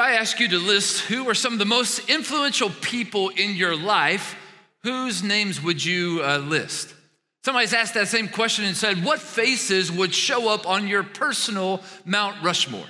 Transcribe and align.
I 0.00 0.12
ask 0.12 0.40
you 0.40 0.48
to 0.48 0.58
list 0.58 1.00
who 1.02 1.28
are 1.28 1.34
some 1.34 1.52
of 1.52 1.58
the 1.58 1.64
most 1.64 2.08
influential 2.08 2.70
people 2.80 3.28
in 3.28 3.54
your 3.54 3.76
life, 3.76 4.34
whose 4.82 5.22
names 5.22 5.62
would 5.62 5.84
you 5.84 6.22
uh, 6.24 6.38
list? 6.38 6.94
Somebody's 7.44 7.72
asked 7.72 7.94
that 7.94 8.08
same 8.08 8.28
question 8.28 8.64
and 8.64 8.76
said, 8.76 9.04
What 9.04 9.18
faces 9.20 9.92
would 9.92 10.14
show 10.14 10.48
up 10.48 10.68
on 10.68 10.88
your 10.88 11.02
personal 11.02 11.82
Mount 12.04 12.42
Rushmore? 12.42 12.86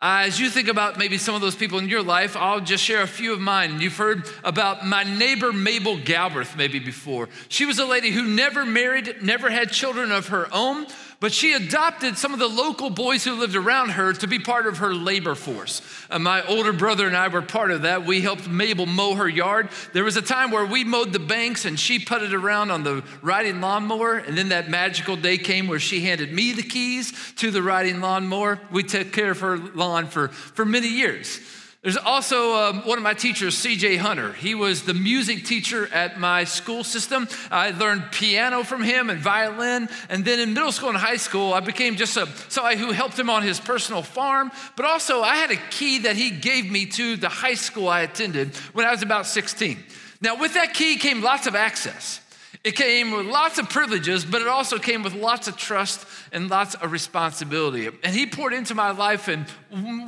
Uh, 0.00 0.24
as 0.26 0.40
you 0.40 0.50
think 0.50 0.66
about 0.66 0.98
maybe 0.98 1.16
some 1.16 1.36
of 1.36 1.40
those 1.40 1.54
people 1.54 1.78
in 1.78 1.88
your 1.88 2.02
life, 2.02 2.36
I'll 2.36 2.60
just 2.60 2.82
share 2.82 3.02
a 3.02 3.06
few 3.06 3.32
of 3.32 3.38
mine. 3.40 3.80
You've 3.80 3.96
heard 3.96 4.28
about 4.42 4.84
my 4.84 5.04
neighbor 5.04 5.52
Mabel 5.52 5.96
Galbraith 5.96 6.56
maybe 6.56 6.80
before. 6.80 7.28
She 7.48 7.66
was 7.66 7.78
a 7.78 7.84
lady 7.84 8.10
who 8.10 8.24
never 8.24 8.66
married, 8.66 9.22
never 9.22 9.48
had 9.48 9.70
children 9.70 10.10
of 10.10 10.28
her 10.28 10.48
own, 10.52 10.86
but 11.22 11.32
she 11.32 11.52
adopted 11.52 12.18
some 12.18 12.32
of 12.32 12.40
the 12.40 12.48
local 12.48 12.90
boys 12.90 13.22
who 13.22 13.36
lived 13.36 13.54
around 13.54 13.90
her 13.90 14.12
to 14.12 14.26
be 14.26 14.40
part 14.40 14.66
of 14.66 14.78
her 14.78 14.92
labor 14.92 15.36
force. 15.36 15.80
Uh, 16.10 16.18
my 16.18 16.44
older 16.48 16.72
brother 16.72 17.06
and 17.06 17.16
I 17.16 17.28
were 17.28 17.42
part 17.42 17.70
of 17.70 17.82
that. 17.82 18.04
We 18.04 18.20
helped 18.20 18.48
Mabel 18.48 18.86
mow 18.86 19.14
her 19.14 19.28
yard. 19.28 19.68
There 19.92 20.02
was 20.02 20.16
a 20.16 20.22
time 20.22 20.50
where 20.50 20.66
we 20.66 20.82
mowed 20.82 21.12
the 21.12 21.20
banks 21.20 21.64
and 21.64 21.78
she 21.78 22.00
putted 22.00 22.34
around 22.34 22.72
on 22.72 22.82
the 22.82 23.04
riding 23.22 23.60
lawnmower. 23.60 24.16
And 24.16 24.36
then 24.36 24.48
that 24.48 24.68
magical 24.68 25.14
day 25.14 25.38
came 25.38 25.68
where 25.68 25.78
she 25.78 26.00
handed 26.00 26.32
me 26.32 26.54
the 26.54 26.64
keys 26.64 27.12
to 27.36 27.52
the 27.52 27.62
riding 27.62 28.00
lawnmower. 28.00 28.58
We 28.72 28.82
took 28.82 29.12
care 29.12 29.30
of 29.30 29.38
her 29.42 29.58
lawn 29.58 30.08
for, 30.08 30.26
for 30.26 30.64
many 30.64 30.88
years. 30.88 31.38
There's 31.82 31.96
also 31.96 32.54
um, 32.54 32.86
one 32.86 32.96
of 32.96 33.02
my 33.02 33.14
teachers, 33.14 33.56
CJ 33.56 33.98
Hunter. 33.98 34.32
He 34.34 34.54
was 34.54 34.84
the 34.84 34.94
music 34.94 35.44
teacher 35.44 35.92
at 35.92 36.16
my 36.16 36.44
school 36.44 36.84
system. 36.84 37.26
I 37.50 37.70
learned 37.70 38.12
piano 38.12 38.62
from 38.62 38.84
him 38.84 39.10
and 39.10 39.18
violin. 39.18 39.88
And 40.08 40.24
then 40.24 40.38
in 40.38 40.54
middle 40.54 40.70
school 40.70 40.90
and 40.90 40.98
high 40.98 41.16
school, 41.16 41.52
I 41.52 41.58
became 41.58 41.96
just 41.96 42.16
a, 42.16 42.28
somebody 42.48 42.76
who 42.76 42.92
helped 42.92 43.18
him 43.18 43.28
on 43.28 43.42
his 43.42 43.58
personal 43.58 44.02
farm. 44.02 44.52
But 44.76 44.86
also, 44.86 45.22
I 45.22 45.34
had 45.34 45.50
a 45.50 45.56
key 45.70 45.98
that 46.00 46.14
he 46.14 46.30
gave 46.30 46.70
me 46.70 46.86
to 46.86 47.16
the 47.16 47.28
high 47.28 47.54
school 47.54 47.88
I 47.88 48.02
attended 48.02 48.54
when 48.74 48.86
I 48.86 48.92
was 48.92 49.02
about 49.02 49.26
16. 49.26 49.76
Now, 50.20 50.38
with 50.38 50.54
that 50.54 50.74
key 50.74 50.98
came 50.98 51.20
lots 51.20 51.48
of 51.48 51.56
access. 51.56 52.20
It 52.64 52.76
came 52.76 53.10
with 53.10 53.26
lots 53.26 53.58
of 53.58 53.68
privileges, 53.68 54.24
but 54.24 54.40
it 54.40 54.46
also 54.46 54.78
came 54.78 55.02
with 55.02 55.14
lots 55.14 55.48
of 55.48 55.56
trust 55.56 56.06
and 56.30 56.48
lots 56.48 56.74
of 56.76 56.92
responsibility. 56.92 57.88
And 58.04 58.14
he 58.14 58.26
poured 58.26 58.52
into 58.52 58.74
my 58.74 58.92
life 58.92 59.28
in 59.28 59.46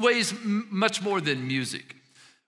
ways 0.00 0.32
much 0.44 1.02
more 1.02 1.20
than 1.20 1.48
music. 1.48 1.96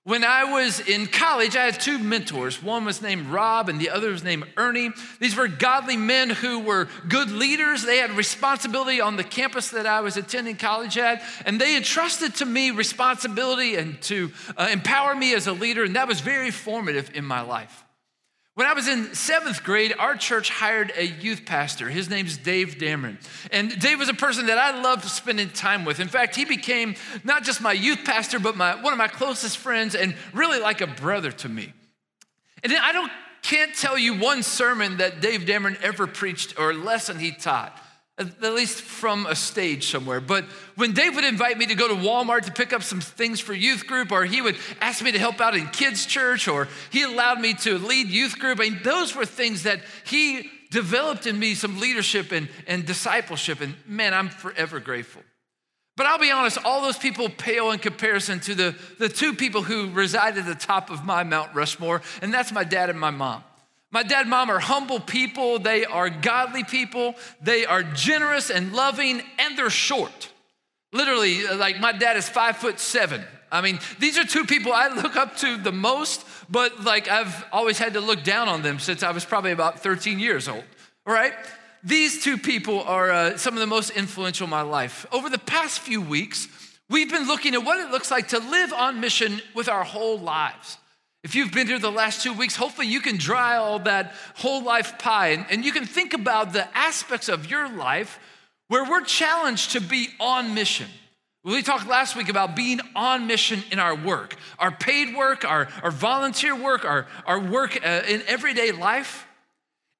When 0.04 0.22
I 0.22 0.44
was 0.44 0.78
in 0.78 1.08
college, 1.08 1.56
I 1.56 1.64
had 1.64 1.80
two 1.80 1.98
mentors. 1.98 2.62
One 2.62 2.84
was 2.84 3.02
named 3.02 3.26
Rob, 3.26 3.68
and 3.68 3.80
the 3.80 3.90
other 3.90 4.10
was 4.10 4.22
named 4.22 4.44
Ernie. 4.56 4.90
These 5.18 5.34
were 5.34 5.48
godly 5.48 5.96
men 5.96 6.30
who 6.30 6.60
were 6.60 6.86
good 7.08 7.32
leaders. 7.32 7.82
They 7.82 7.96
had 7.96 8.12
responsibility 8.12 9.00
on 9.00 9.16
the 9.16 9.24
campus 9.24 9.70
that 9.70 9.84
I 9.84 10.02
was 10.02 10.16
attending 10.16 10.54
college 10.54 10.96
at, 10.96 11.24
and 11.44 11.60
they 11.60 11.76
entrusted 11.76 12.36
to 12.36 12.46
me 12.46 12.70
responsibility 12.70 13.74
and 13.74 14.00
to 14.02 14.30
uh, 14.56 14.68
empower 14.70 15.16
me 15.16 15.34
as 15.34 15.48
a 15.48 15.52
leader, 15.52 15.82
and 15.82 15.96
that 15.96 16.06
was 16.06 16.20
very 16.20 16.52
formative 16.52 17.10
in 17.12 17.24
my 17.24 17.40
life. 17.40 17.85
When 18.56 18.66
I 18.66 18.72
was 18.72 18.88
in 18.88 19.14
seventh 19.14 19.62
grade, 19.62 19.94
our 19.98 20.16
church 20.16 20.48
hired 20.48 20.90
a 20.96 21.06
youth 21.06 21.44
pastor. 21.44 21.90
His 21.90 22.08
name's 22.08 22.38
Dave 22.38 22.76
Dameron. 22.78 23.18
And 23.52 23.78
Dave 23.78 23.98
was 23.98 24.08
a 24.08 24.14
person 24.14 24.46
that 24.46 24.56
I 24.56 24.80
loved 24.80 25.04
spending 25.04 25.50
time 25.50 25.84
with. 25.84 26.00
In 26.00 26.08
fact, 26.08 26.34
he 26.34 26.46
became 26.46 26.94
not 27.22 27.44
just 27.44 27.60
my 27.60 27.74
youth 27.74 27.98
pastor, 28.06 28.38
but 28.38 28.56
my, 28.56 28.74
one 28.82 28.94
of 28.94 28.98
my 28.98 29.08
closest 29.08 29.58
friends 29.58 29.94
and 29.94 30.16
really 30.32 30.58
like 30.58 30.80
a 30.80 30.86
brother 30.86 31.30
to 31.32 31.50
me. 31.50 31.74
And 32.62 32.72
I 32.72 32.92
don't, 32.92 33.12
can't 33.42 33.74
tell 33.74 33.98
you 33.98 34.18
one 34.18 34.42
sermon 34.42 34.96
that 34.96 35.20
Dave 35.20 35.42
Dameron 35.42 35.78
ever 35.82 36.06
preached 36.06 36.58
or 36.58 36.72
lesson 36.72 37.18
he 37.18 37.32
taught 37.32 37.78
at 38.18 38.54
least 38.54 38.80
from 38.80 39.26
a 39.26 39.34
stage 39.34 39.90
somewhere. 39.90 40.20
But 40.20 40.44
when 40.74 40.92
Dave 40.92 41.14
would 41.16 41.24
invite 41.24 41.58
me 41.58 41.66
to 41.66 41.74
go 41.74 41.86
to 41.88 41.94
Walmart 41.94 42.46
to 42.46 42.52
pick 42.52 42.72
up 42.72 42.82
some 42.82 43.00
things 43.00 43.40
for 43.40 43.52
youth 43.52 43.86
group, 43.86 44.10
or 44.10 44.24
he 44.24 44.40
would 44.40 44.56
ask 44.80 45.04
me 45.04 45.12
to 45.12 45.18
help 45.18 45.40
out 45.40 45.54
in 45.54 45.66
kids' 45.68 46.06
church, 46.06 46.48
or 46.48 46.68
he 46.90 47.02
allowed 47.02 47.40
me 47.40 47.52
to 47.54 47.76
lead 47.78 48.08
youth 48.08 48.38
group, 48.38 48.58
I 48.58 48.70
mean, 48.70 48.80
those 48.82 49.14
were 49.14 49.26
things 49.26 49.64
that 49.64 49.80
he 50.04 50.50
developed 50.70 51.26
in 51.26 51.38
me 51.38 51.54
some 51.54 51.78
leadership 51.78 52.32
and, 52.32 52.48
and 52.66 52.86
discipleship. 52.86 53.60
And 53.60 53.74
man, 53.86 54.14
I'm 54.14 54.30
forever 54.30 54.80
grateful. 54.80 55.22
But 55.96 56.06
I'll 56.06 56.18
be 56.18 56.30
honest, 56.30 56.58
all 56.64 56.82
those 56.82 56.98
people 56.98 57.28
pale 57.28 57.70
in 57.70 57.78
comparison 57.78 58.40
to 58.40 58.54
the, 58.54 58.74
the 58.98 59.08
two 59.08 59.34
people 59.34 59.62
who 59.62 59.90
reside 59.90 60.36
at 60.38 60.46
the 60.46 60.54
top 60.54 60.90
of 60.90 61.04
my 61.04 61.22
Mount 61.22 61.54
Rushmore, 61.54 62.02
and 62.20 62.32
that's 62.32 62.52
my 62.52 62.64
dad 62.64 62.90
and 62.90 63.00
my 63.00 63.10
mom. 63.10 63.44
My 63.92 64.02
dad 64.02 64.22
and 64.22 64.30
mom 64.30 64.50
are 64.50 64.58
humble 64.58 65.00
people. 65.00 65.58
They 65.58 65.84
are 65.84 66.10
godly 66.10 66.64
people. 66.64 67.14
They 67.40 67.64
are 67.64 67.82
generous 67.82 68.50
and 68.50 68.72
loving, 68.72 69.22
and 69.38 69.56
they're 69.56 69.70
short. 69.70 70.30
Literally, 70.92 71.46
like 71.46 71.78
my 71.78 71.92
dad 71.92 72.16
is 72.16 72.28
five 72.28 72.56
foot 72.56 72.80
seven. 72.80 73.22
I 73.50 73.60
mean, 73.60 73.78
these 73.98 74.18
are 74.18 74.24
two 74.24 74.44
people 74.44 74.72
I 74.72 74.88
look 74.88 75.16
up 75.16 75.36
to 75.38 75.56
the 75.56 75.72
most, 75.72 76.26
but 76.50 76.82
like 76.82 77.08
I've 77.08 77.44
always 77.52 77.78
had 77.78 77.94
to 77.94 78.00
look 78.00 78.24
down 78.24 78.48
on 78.48 78.62
them 78.62 78.78
since 78.78 79.02
I 79.02 79.12
was 79.12 79.24
probably 79.24 79.52
about 79.52 79.80
13 79.80 80.18
years 80.18 80.48
old, 80.48 80.64
all 81.06 81.14
right? 81.14 81.32
These 81.84 82.24
two 82.24 82.36
people 82.36 82.82
are 82.82 83.10
uh, 83.10 83.36
some 83.36 83.54
of 83.54 83.60
the 83.60 83.66
most 83.66 83.90
influential 83.90 84.44
in 84.44 84.50
my 84.50 84.62
life. 84.62 85.06
Over 85.12 85.30
the 85.30 85.38
past 85.38 85.80
few 85.80 86.00
weeks, 86.00 86.48
we've 86.90 87.10
been 87.10 87.28
looking 87.28 87.54
at 87.54 87.64
what 87.64 87.78
it 87.78 87.92
looks 87.92 88.10
like 88.10 88.28
to 88.28 88.38
live 88.40 88.72
on 88.72 89.00
mission 89.00 89.40
with 89.54 89.68
our 89.68 89.84
whole 89.84 90.18
lives. 90.18 90.78
If 91.26 91.34
you've 91.34 91.50
been 91.50 91.66
here 91.66 91.80
the 91.80 91.90
last 91.90 92.22
two 92.22 92.32
weeks, 92.32 92.54
hopefully 92.54 92.86
you 92.86 93.00
can 93.00 93.16
dry 93.16 93.56
all 93.56 93.80
that 93.80 94.14
whole 94.36 94.62
life 94.62 94.96
pie 94.96 95.30
and, 95.30 95.44
and 95.50 95.64
you 95.64 95.72
can 95.72 95.84
think 95.84 96.14
about 96.14 96.52
the 96.52 96.68
aspects 96.78 97.28
of 97.28 97.50
your 97.50 97.68
life 97.68 98.20
where 98.68 98.88
we're 98.88 99.02
challenged 99.02 99.72
to 99.72 99.80
be 99.80 100.10
on 100.20 100.54
mission. 100.54 100.86
We 101.42 101.62
talked 101.62 101.88
last 101.88 102.14
week 102.14 102.28
about 102.28 102.54
being 102.54 102.78
on 102.94 103.26
mission 103.26 103.64
in 103.72 103.80
our 103.80 103.96
work, 103.96 104.36
our 104.60 104.70
paid 104.70 105.16
work, 105.16 105.44
our, 105.44 105.66
our 105.82 105.90
volunteer 105.90 106.54
work, 106.54 106.84
our, 106.84 107.08
our 107.26 107.40
work 107.40 107.76
uh, 107.84 108.02
in 108.06 108.22
everyday 108.28 108.70
life. 108.70 109.26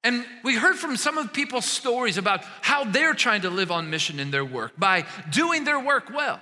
And 0.05 0.25
we 0.45 0.55
heard 0.55 0.77
from 0.77 0.97
some 0.97 1.19
of 1.19 1.33
people's 1.33 1.67
stories 1.67 2.19
about 2.19 2.45
how 2.63 2.85
they're 2.85 3.15
trying 3.15 3.41
to 3.41 3.51
live 3.51 3.73
on 3.73 3.91
mission 3.91 4.21
in 4.21 4.31
their 4.31 4.45
work 4.45 4.79
by 4.79 5.05
doing 5.33 5.65
their 5.65 5.81
work 5.81 6.09
well 6.09 6.39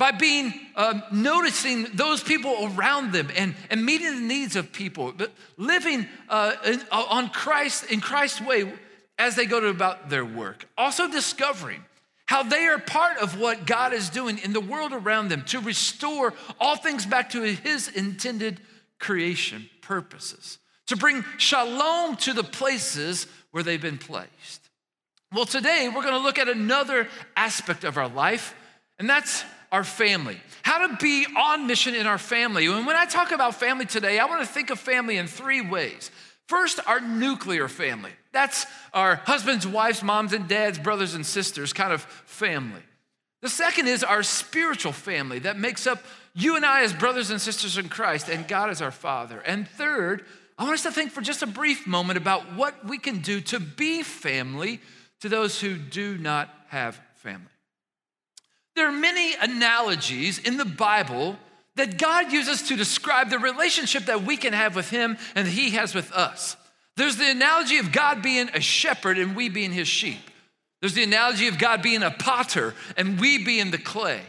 by 0.00 0.12
being 0.12 0.54
um, 0.76 1.02
noticing 1.12 1.82
those 1.92 2.22
people 2.22 2.72
around 2.74 3.12
them 3.12 3.28
and, 3.36 3.54
and 3.68 3.84
meeting 3.84 4.14
the 4.14 4.26
needs 4.26 4.56
of 4.56 4.72
people, 4.72 5.12
but 5.14 5.30
living 5.58 6.06
uh, 6.30 6.54
in, 6.64 6.80
uh, 6.90 7.04
on 7.10 7.28
Christ 7.28 7.92
in 7.92 8.00
Christ's 8.00 8.40
way 8.40 8.72
as 9.18 9.36
they 9.36 9.44
go 9.44 9.62
about 9.68 10.08
their 10.08 10.24
work. 10.24 10.66
Also 10.78 11.06
discovering 11.06 11.84
how 12.24 12.42
they 12.42 12.66
are 12.66 12.78
part 12.78 13.18
of 13.18 13.38
what 13.38 13.66
God 13.66 13.92
is 13.92 14.08
doing 14.08 14.38
in 14.38 14.54
the 14.54 14.60
world 14.60 14.94
around 14.94 15.28
them 15.28 15.42
to 15.48 15.60
restore 15.60 16.32
all 16.58 16.76
things 16.76 17.04
back 17.04 17.28
to 17.32 17.42
His 17.42 17.88
intended 17.88 18.58
creation 18.98 19.68
purposes, 19.82 20.56
to 20.86 20.96
bring 20.96 21.26
shalom 21.36 22.16
to 22.16 22.32
the 22.32 22.42
places 22.42 23.26
where 23.50 23.62
they've 23.62 23.82
been 23.82 23.98
placed. 23.98 24.70
Well, 25.30 25.44
today 25.44 25.90
we're 25.94 26.02
going 26.02 26.14
to 26.14 26.20
look 26.20 26.38
at 26.38 26.48
another 26.48 27.06
aspect 27.36 27.84
of 27.84 27.98
our 27.98 28.08
life, 28.08 28.54
and 28.98 29.06
that's 29.06 29.44
our 29.72 29.84
family, 29.84 30.40
how 30.62 30.86
to 30.86 30.96
be 30.96 31.26
on 31.36 31.66
mission 31.66 31.94
in 31.94 32.06
our 32.06 32.18
family. 32.18 32.66
And 32.66 32.86
when 32.86 32.96
I 32.96 33.06
talk 33.06 33.32
about 33.32 33.54
family 33.54 33.86
today, 33.86 34.18
I 34.18 34.24
want 34.26 34.40
to 34.40 34.46
think 34.46 34.70
of 34.70 34.78
family 34.78 35.16
in 35.16 35.26
three 35.26 35.60
ways. 35.60 36.10
First, 36.48 36.80
our 36.86 37.00
nuclear 37.00 37.68
family. 37.68 38.10
That's 38.32 38.66
our 38.92 39.16
husbands, 39.16 39.66
wives, 39.66 40.02
moms, 40.02 40.32
and 40.32 40.48
dads, 40.48 40.78
brothers, 40.78 41.14
and 41.14 41.24
sisters 41.24 41.72
kind 41.72 41.92
of 41.92 42.02
family. 42.02 42.82
The 43.42 43.48
second 43.48 43.86
is 43.86 44.02
our 44.02 44.22
spiritual 44.22 44.92
family 44.92 45.38
that 45.40 45.58
makes 45.58 45.86
up 45.86 46.02
you 46.34 46.56
and 46.56 46.64
I 46.64 46.82
as 46.82 46.92
brothers 46.92 47.30
and 47.30 47.40
sisters 47.40 47.78
in 47.78 47.88
Christ, 47.88 48.28
and 48.28 48.46
God 48.46 48.70
as 48.70 48.82
our 48.82 48.90
Father. 48.90 49.40
And 49.40 49.66
third, 49.66 50.24
I 50.58 50.64
want 50.64 50.74
us 50.74 50.82
to 50.82 50.92
think 50.92 51.10
for 51.10 51.20
just 51.20 51.42
a 51.42 51.46
brief 51.46 51.86
moment 51.86 52.18
about 52.18 52.54
what 52.54 52.84
we 52.84 52.98
can 52.98 53.20
do 53.20 53.40
to 53.42 53.58
be 53.58 54.02
family 54.02 54.80
to 55.20 55.28
those 55.28 55.60
who 55.60 55.76
do 55.76 56.18
not 56.18 56.48
have 56.68 57.00
family. 57.16 57.46
There 58.80 58.88
are 58.88 58.92
many 58.92 59.34
analogies 59.34 60.38
in 60.38 60.56
the 60.56 60.64
Bible 60.64 61.36
that 61.76 61.98
God 61.98 62.32
uses 62.32 62.62
to 62.68 62.76
describe 62.76 63.28
the 63.28 63.38
relationship 63.38 64.06
that 64.06 64.22
we 64.22 64.38
can 64.38 64.54
have 64.54 64.74
with 64.74 64.88
Him 64.88 65.18
and 65.34 65.46
He 65.46 65.72
has 65.72 65.94
with 65.94 66.10
us. 66.12 66.56
There's 66.96 67.16
the 67.16 67.30
analogy 67.30 67.76
of 67.76 67.92
God 67.92 68.22
being 68.22 68.48
a 68.54 68.60
shepherd 68.62 69.18
and 69.18 69.36
we 69.36 69.50
being 69.50 69.70
His 69.70 69.86
sheep. 69.86 70.22
There's 70.80 70.94
the 70.94 71.02
analogy 71.02 71.46
of 71.46 71.58
God 71.58 71.82
being 71.82 72.02
a 72.02 72.10
potter 72.10 72.72
and 72.96 73.20
we 73.20 73.44
being 73.44 73.70
the 73.70 73.76
clay. 73.76 74.22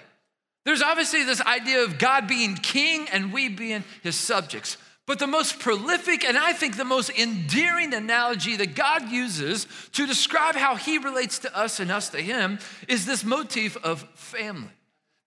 There's 0.66 0.82
obviously 0.82 1.24
this 1.24 1.40
idea 1.40 1.86
of 1.86 1.98
God 1.98 2.28
being 2.28 2.56
king 2.56 3.08
and 3.08 3.32
we 3.32 3.48
being 3.48 3.86
His 4.04 4.18
subjects. 4.18 4.76
But 5.12 5.20
the 5.20 5.28
most 5.28 5.60
prolific 5.60 6.24
and 6.24 6.38
I 6.38 6.54
think 6.54 6.78
the 6.78 6.86
most 6.86 7.10
endearing 7.10 7.94
analogy 7.94 8.56
that 8.56 8.76
God 8.76 9.12
uses 9.12 9.68
to 9.92 10.08
describe 10.08 10.56
how 10.56 10.78
he 10.78 11.00
relates 11.00 11.40
to 11.40 11.54
us 11.54 11.82
and 11.82 11.92
us 11.92 12.08
to 12.12 12.22
him 12.22 12.60
is 12.88 13.06
this 13.06 13.26
motif 13.26 13.76
of 13.84 14.08
family. 14.16 14.72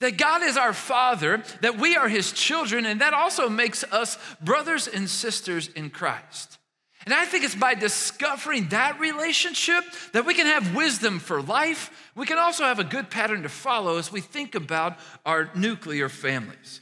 That 0.00 0.16
God 0.16 0.42
is 0.42 0.56
our 0.56 0.72
father, 0.72 1.42
that 1.60 1.76
we 1.76 1.96
are 1.96 2.08
his 2.08 2.32
children, 2.32 2.86
and 2.86 3.02
that 3.02 3.12
also 3.12 3.50
makes 3.50 3.84
us 3.84 4.16
brothers 4.40 4.88
and 4.88 5.06
sisters 5.06 5.68
in 5.68 5.90
Christ. 5.90 6.56
And 7.04 7.12
I 7.12 7.26
think 7.26 7.44
it's 7.44 7.54
by 7.54 7.74
discovering 7.74 8.70
that 8.70 8.98
relationship 8.98 9.84
that 10.14 10.24
we 10.24 10.32
can 10.32 10.46
have 10.46 10.74
wisdom 10.74 11.18
for 11.18 11.42
life. 11.42 11.90
We 12.14 12.24
can 12.24 12.38
also 12.38 12.64
have 12.64 12.78
a 12.78 12.84
good 12.84 13.10
pattern 13.10 13.42
to 13.42 13.50
follow 13.50 13.98
as 13.98 14.10
we 14.10 14.22
think 14.22 14.54
about 14.54 14.96
our 15.26 15.50
nuclear 15.54 16.08
families. 16.08 16.80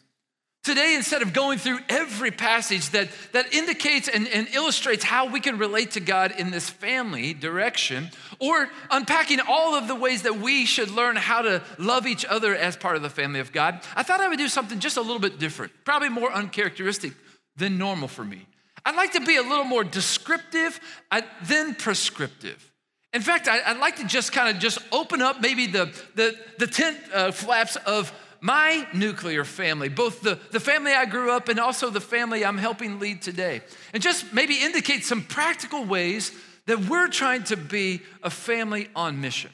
Today, 0.64 0.94
instead 0.94 1.22
of 1.22 1.32
going 1.32 1.58
through 1.58 1.80
every 1.88 2.30
passage 2.30 2.90
that, 2.90 3.08
that 3.32 3.52
indicates 3.52 4.06
and, 4.06 4.28
and 4.28 4.46
illustrates 4.54 5.02
how 5.02 5.26
we 5.26 5.40
can 5.40 5.58
relate 5.58 5.92
to 5.92 6.00
God 6.00 6.34
in 6.38 6.52
this 6.52 6.70
family 6.70 7.34
direction, 7.34 8.10
or 8.38 8.68
unpacking 8.88 9.40
all 9.48 9.74
of 9.74 9.88
the 9.88 9.94
ways 9.96 10.22
that 10.22 10.38
we 10.38 10.64
should 10.64 10.88
learn 10.88 11.16
how 11.16 11.42
to 11.42 11.62
love 11.78 12.06
each 12.06 12.24
other 12.24 12.54
as 12.54 12.76
part 12.76 12.94
of 12.94 13.02
the 13.02 13.10
family 13.10 13.40
of 13.40 13.50
God, 13.50 13.80
I 13.96 14.04
thought 14.04 14.20
I 14.20 14.28
would 14.28 14.38
do 14.38 14.46
something 14.46 14.78
just 14.78 14.96
a 14.96 15.00
little 15.00 15.18
bit 15.18 15.40
different, 15.40 15.72
probably 15.84 16.10
more 16.10 16.32
uncharacteristic 16.32 17.14
than 17.56 17.76
normal 17.76 18.06
for 18.06 18.24
me. 18.24 18.46
I'd 18.84 18.94
like 18.94 19.14
to 19.14 19.20
be 19.20 19.36
a 19.36 19.42
little 19.42 19.64
more 19.64 19.82
descriptive 19.82 20.78
uh, 21.10 21.22
than 21.48 21.74
prescriptive. 21.74 22.70
In 23.12 23.20
fact, 23.20 23.48
I'd 23.48 23.78
like 23.78 23.96
to 23.96 24.06
just 24.06 24.32
kind 24.32 24.54
of 24.54 24.62
just 24.62 24.78
open 24.92 25.22
up 25.22 25.40
maybe 25.40 25.66
the, 25.66 25.92
the, 26.14 26.36
the 26.58 26.68
tent 26.68 26.98
uh, 27.12 27.32
flaps 27.32 27.74
of 27.76 28.12
my 28.42 28.88
nuclear 28.92 29.44
family, 29.44 29.88
both 29.88 30.20
the, 30.20 30.38
the 30.50 30.58
family 30.58 30.92
I 30.92 31.06
grew 31.06 31.30
up 31.30 31.48
and 31.48 31.60
also 31.60 31.90
the 31.90 32.00
family 32.00 32.44
I'm 32.44 32.58
helping 32.58 32.98
lead 32.98 33.22
today, 33.22 33.62
and 33.94 34.02
just 34.02 34.32
maybe 34.34 34.56
indicate 34.56 35.04
some 35.04 35.22
practical 35.22 35.84
ways 35.84 36.32
that 36.66 36.86
we're 36.86 37.08
trying 37.08 37.44
to 37.44 37.56
be 37.56 38.02
a 38.22 38.30
family 38.30 38.88
on 38.96 39.20
mission. 39.20 39.52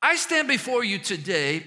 I 0.00 0.16
stand 0.16 0.48
before 0.48 0.82
you 0.82 0.98
today 0.98 1.64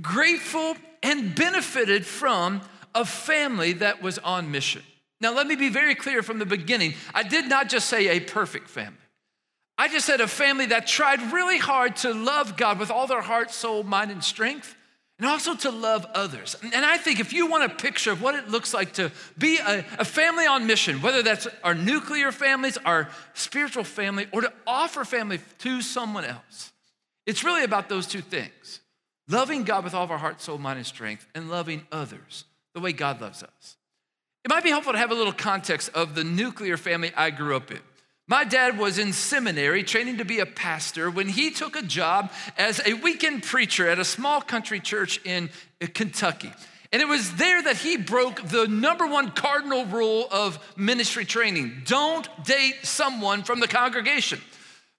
grateful 0.00 0.76
and 1.02 1.34
benefited 1.34 2.06
from 2.06 2.60
a 2.94 3.04
family 3.04 3.72
that 3.74 4.00
was 4.00 4.18
on 4.18 4.50
mission. 4.52 4.82
Now, 5.20 5.34
let 5.34 5.46
me 5.46 5.56
be 5.56 5.70
very 5.70 5.96
clear 5.96 6.22
from 6.22 6.38
the 6.38 6.46
beginning. 6.46 6.94
I 7.12 7.24
did 7.24 7.48
not 7.48 7.68
just 7.68 7.88
say 7.88 8.08
a 8.08 8.20
perfect 8.20 8.68
family. 8.68 8.96
I 9.76 9.88
just 9.88 10.06
said 10.06 10.20
a 10.20 10.28
family 10.28 10.66
that 10.66 10.86
tried 10.86 11.32
really 11.32 11.58
hard 11.58 11.96
to 11.96 12.14
love 12.14 12.56
God 12.56 12.78
with 12.78 12.90
all 12.90 13.06
their 13.06 13.22
heart, 13.22 13.50
soul, 13.50 13.82
mind, 13.82 14.10
and 14.10 14.22
strength, 14.22 14.76
and 15.20 15.28
also 15.28 15.54
to 15.54 15.70
love 15.70 16.06
others. 16.14 16.56
And 16.62 16.84
I 16.84 16.96
think 16.96 17.20
if 17.20 17.34
you 17.34 17.46
want 17.46 17.70
a 17.70 17.74
picture 17.74 18.10
of 18.10 18.22
what 18.22 18.34
it 18.34 18.48
looks 18.48 18.72
like 18.72 18.94
to 18.94 19.12
be 19.36 19.58
a, 19.58 19.84
a, 19.98 20.04
family 20.04 20.46
on 20.46 20.66
mission, 20.66 21.02
whether 21.02 21.22
that's 21.22 21.46
our 21.62 21.74
nuclear 21.74 22.32
families, 22.32 22.78
our 22.78 23.10
spiritual 23.34 23.84
family, 23.84 24.26
or 24.32 24.40
to 24.40 24.52
offer 24.66 25.04
family 25.04 25.40
to 25.58 25.82
someone 25.82 26.24
else, 26.24 26.72
it's 27.26 27.44
really 27.44 27.64
about 27.64 27.90
those 27.90 28.06
two 28.06 28.22
things 28.22 28.80
loving 29.28 29.62
God 29.62 29.84
with 29.84 29.94
all 29.94 30.04
of 30.04 30.10
our 30.10 30.18
heart, 30.18 30.40
soul, 30.40 30.58
mind, 30.58 30.78
and 30.78 30.86
strength, 30.86 31.26
and 31.34 31.50
loving 31.50 31.86
others 31.92 32.44
the 32.74 32.80
way 32.80 32.92
God 32.92 33.20
loves 33.20 33.42
us. 33.42 33.76
It 34.42 34.48
might 34.48 34.64
be 34.64 34.70
helpful 34.70 34.94
to 34.94 34.98
have 34.98 35.10
a 35.10 35.14
little 35.14 35.34
context 35.34 35.90
of 35.94 36.14
the 36.14 36.24
nuclear 36.24 36.78
family 36.78 37.12
I 37.14 37.30
grew 37.30 37.54
up 37.54 37.70
in. 37.70 37.80
My 38.30 38.44
dad 38.44 38.78
was 38.78 38.96
in 38.96 39.12
seminary 39.12 39.82
training 39.82 40.18
to 40.18 40.24
be 40.24 40.38
a 40.38 40.46
pastor 40.46 41.10
when 41.10 41.28
he 41.28 41.50
took 41.50 41.74
a 41.74 41.82
job 41.82 42.30
as 42.56 42.80
a 42.86 42.94
weekend 42.94 43.42
preacher 43.42 43.88
at 43.88 43.98
a 43.98 44.04
small 44.04 44.40
country 44.40 44.78
church 44.78 45.18
in 45.24 45.50
Kentucky. 45.94 46.52
And 46.92 47.02
it 47.02 47.08
was 47.08 47.34
there 47.34 47.60
that 47.60 47.78
he 47.78 47.96
broke 47.96 48.40
the 48.46 48.68
number 48.68 49.04
one 49.04 49.32
cardinal 49.32 49.84
rule 49.84 50.28
of 50.30 50.64
ministry 50.76 51.24
training 51.24 51.82
don't 51.86 52.28
date 52.44 52.76
someone 52.84 53.42
from 53.42 53.58
the 53.58 53.66
congregation. 53.66 54.40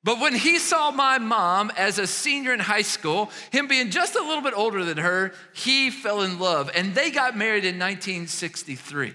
But 0.03 0.19
when 0.19 0.35
he 0.35 0.59
saw 0.59 0.91
my 0.91 1.17
mom 1.17 1.71
as 1.77 1.99
a 1.99 2.07
senior 2.07 2.53
in 2.53 2.59
high 2.59 2.81
school, 2.81 3.31
him 3.51 3.69
being 3.69 3.91
just 3.91 4.15
a 4.15 4.21
little 4.21 4.43
bit 4.43 4.55
older 4.57 4.83
than 4.83 4.97
her, 4.97 5.31
he 5.53 5.89
fell 5.89 6.21
in 6.21 6.37
love. 6.37 6.69
And 6.75 6.93
they 6.93 7.11
got 7.11 7.37
married 7.37 7.63
in 7.63 7.79
1963. 7.79 9.13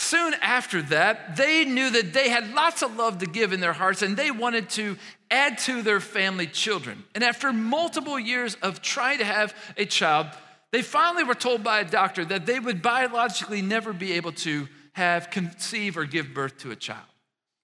Soon 0.00 0.32
after 0.40 0.80
that, 0.80 1.36
they 1.36 1.66
knew 1.66 1.90
that 1.90 2.14
they 2.14 2.30
had 2.30 2.54
lots 2.54 2.82
of 2.82 2.96
love 2.96 3.18
to 3.18 3.26
give 3.26 3.52
in 3.52 3.60
their 3.60 3.74
hearts 3.74 4.00
and 4.00 4.16
they 4.16 4.30
wanted 4.30 4.70
to 4.70 4.96
add 5.30 5.58
to 5.58 5.82
their 5.82 6.00
family 6.00 6.46
children. 6.46 7.04
And 7.14 7.22
after 7.22 7.52
multiple 7.52 8.18
years 8.18 8.54
of 8.62 8.80
trying 8.80 9.18
to 9.18 9.26
have 9.26 9.54
a 9.76 9.84
child, 9.84 10.28
they 10.72 10.80
finally 10.80 11.22
were 11.22 11.34
told 11.34 11.62
by 11.62 11.80
a 11.80 11.84
doctor 11.84 12.24
that 12.24 12.46
they 12.46 12.58
would 12.58 12.80
biologically 12.80 13.60
never 13.60 13.92
be 13.92 14.12
able 14.12 14.32
to 14.32 14.68
have, 14.94 15.28
conceive, 15.28 15.98
or 15.98 16.06
give 16.06 16.32
birth 16.32 16.56
to 16.60 16.70
a 16.70 16.76
child. 16.76 17.04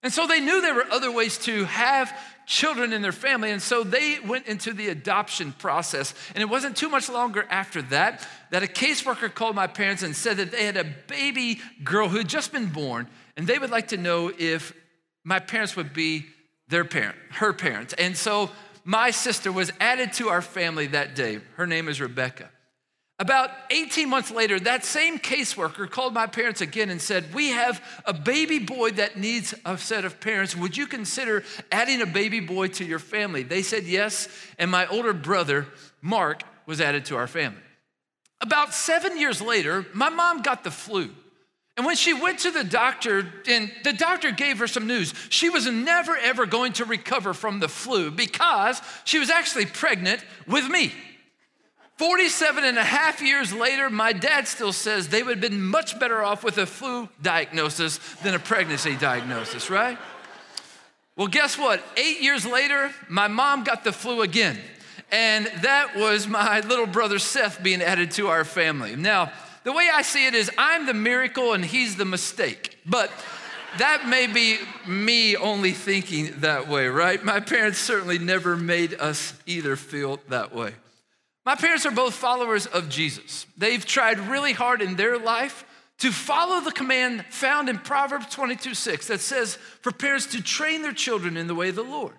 And 0.02 0.12
so 0.12 0.26
they 0.26 0.40
knew 0.40 0.60
there 0.60 0.74
were 0.74 0.92
other 0.92 1.10
ways 1.10 1.38
to 1.38 1.64
have 1.64 2.14
children 2.46 2.93
in 2.93 3.02
their 3.02 3.12
family. 3.12 3.50
And 3.50 3.60
so 3.60 3.82
they 3.82 4.19
went 4.20 4.46
into 4.46 4.72
the 4.72 4.88
adoption 4.88 5.52
process. 5.52 6.14
And 6.34 6.40
it 6.40 6.48
wasn't 6.48 6.76
too 6.76 6.88
much 6.88 7.08
longer 7.08 7.46
after 7.50 7.82
that 7.82 8.26
that 8.50 8.62
a 8.62 8.66
caseworker 8.66 9.32
called 9.32 9.56
my 9.56 9.66
parents 9.66 10.02
and 10.02 10.14
said 10.14 10.38
that 10.38 10.52
they 10.52 10.64
had 10.64 10.76
a 10.76 10.84
baby 11.08 11.60
girl 11.82 12.08
who 12.08 12.19
had 12.19 12.28
just 12.28 12.52
been 12.52 12.69
born. 12.69 13.08
And 13.37 13.46
they 13.46 13.58
would 13.58 13.70
like 13.70 13.88
to 13.88 13.96
know 13.96 14.32
if 14.38 14.72
my 15.25 15.40
parents 15.40 15.76
would 15.76 15.93
be 15.93 16.26
their 16.69 16.84
parent, 16.84 17.16
her 17.32 17.52
parents. 17.52 17.93
And 17.94 18.16
so 18.16 18.50
my 18.84 19.10
sister 19.10 19.50
was 19.50 19.72
added 19.81 20.12
to 20.14 20.28
our 20.28 20.40
family 20.40 20.87
that 20.88 21.16
day. 21.16 21.40
Her 21.56 21.66
name 21.66 21.88
is 21.88 22.00
Rebecca. 22.00 22.49
About 23.18 23.50
18 23.70 24.10
months 24.10 24.30
later, 24.30 24.60
that 24.60 24.84
same 24.84 25.18
caseworker 25.18 25.88
called 25.88 26.12
my 26.12 26.26
parents 26.26 26.60
again 26.60 26.90
and 26.90 27.00
said, 27.00 27.34
We 27.34 27.48
have 27.48 27.82
a 28.04 28.12
baby 28.12 28.58
boy 28.58 28.90
that 28.92 29.16
needs 29.16 29.54
a 29.64 29.78
set 29.78 30.04
of 30.04 30.20
parents. 30.20 30.54
Would 30.54 30.76
you 30.76 30.86
consider 30.86 31.42
adding 31.72 32.02
a 32.02 32.06
baby 32.06 32.40
boy 32.40 32.68
to 32.68 32.84
your 32.84 32.98
family? 32.98 33.42
They 33.42 33.62
said 33.62 33.84
yes, 33.84 34.28
and 34.58 34.70
my 34.70 34.86
older 34.88 35.14
brother, 35.14 35.66
Mark, 36.02 36.42
was 36.66 36.78
added 36.78 37.06
to 37.06 37.16
our 37.16 37.26
family. 37.26 37.60
About 38.42 38.74
seven 38.74 39.18
years 39.18 39.40
later, 39.40 39.86
my 39.94 40.10
mom 40.10 40.42
got 40.42 40.62
the 40.62 40.70
flu. 40.70 41.08
And 41.78 41.86
when 41.86 41.96
she 41.96 42.12
went 42.12 42.40
to 42.40 42.50
the 42.50 42.64
doctor, 42.64 43.32
and 43.48 43.72
the 43.82 43.94
doctor 43.94 44.30
gave 44.30 44.58
her 44.58 44.66
some 44.66 44.86
news, 44.86 45.14
she 45.30 45.48
was 45.48 45.66
never 45.66 46.18
ever 46.18 46.44
going 46.44 46.74
to 46.74 46.84
recover 46.84 47.32
from 47.32 47.60
the 47.60 47.68
flu 47.68 48.10
because 48.10 48.82
she 49.04 49.18
was 49.18 49.30
actually 49.30 49.66
pregnant 49.66 50.22
with 50.46 50.68
me. 50.68 50.92
47 51.96 52.64
and 52.64 52.76
a 52.76 52.85
half 52.85 53.23
years 53.23 53.54
later, 53.54 53.88
my 53.88 54.12
dad 54.12 54.47
still 54.47 54.73
says 54.73 55.09
they 55.09 55.23
would 55.23 55.42
have 55.42 55.50
been 55.50 55.64
much 55.64 55.99
better 55.99 56.23
off 56.23 56.44
with 56.44 56.59
a 56.59 56.66
flu 56.66 57.09
diagnosis 57.23 57.99
than 58.23 58.35
a 58.35 58.38
pregnancy 58.38 58.97
diagnosis, 58.97 59.70
right? 59.70 59.97
Well, 61.16 61.28
guess 61.28 61.56
what? 61.56 61.82
Eight 61.97 62.20
years 62.20 62.44
later, 62.44 62.90
my 63.09 63.28
mom 63.28 63.64
got 63.64 63.82
the 63.82 63.92
flu 63.92 64.20
again. 64.20 64.59
And 65.11 65.47
that 65.62 65.97
was 65.97 66.26
my 66.26 66.61
little 66.61 66.87
brother 66.87 67.18
Seth 67.18 67.62
being 67.62 67.80
added 67.80 68.11
to 68.12 68.28
our 68.28 68.44
family. 68.44 68.94
Now, 68.97 69.32
the 69.64 69.73
way 69.73 69.88
I 69.92 70.02
see 70.02 70.26
it 70.26 70.35
is 70.35 70.50
I'm 70.59 70.85
the 70.85 70.94
miracle 70.94 71.54
and 71.54 71.64
he's 71.64 71.97
the 71.97 72.04
mistake. 72.04 72.76
But 72.85 73.11
that 73.78 74.06
may 74.06 74.26
be 74.26 74.59
me 74.87 75.37
only 75.37 75.73
thinking 75.73 76.40
that 76.40 76.68
way, 76.68 76.88
right? 76.88 77.25
My 77.25 77.40
parents 77.40 77.78
certainly 77.78 78.18
never 78.18 78.54
made 78.54 78.94
us 78.94 79.32
either 79.47 79.76
feel 79.76 80.20
that 80.28 80.54
way. 80.54 80.75
My 81.46 81.54
parents 81.54 81.86
are 81.86 81.92
both 81.92 82.14
followers 82.14 82.66
of 82.66 82.88
Jesus. 82.88 83.46
They've 83.56 83.86
tried 83.86 84.18
really 84.18 84.52
hard 84.52 84.82
in 84.82 84.96
their 84.96 85.16
life 85.16 85.64
to 85.98 86.10
follow 86.10 86.60
the 86.60 86.72
command 86.72 87.24
found 87.30 87.68
in 87.68 87.78
Proverbs 87.78 88.26
22 88.34 88.74
6 88.74 89.06
that 89.06 89.20
says 89.20 89.54
for 89.80 89.92
parents 89.92 90.26
to 90.26 90.42
train 90.42 90.82
their 90.82 90.92
children 90.92 91.36
in 91.36 91.46
the 91.46 91.54
way 91.54 91.68
of 91.68 91.76
the 91.76 91.84
Lord. 91.84 92.16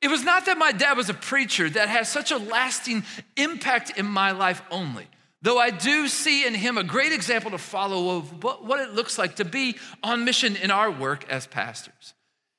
It 0.00 0.08
was 0.08 0.22
not 0.22 0.46
that 0.46 0.56
my 0.56 0.70
dad 0.70 0.96
was 0.96 1.10
a 1.10 1.14
preacher 1.14 1.68
that 1.68 1.88
has 1.88 2.08
such 2.08 2.30
a 2.30 2.36
lasting 2.36 3.02
impact 3.36 3.98
in 3.98 4.06
my 4.06 4.30
life 4.30 4.62
only, 4.70 5.08
though 5.42 5.58
I 5.58 5.70
do 5.70 6.06
see 6.06 6.46
in 6.46 6.54
him 6.54 6.78
a 6.78 6.84
great 6.84 7.12
example 7.12 7.50
to 7.50 7.58
follow 7.58 8.18
of 8.18 8.44
what 8.44 8.80
it 8.80 8.94
looks 8.94 9.18
like 9.18 9.36
to 9.36 9.44
be 9.44 9.76
on 10.02 10.24
mission 10.24 10.54
in 10.54 10.70
our 10.70 10.92
work 10.92 11.28
as 11.28 11.48
pastors. 11.48 12.14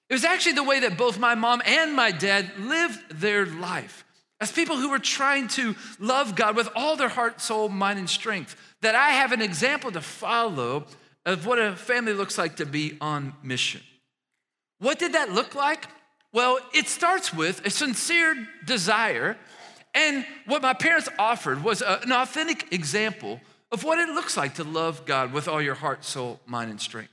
It 0.09 0.13
was 0.13 0.25
actually 0.25 0.53
the 0.53 0.63
way 0.63 0.81
that 0.81 0.97
both 0.97 1.17
my 1.17 1.35
mom 1.35 1.61
and 1.65 1.93
my 1.93 2.11
dad 2.11 2.51
lived 2.59 3.21
their 3.21 3.45
life 3.45 4.04
as 4.41 4.51
people 4.51 4.77
who 4.77 4.89
are 4.91 4.99
trying 4.99 5.47
to 5.49 5.75
love 5.99 6.35
God 6.35 6.55
with 6.55 6.69
all 6.75 6.95
their 6.95 7.09
heart, 7.09 7.39
soul, 7.39 7.69
mind, 7.69 7.99
and 7.99 8.09
strength, 8.09 8.55
that 8.81 8.95
I 8.95 9.11
have 9.11 9.31
an 9.31 9.41
example 9.41 9.91
to 9.91 10.01
follow 10.01 10.85
of 11.25 11.45
what 11.45 11.57
a 11.57 11.75
family 11.75 12.13
looks 12.13 12.37
like 12.37 12.57
to 12.57 12.65
be 12.65 12.97
on 13.01 13.33
mission. 13.41 13.81
What 14.79 14.99
did 14.99 15.13
that 15.13 15.31
look 15.31 15.55
like? 15.55 15.87
Well, 16.33 16.59
it 16.73 16.87
starts 16.87 17.33
with 17.33 17.65
a 17.65 17.69
sincere 17.69 18.47
desire. 18.65 19.37
And 19.93 20.25
what 20.45 20.61
my 20.61 20.73
parents 20.73 21.07
offered 21.17 21.63
was 21.63 21.81
a, 21.81 22.01
an 22.03 22.11
authentic 22.11 22.73
example 22.73 23.39
of 23.71 23.83
what 23.85 23.99
it 23.99 24.09
looks 24.09 24.35
like 24.35 24.55
to 24.55 24.63
love 24.65 25.05
God 25.05 25.31
with 25.31 25.47
all 25.47 25.61
your 25.61 25.75
heart, 25.75 26.03
soul, 26.03 26.41
mind, 26.45 26.71
and 26.71 26.81
strength. 26.81 27.11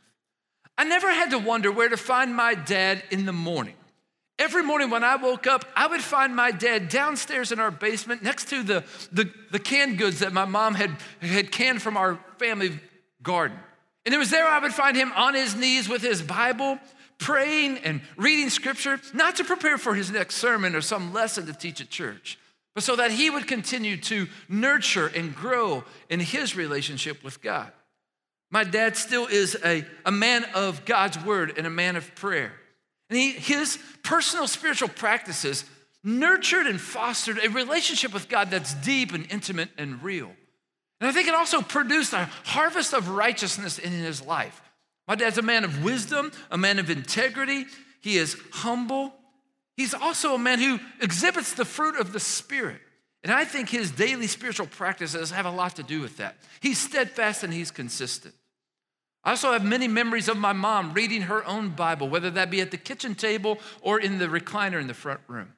I 0.76 0.85
never 0.85 1.09
had 1.09 1.31
to 1.31 1.38
wonder 1.38 1.71
where 1.71 1.88
to 1.88 1.97
find 1.97 2.35
my 2.35 2.55
dad 2.55 3.05
in 3.11 3.25
the 3.25 3.33
morning. 3.33 3.75
Every 4.42 4.64
morning 4.64 4.90
when 4.90 5.04
I 5.04 5.14
woke 5.14 5.46
up, 5.46 5.64
I 5.76 5.87
would 5.87 6.02
find 6.02 6.34
my 6.34 6.50
dad 6.50 6.88
downstairs 6.88 7.52
in 7.52 7.61
our 7.61 7.70
basement 7.70 8.25
next 8.25 8.49
to 8.49 8.64
the, 8.64 8.82
the, 9.12 9.30
the 9.52 9.61
canned 9.61 9.99
goods 9.99 10.18
that 10.18 10.32
my 10.32 10.46
mom 10.46 10.75
had, 10.75 10.90
had 11.20 11.52
canned 11.52 11.80
from 11.80 11.96
our 11.96 12.18
family 12.40 12.80
garden. 13.22 13.56
And 14.04 14.12
it 14.12 14.18
was 14.18 14.30
there 14.30 14.44
I 14.44 14.58
would 14.58 14.75
find 14.75 14.96
him 14.96 15.12
on 15.12 15.34
his 15.34 15.54
knees 15.54 15.88
with 15.88 16.02
his 16.02 16.22
Bible, 16.22 16.80
praying 17.18 17.78
and 17.84 18.00
reading 18.16 18.50
scripture, 18.50 19.00
not 19.14 19.37
to 19.37 19.44
prepare 19.44 19.78
for 19.78 19.94
his 19.94 20.11
next 20.11 20.38
sermon 20.38 20.75
or 20.75 20.80
some 20.80 21.12
lesson 21.12 21.46
to 21.46 21.52
teach 21.52 21.80
at 21.80 21.88
church, 21.88 22.37
but 22.75 22.82
so 22.82 22.96
that 22.96 23.12
he 23.12 23.30
would 23.30 23.46
continue 23.46 23.96
to 23.99 24.26
nurture 24.49 25.06
and 25.06 25.37
grow 25.37 25.84
in 26.11 26.18
his 26.18 26.56
relationship 26.56 27.22
with 27.22 27.40
God. 27.42 27.70
My 28.50 28.64
dad 28.64 28.96
still 28.96 29.28
is 29.28 29.56
a, 29.64 29.87
a 30.04 30.11
man 30.11 30.44
of 30.52 30.84
God's 30.84 31.25
word 31.25 31.56
and 31.56 31.64
a 31.64 31.70
man 31.70 31.94
of 31.94 32.12
prayer. 32.16 32.54
And 33.12 33.21
he, 33.21 33.33
his 33.33 33.78
personal 34.02 34.49
spiritual 34.49 34.88
practices 34.88 35.66
nurtured 36.02 36.66
and 36.66 36.81
fostered 36.81 37.37
a 37.45 37.50
relationship 37.50 38.14
with 38.14 38.31
God 38.31 38.50
that's 38.50 38.73
deep 38.73 39.12
and 39.12 39.31
intimate 39.31 39.69
and 39.76 40.02
real. 40.02 40.31
And 40.99 41.11
I 41.11 41.12
think 41.12 41.28
it 41.28 41.35
also 41.35 41.61
produced 41.61 42.14
a 42.14 42.31
harvest 42.45 42.95
of 42.95 43.11
righteousness 43.11 43.78
in 43.78 43.92
his 43.92 44.23
life. 44.23 44.62
My 45.07 45.14
dad's 45.14 45.37
a 45.37 45.42
man 45.42 45.64
of 45.64 45.85
wisdom, 45.85 46.33
a 46.50 46.57
man 46.57 46.78
of 46.78 46.88
integrity. 46.88 47.66
He 48.00 48.16
is 48.16 48.35
humble. 48.50 49.12
He's 49.76 49.92
also 49.92 50.35
a 50.35 50.38
man 50.38 50.59
who 50.59 50.81
exhibits 51.02 51.52
the 51.52 51.66
fruit 51.66 52.00
of 52.00 52.14
the 52.14 52.21
Spirit. 52.21 52.81
And 53.23 53.31
I 53.31 53.45
think 53.45 53.69
his 53.69 53.90
daily 53.90 54.26
spiritual 54.26 54.69
practices 54.69 55.33
have 55.33 55.45
a 55.45 55.50
lot 55.50 55.76
to 55.76 55.83
do 55.83 56.00
with 56.00 56.16
that. 56.16 56.37
He's 56.61 56.78
steadfast 56.78 57.45
and 57.45 57.52
he's 57.52 57.71
consistent. 57.71 58.35
I 59.25 59.31
also 59.31 59.52
have 59.52 59.64
many 59.64 59.87
memories 59.87 60.29
of 60.29 60.37
my 60.37 60.52
mom 60.52 60.95
reading 60.95 61.23
her 61.23 61.47
own 61.47 61.71
Bible, 61.71 62.09
whether 62.09 62.31
that 62.31 62.50
be 62.50 62.61
at 62.61 62.71
the 62.71 62.76
kitchen 62.76 63.14
table 63.14 63.59
or 63.81 64.00
in 64.00 64.19
the 64.19 64.26
recliner 64.26 64.81
in 64.81 64.88
the 64.88 64.95
front 64.95 65.21
room. 65.29 65.52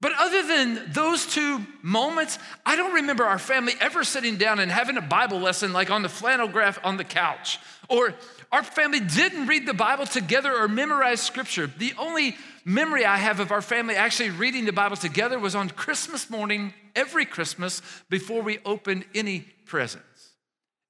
But 0.00 0.12
other 0.18 0.42
than 0.42 0.92
those 0.92 1.26
two 1.26 1.60
moments, 1.82 2.38
I 2.64 2.74
don't 2.74 2.94
remember 2.94 3.24
our 3.24 3.38
family 3.38 3.74
ever 3.80 4.02
sitting 4.02 4.38
down 4.38 4.58
and 4.58 4.70
having 4.70 4.96
a 4.96 5.02
Bible 5.02 5.38
lesson 5.38 5.74
like 5.74 5.90
on 5.90 6.02
the 6.02 6.08
flannel 6.08 6.48
graph 6.48 6.78
on 6.82 6.96
the 6.96 7.04
couch. 7.04 7.58
Or 7.88 8.14
our 8.50 8.62
family 8.62 9.00
didn't 9.00 9.46
read 9.46 9.66
the 9.66 9.74
Bible 9.74 10.06
together 10.06 10.56
or 10.56 10.68
memorize 10.68 11.20
scripture. 11.20 11.66
The 11.66 11.92
only 11.98 12.36
memory 12.64 13.04
I 13.04 13.18
have 13.18 13.40
of 13.40 13.52
our 13.52 13.60
family 13.60 13.94
actually 13.94 14.30
reading 14.30 14.64
the 14.64 14.72
Bible 14.72 14.96
together 14.96 15.38
was 15.38 15.54
on 15.54 15.68
Christmas 15.68 16.30
morning, 16.30 16.72
every 16.96 17.26
Christmas, 17.26 17.82
before 18.08 18.40
we 18.40 18.58
opened 18.64 19.04
any 19.14 19.40
presents. 19.66 20.30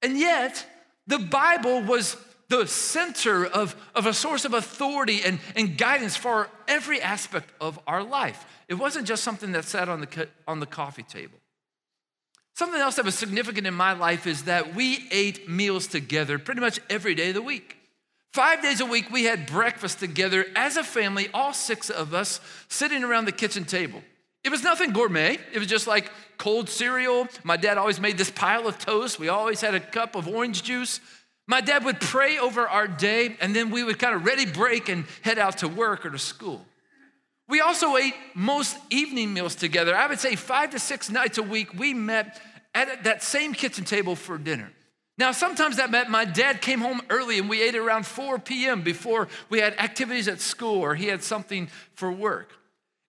And 0.03 0.19
yet, 0.19 0.65
the 1.11 1.19
Bible 1.19 1.83
was 1.83 2.17
the 2.49 2.67
center 2.67 3.47
of, 3.47 3.77
of 3.95 4.07
a 4.07 4.15
source 4.15 4.45
of 4.45 4.55
authority 4.55 5.23
and, 5.25 5.39
and 5.55 5.79
guidance 5.79 6.17
for 6.17 6.49
every 6.67 7.01
aspect 7.01 7.51
of 7.61 7.79
our 7.87 8.03
life. 8.03 8.45
It 8.69 8.75
wasn't 8.75 9.07
just 9.07 9.23
something 9.23 9.53
that 9.53 9.65
sat 9.65 9.89
on 9.89 10.01
the, 10.01 10.29
on 10.49 10.61
the 10.61 10.67
coffee 10.67 11.05
table. 11.05 11.39
Something 12.55 12.81
else 12.81 12.97
that 12.97 13.05
was 13.05 13.15
significant 13.15 13.67
in 13.67 13.75
my 13.75 13.93
life 13.93 14.27
is 14.27 14.45
that 14.45 14.75
we 14.75 15.07
ate 15.11 15.49
meals 15.49 15.87
together 15.87 16.39
pretty 16.39 16.61
much 16.61 16.81
every 16.91 17.15
day 17.15 17.29
of 17.29 17.35
the 17.35 17.43
week. 17.43 17.77
Five 18.33 18.63
days 18.63 18.81
a 18.81 18.87
week, 18.87 19.11
we 19.11 19.25
had 19.25 19.47
breakfast 19.47 19.99
together 19.99 20.47
as 20.55 20.77
a 20.77 20.85
family, 20.85 21.29
all 21.35 21.53
six 21.53 21.91
of 21.91 22.15
us, 22.15 22.41
sitting 22.69 23.03
around 23.03 23.25
the 23.25 23.33
kitchen 23.33 23.65
table. 23.65 24.03
It 24.43 24.51
was 24.51 24.63
nothing 24.63 24.93
gourmet. 24.93 25.39
It 25.53 25.59
was 25.59 25.69
just 25.69 25.87
like 25.87 26.11
cold 26.39 26.69
cereal. 26.69 27.29
My 27.45 27.57
dad 27.57 27.77
always 27.77 28.01
made 28.01 28.17
this 28.17 28.31
pile 28.31 28.67
of 28.67 28.79
toast. 28.79 29.19
We 29.19 29.29
always 29.29 29.61
had 29.61 29.75
a 29.75 29.81
cup 29.81 30.17
of 30.17 30.27
orange 30.27 30.63
juice. 30.63 31.01
My 31.47 31.61
dad 31.61 31.85
would 31.85 32.01
pray 32.01 32.39
over 32.39 32.69
our 32.69 32.87
day, 32.87 33.37
and 33.41 33.55
then 33.55 33.71
we 33.71 33.83
would 33.83 33.99
kind 33.99 34.15
of 34.15 34.25
ready 34.25 34.47
break 34.47 34.89
and 34.89 35.05
head 35.23 35.39
out 35.39 35.59
to 35.59 35.69
work 35.69 36.07
or 36.07 36.11
to 36.11 36.19
school. 36.19 36.65
We 37.49 37.61
also 37.61 37.97
ate 37.97 38.15
most 38.35 38.77
evening 38.89 39.35
meals 39.35 39.57
together. 39.57 39.95
I 39.97 40.07
would 40.07 40.21
say 40.21 40.37
five 40.37 40.71
to 40.71 40.79
six 40.79 41.11
nights 41.11 41.37
a 41.39 41.43
week, 41.43 41.75
we 41.75 41.93
met 41.93 42.41
at 42.75 43.03
that 43.05 43.25
same 43.25 43.53
kitchen 43.53 43.85
table 43.85 44.15
for 44.15 44.39
dinner. 44.39 44.71
Now, 45.19 45.33
sometimes 45.33 45.77
that 45.77 45.91
meant 45.91 46.09
my 46.09 46.25
dad 46.25 46.63
came 46.63 46.81
home 46.81 47.03
early 47.11 47.39
and 47.39 47.49
we 47.49 47.61
ate 47.61 47.75
around 47.75 48.07
4 48.07 48.39
p.m. 48.39 48.83
before 48.83 49.29
we 49.51 49.59
had 49.59 49.75
activities 49.79 50.29
at 50.29 50.41
school 50.41 50.79
or 50.79 50.95
he 50.95 51.09
had 51.09 51.23
something 51.23 51.69
for 51.95 52.11
work. 52.11 52.53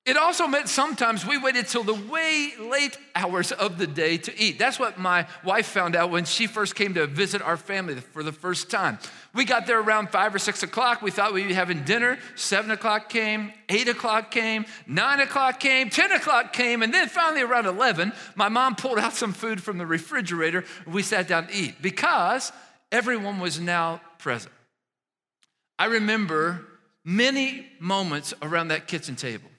It 0.04 0.18
also 0.18 0.48
meant 0.48 0.68
sometimes 0.68 1.28
we 1.28 1.38
waited 1.38 1.68
till 1.68 1.84
the 1.84 1.94
way 1.94 2.54
late 2.60 2.98
hours 3.14 3.52
of 3.52 3.78
the 3.78 3.86
day 3.86 4.18
to 4.18 4.36
eat. 4.36 4.58
That's 4.58 4.80
what 4.80 4.98
my 4.98 5.28
wife 5.44 5.68
found 5.68 5.96
out 5.96 6.10
when 6.10 6.26
she 6.26 6.48
first 6.48 6.74
came 6.74 6.96
to 6.96 7.06
visit 7.06 7.44
our 7.44 7.56
family 7.56 7.94
for 7.94 8.24
the 8.24 8.32
first 8.32 8.72
time. 8.72 8.98
We 9.36 9.46
got 9.46 9.68
there 9.68 9.80
around 9.80 10.10
five 10.10 10.34
or 10.34 10.40
six 10.40 10.64
o'clock. 10.64 11.04
We 11.04 11.12
thought 11.12 11.34
we'd 11.34 11.48
be 11.48 11.54
having 11.54 11.84
dinner. 11.84 12.18
Seven 12.36 12.72
o'clock 12.72 13.10
came, 13.10 13.54
eight 13.70 13.88
o'clock 13.88 14.32
came, 14.32 14.66
nine 14.88 15.20
o'clock 15.20 15.60
came, 15.60 15.92
10 15.92 16.14
o'clock 16.14 16.52
came, 16.52 16.82
and 16.82 16.92
then 16.92 17.08
finally 17.08 17.44
around 17.44 17.68
11, 17.68 18.12
my 18.34 18.50
mom 18.50 18.76
pulled 18.76 18.98
out 18.98 19.14
some 19.14 19.34
food 19.34 19.62
from 19.62 19.78
the 19.78 19.86
refrigerator. 19.86 20.66
And 20.86 20.96
we 20.96 21.04
sat 21.04 21.28
down 21.28 21.46
to 21.46 21.54
eat 21.56 21.76
because 21.80 22.52
everyone 22.92 23.40
was 23.40 23.60
now 23.60 24.02
present. 24.18 24.54
I 25.78 25.86
remember 25.86 26.66
many 27.06 27.68
moments 27.80 28.34
around 28.42 28.70
that 28.70 28.88
kitchen 28.88 29.16
table 29.16 29.51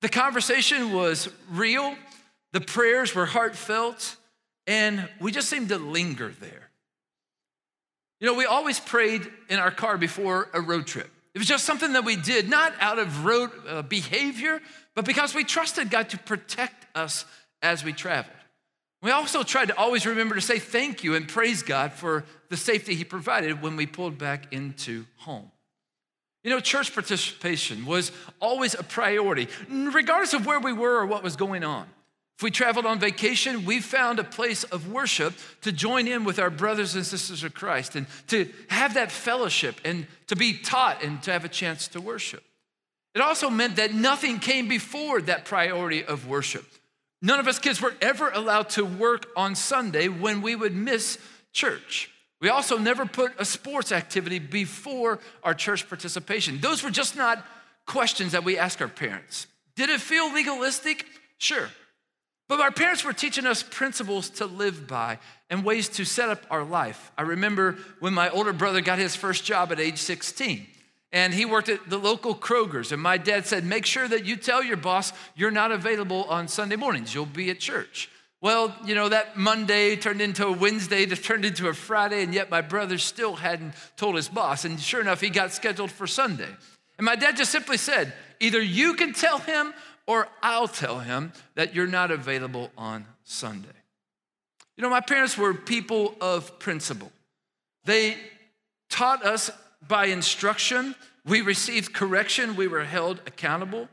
the 0.00 0.08
conversation 0.08 0.92
was 0.92 1.28
real, 1.50 1.96
the 2.52 2.60
prayers 2.60 3.14
were 3.14 3.26
heartfelt, 3.26 4.16
and 4.66 5.08
we 5.20 5.32
just 5.32 5.48
seemed 5.48 5.70
to 5.70 5.78
linger 5.78 6.32
there. 6.40 6.70
You 8.20 8.26
know, 8.26 8.34
we 8.34 8.46
always 8.46 8.80
prayed 8.80 9.28
in 9.48 9.58
our 9.58 9.70
car 9.70 9.96
before 9.96 10.48
a 10.52 10.60
road 10.60 10.86
trip. 10.86 11.10
It 11.34 11.38
was 11.38 11.46
just 11.46 11.64
something 11.64 11.92
that 11.92 12.04
we 12.04 12.16
did, 12.16 12.48
not 12.48 12.72
out 12.80 12.98
of 12.98 13.24
road 13.24 13.50
uh, 13.68 13.82
behavior, 13.82 14.60
but 14.94 15.04
because 15.04 15.34
we 15.34 15.44
trusted 15.44 15.90
God 15.90 16.10
to 16.10 16.18
protect 16.18 16.86
us 16.96 17.24
as 17.62 17.84
we 17.84 17.92
traveled. 17.92 18.34
We 19.02 19.12
also 19.12 19.44
tried 19.44 19.66
to 19.66 19.78
always 19.78 20.04
remember 20.06 20.34
to 20.34 20.40
say 20.40 20.58
thank 20.58 21.04
you 21.04 21.14
and 21.14 21.28
praise 21.28 21.62
God 21.62 21.92
for 21.92 22.24
the 22.48 22.56
safety 22.56 22.94
He 22.94 23.04
provided 23.04 23.62
when 23.62 23.76
we 23.76 23.86
pulled 23.86 24.18
back 24.18 24.52
into 24.52 25.06
home. 25.18 25.52
You 26.44 26.50
know, 26.50 26.60
church 26.60 26.94
participation 26.94 27.84
was 27.84 28.12
always 28.40 28.74
a 28.74 28.82
priority, 28.82 29.48
regardless 29.68 30.34
of 30.34 30.46
where 30.46 30.60
we 30.60 30.72
were 30.72 30.98
or 30.98 31.06
what 31.06 31.22
was 31.22 31.36
going 31.36 31.64
on. 31.64 31.86
If 32.38 32.44
we 32.44 32.52
traveled 32.52 32.86
on 32.86 33.00
vacation, 33.00 33.64
we 33.64 33.80
found 33.80 34.20
a 34.20 34.24
place 34.24 34.62
of 34.62 34.92
worship 34.92 35.34
to 35.62 35.72
join 35.72 36.06
in 36.06 36.22
with 36.22 36.38
our 36.38 36.50
brothers 36.50 36.94
and 36.94 37.04
sisters 37.04 37.42
of 37.42 37.52
Christ 37.52 37.96
and 37.96 38.06
to 38.28 38.48
have 38.68 38.94
that 38.94 39.10
fellowship 39.10 39.80
and 39.84 40.06
to 40.28 40.36
be 40.36 40.56
taught 40.56 41.02
and 41.02 41.20
to 41.24 41.32
have 41.32 41.44
a 41.44 41.48
chance 41.48 41.88
to 41.88 42.00
worship. 42.00 42.44
It 43.16 43.22
also 43.22 43.50
meant 43.50 43.74
that 43.76 43.92
nothing 43.92 44.38
came 44.38 44.68
before 44.68 45.20
that 45.22 45.46
priority 45.46 46.04
of 46.04 46.28
worship. 46.28 46.64
None 47.20 47.40
of 47.40 47.48
us 47.48 47.58
kids 47.58 47.82
were 47.82 47.96
ever 48.00 48.30
allowed 48.30 48.70
to 48.70 48.84
work 48.84 49.26
on 49.36 49.56
Sunday 49.56 50.06
when 50.06 50.40
we 50.40 50.54
would 50.54 50.76
miss 50.76 51.18
church. 51.52 52.08
We 52.40 52.48
also 52.50 52.78
never 52.78 53.04
put 53.04 53.32
a 53.38 53.44
sports 53.44 53.90
activity 53.90 54.38
before 54.38 55.18
our 55.42 55.54
church 55.54 55.88
participation. 55.88 56.60
Those 56.60 56.82
were 56.82 56.90
just 56.90 57.16
not 57.16 57.44
questions 57.86 58.32
that 58.32 58.44
we 58.44 58.58
ask 58.58 58.80
our 58.80 58.88
parents. 58.88 59.46
Did 59.74 59.90
it 59.90 60.00
feel 60.00 60.32
legalistic? 60.32 61.04
Sure. 61.38 61.68
But 62.48 62.60
our 62.60 62.70
parents 62.70 63.04
were 63.04 63.12
teaching 63.12 63.46
us 63.46 63.62
principles 63.62 64.30
to 64.30 64.46
live 64.46 64.86
by 64.86 65.18
and 65.50 65.64
ways 65.64 65.88
to 65.90 66.04
set 66.04 66.30
up 66.30 66.46
our 66.50 66.64
life. 66.64 67.12
I 67.18 67.22
remember 67.22 67.76
when 68.00 68.14
my 68.14 68.30
older 68.30 68.52
brother 68.52 68.80
got 68.80 68.98
his 68.98 69.14
first 69.14 69.44
job 69.44 69.70
at 69.70 69.80
age 69.80 69.98
16, 69.98 70.66
and 71.12 71.34
he 71.34 71.44
worked 71.44 71.68
at 71.68 71.90
the 71.90 71.98
local 71.98 72.34
Kroger's. 72.34 72.90
And 72.92 73.02
my 73.02 73.18
dad 73.18 73.46
said, 73.46 73.64
Make 73.64 73.84
sure 73.84 74.08
that 74.08 74.24
you 74.24 74.36
tell 74.36 74.62
your 74.62 74.78
boss 74.78 75.12
you're 75.34 75.50
not 75.50 75.72
available 75.72 76.24
on 76.24 76.48
Sunday 76.48 76.76
mornings, 76.76 77.14
you'll 77.14 77.26
be 77.26 77.50
at 77.50 77.58
church. 77.58 78.08
Well, 78.40 78.74
you 78.84 78.94
know, 78.94 79.08
that 79.08 79.36
Monday 79.36 79.96
turned 79.96 80.20
into 80.20 80.46
a 80.46 80.52
Wednesday, 80.52 81.06
turned 81.06 81.44
into 81.44 81.68
a 81.68 81.74
Friday, 81.74 82.22
and 82.22 82.32
yet 82.32 82.50
my 82.50 82.60
brother 82.60 82.96
still 82.96 83.34
hadn't 83.34 83.74
told 83.96 84.14
his 84.14 84.28
boss. 84.28 84.64
And 84.64 84.78
sure 84.78 85.00
enough, 85.00 85.20
he 85.20 85.28
got 85.28 85.52
scheduled 85.52 85.90
for 85.90 86.06
Sunday. 86.06 86.48
And 86.98 87.04
my 87.04 87.16
dad 87.16 87.36
just 87.36 87.50
simply 87.50 87.76
said, 87.76 88.12
either 88.38 88.60
you 88.60 88.94
can 88.94 89.12
tell 89.12 89.38
him 89.38 89.74
or 90.06 90.28
I'll 90.42 90.68
tell 90.68 91.00
him 91.00 91.32
that 91.56 91.74
you're 91.74 91.88
not 91.88 92.10
available 92.10 92.70
on 92.78 93.06
Sunday. 93.24 93.68
You 94.76 94.82
know, 94.82 94.90
my 94.90 95.00
parents 95.00 95.36
were 95.36 95.52
people 95.52 96.14
of 96.20 96.60
principle. 96.60 97.10
They 97.84 98.16
taught 98.88 99.24
us 99.24 99.50
by 99.86 100.06
instruction, 100.06 100.94
we 101.24 101.40
received 101.40 101.92
correction, 101.92 102.56
we 102.56 102.68
were 102.68 102.84
held 102.84 103.20
accountable. 103.26 103.88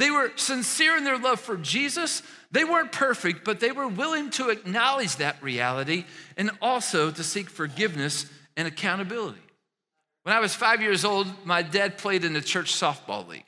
They 0.00 0.10
were 0.10 0.32
sincere 0.36 0.96
in 0.96 1.04
their 1.04 1.18
love 1.18 1.40
for 1.40 1.58
Jesus. 1.58 2.22
They 2.50 2.64
weren't 2.64 2.90
perfect, 2.90 3.44
but 3.44 3.60
they 3.60 3.70
were 3.70 3.86
willing 3.86 4.30
to 4.30 4.48
acknowledge 4.48 5.16
that 5.16 5.42
reality 5.42 6.06
and 6.38 6.50
also 6.62 7.10
to 7.10 7.22
seek 7.22 7.50
forgiveness 7.50 8.24
and 8.56 8.66
accountability. 8.66 9.42
When 10.22 10.34
I 10.34 10.40
was 10.40 10.54
five 10.54 10.80
years 10.80 11.04
old, 11.04 11.26
my 11.44 11.60
dad 11.60 11.98
played 11.98 12.24
in 12.24 12.32
the 12.32 12.40
church 12.40 12.72
softball 12.72 13.28
league. 13.28 13.44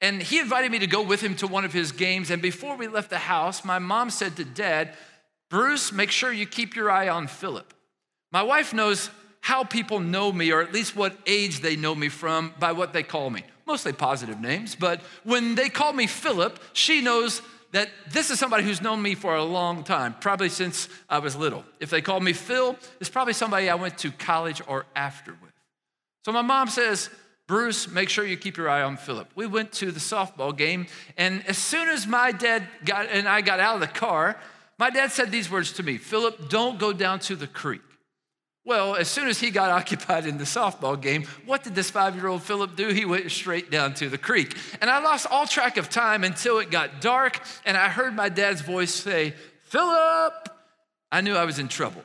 And 0.00 0.22
he 0.22 0.38
invited 0.38 0.72
me 0.72 0.78
to 0.78 0.86
go 0.86 1.02
with 1.02 1.20
him 1.20 1.34
to 1.36 1.46
one 1.46 1.66
of 1.66 1.72
his 1.74 1.92
games. 1.92 2.30
And 2.30 2.40
before 2.40 2.78
we 2.78 2.88
left 2.88 3.10
the 3.10 3.18
house, 3.18 3.62
my 3.62 3.78
mom 3.78 4.08
said 4.08 4.36
to 4.36 4.44
dad, 4.46 4.94
Bruce, 5.50 5.92
make 5.92 6.10
sure 6.10 6.32
you 6.32 6.46
keep 6.46 6.76
your 6.76 6.90
eye 6.90 7.10
on 7.10 7.26
Philip. 7.26 7.74
My 8.32 8.42
wife 8.42 8.72
knows 8.72 9.10
how 9.42 9.64
people 9.64 10.00
know 10.00 10.32
me, 10.32 10.50
or 10.50 10.62
at 10.62 10.72
least 10.72 10.96
what 10.96 11.14
age 11.26 11.60
they 11.60 11.76
know 11.76 11.94
me 11.94 12.08
from, 12.08 12.54
by 12.58 12.72
what 12.72 12.94
they 12.94 13.02
call 13.02 13.28
me 13.28 13.42
mostly 13.70 13.92
positive 13.92 14.40
names, 14.40 14.74
but 14.74 15.00
when 15.22 15.54
they 15.54 15.68
call 15.68 15.92
me 15.92 16.08
Philip, 16.08 16.58
she 16.72 17.00
knows 17.00 17.40
that 17.70 17.88
this 18.10 18.28
is 18.28 18.36
somebody 18.40 18.64
who's 18.64 18.82
known 18.82 19.00
me 19.00 19.14
for 19.14 19.36
a 19.36 19.44
long 19.44 19.84
time, 19.84 20.12
probably 20.20 20.48
since 20.48 20.88
I 21.08 21.20
was 21.20 21.36
little. 21.36 21.62
If 21.78 21.88
they 21.88 22.02
call 22.02 22.18
me 22.18 22.32
Phil, 22.32 22.76
it's 22.98 23.08
probably 23.08 23.32
somebody 23.32 23.70
I 23.70 23.76
went 23.76 23.96
to 23.98 24.10
college 24.10 24.60
or 24.66 24.86
after 24.96 25.30
with. 25.40 25.52
So 26.24 26.32
my 26.32 26.42
mom 26.42 26.66
says, 26.66 27.10
Bruce, 27.46 27.88
make 27.88 28.08
sure 28.08 28.26
you 28.26 28.36
keep 28.36 28.56
your 28.56 28.68
eye 28.68 28.82
on 28.82 28.96
Philip. 28.96 29.30
We 29.36 29.46
went 29.46 29.70
to 29.74 29.92
the 29.92 30.00
softball 30.00 30.56
game, 30.56 30.88
and 31.16 31.46
as 31.46 31.56
soon 31.56 31.88
as 31.88 32.08
my 32.08 32.32
dad 32.32 32.66
got 32.84 33.06
and 33.06 33.28
I 33.28 33.40
got 33.40 33.60
out 33.60 33.76
of 33.76 33.80
the 33.80 33.86
car, 33.86 34.36
my 34.78 34.90
dad 34.90 35.12
said 35.12 35.30
these 35.30 35.48
words 35.48 35.74
to 35.74 35.84
me 35.84 35.96
Philip, 35.96 36.48
don't 36.48 36.80
go 36.80 36.92
down 36.92 37.20
to 37.20 37.36
the 37.36 37.46
creek. 37.46 37.82
Well, 38.64 38.94
as 38.94 39.08
soon 39.08 39.28
as 39.28 39.40
he 39.40 39.50
got 39.50 39.70
occupied 39.80 40.26
in 40.26 40.38
the 40.38 40.44
softball 40.44 41.00
game, 41.00 41.24
what 41.46 41.64
did 41.64 41.74
this 41.74 41.90
five 41.90 42.14
year 42.14 42.28
old 42.28 42.42
Philip 42.42 42.76
do? 42.76 42.88
He 42.88 43.04
went 43.04 43.30
straight 43.30 43.70
down 43.70 43.94
to 43.94 44.08
the 44.08 44.18
creek. 44.18 44.56
And 44.80 44.90
I 44.90 45.00
lost 45.00 45.26
all 45.30 45.46
track 45.46 45.76
of 45.76 45.88
time 45.88 46.24
until 46.24 46.58
it 46.58 46.70
got 46.70 47.00
dark, 47.00 47.40
and 47.64 47.76
I 47.76 47.88
heard 47.88 48.14
my 48.14 48.28
dad's 48.28 48.60
voice 48.60 48.94
say, 48.94 49.34
Philip! 49.64 50.48
I 51.12 51.20
knew 51.20 51.34
I 51.34 51.44
was 51.44 51.58
in 51.58 51.68
trouble. 51.68 52.02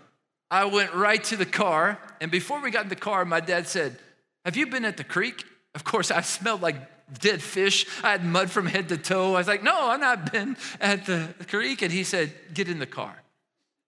I 0.49 0.65
went 0.65 0.93
right 0.93 1.23
to 1.25 1.37
the 1.37 1.45
car, 1.45 1.99
and 2.21 2.31
before 2.31 2.61
we 2.61 2.71
got 2.71 2.83
in 2.83 2.89
the 2.89 2.95
car, 2.95 3.25
my 3.25 3.39
dad 3.39 3.67
said, 3.67 3.97
Have 4.45 4.55
you 4.55 4.67
been 4.67 4.85
at 4.85 4.97
the 4.97 5.03
creek? 5.03 5.43
Of 5.73 5.83
course, 5.83 6.11
I 6.11 6.21
smelled 6.37 6.61
like 6.61 6.77
dead 7.19 7.41
fish. 7.41 7.85
I 8.03 8.11
had 8.11 8.23
mud 8.23 8.49
from 8.49 8.65
head 8.65 8.89
to 8.89 8.97
toe. 8.97 9.33
I 9.35 9.37
was 9.39 9.47
like, 9.47 9.63
No, 9.63 9.75
I've 9.75 9.99
not 9.99 10.31
been 10.31 10.57
at 10.79 11.05
the 11.05 11.33
creek. 11.47 11.81
And 11.81 11.91
he 11.91 12.03
said, 12.03 12.31
Get 12.53 12.69
in 12.69 12.79
the 12.79 12.85
car. 12.85 13.21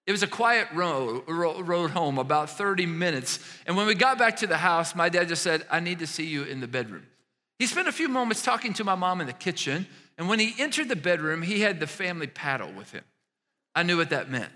It 0.08 0.14
was 0.14 0.24
a 0.24 0.28
quiet 0.28 0.70
road, 0.74 1.24
road 1.28 1.92
home, 1.92 2.18
about 2.18 2.50
30 2.50 2.86
minutes. 2.86 3.40
And 3.66 3.76
when 3.76 3.88
we 3.88 3.94
got 3.94 4.18
back 4.18 4.38
to 4.38 4.48
the 4.48 4.56
house, 4.56 4.96
my 4.96 5.10
dad 5.10 5.28
just 5.28 5.44
said, 5.44 5.66
I 5.70 5.82
need 5.82 6.00
to 6.00 6.08
see 6.08 6.26
you 6.26 6.44
in 6.44 6.62
the 6.62 6.68
bedroom. 6.68 7.06
He 7.60 7.68
spent 7.68 7.90
a 7.90 7.92
few 7.92 8.08
moments 8.08 8.42
talking 8.42 8.74
to 8.76 8.86
my 8.86 8.96
mom 8.96 9.20
in 9.20 9.28
the 9.28 9.34
kitchen. 9.34 9.86
And 10.18 10.30
when 10.30 10.40
he 10.40 10.56
entered 10.58 10.88
the 10.88 10.96
bedroom, 10.96 11.42
he 11.42 11.60
had 11.60 11.82
the 11.82 11.88
family 11.88 12.28
paddle 12.28 12.72
with 12.72 12.92
him. 12.92 13.04
I 13.76 13.84
knew 13.84 13.98
what 13.98 14.12
that 14.12 14.30
meant. 14.32 14.52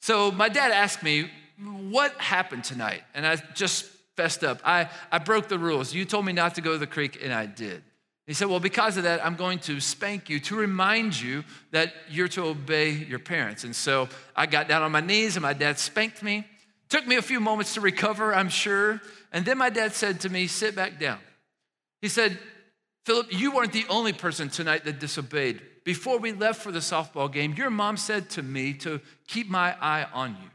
So 0.00 0.30
my 0.30 0.48
dad 0.48 0.70
asked 0.70 1.02
me, 1.02 1.28
What 1.58 2.12
happened 2.20 2.62
tonight? 2.62 3.02
And 3.14 3.26
I 3.26 3.36
just 3.54 3.86
fessed 4.16 4.44
up. 4.44 4.60
I, 4.64 4.88
I 5.10 5.18
broke 5.18 5.48
the 5.48 5.58
rules. 5.58 5.92
You 5.92 6.04
told 6.04 6.24
me 6.24 6.32
not 6.32 6.54
to 6.54 6.60
go 6.60 6.72
to 6.72 6.78
the 6.78 6.86
creek, 6.86 7.18
and 7.20 7.32
I 7.32 7.46
did. 7.46 7.82
He 8.26 8.34
said, 8.34 8.48
Well, 8.48 8.60
because 8.60 8.96
of 8.96 9.04
that, 9.04 9.24
I'm 9.24 9.34
going 9.34 9.58
to 9.60 9.80
spank 9.80 10.28
you 10.28 10.40
to 10.40 10.56
remind 10.56 11.20
you 11.20 11.44
that 11.70 11.92
you're 12.08 12.28
to 12.28 12.44
obey 12.44 12.90
your 12.90 13.18
parents. 13.18 13.64
And 13.64 13.74
so 13.74 14.08
I 14.36 14.46
got 14.46 14.68
down 14.68 14.82
on 14.82 14.92
my 14.92 15.00
knees, 15.00 15.36
and 15.36 15.42
my 15.42 15.52
dad 15.52 15.78
spanked 15.78 16.22
me. 16.22 16.46
Took 16.88 17.06
me 17.06 17.16
a 17.16 17.22
few 17.22 17.40
moments 17.40 17.74
to 17.74 17.80
recover, 17.80 18.34
I'm 18.34 18.48
sure. 18.48 19.00
And 19.32 19.44
then 19.44 19.58
my 19.58 19.70
dad 19.70 19.94
said 19.94 20.20
to 20.20 20.28
me, 20.28 20.46
Sit 20.46 20.76
back 20.76 21.00
down. 21.00 21.18
He 22.00 22.08
said, 22.08 22.38
Philip, 23.04 23.32
you 23.32 23.52
weren't 23.52 23.72
the 23.72 23.86
only 23.88 24.12
person 24.12 24.48
tonight 24.48 24.84
that 24.84 25.00
disobeyed. 25.00 25.60
Before 25.84 26.18
we 26.18 26.32
left 26.32 26.60
for 26.60 26.70
the 26.70 26.78
softball 26.78 27.32
game, 27.32 27.54
your 27.54 27.70
mom 27.70 27.96
said 27.96 28.30
to 28.30 28.42
me 28.42 28.74
to 28.74 29.00
keep 29.26 29.48
my 29.48 29.74
eye 29.80 30.06
on 30.12 30.36
you. 30.40 30.50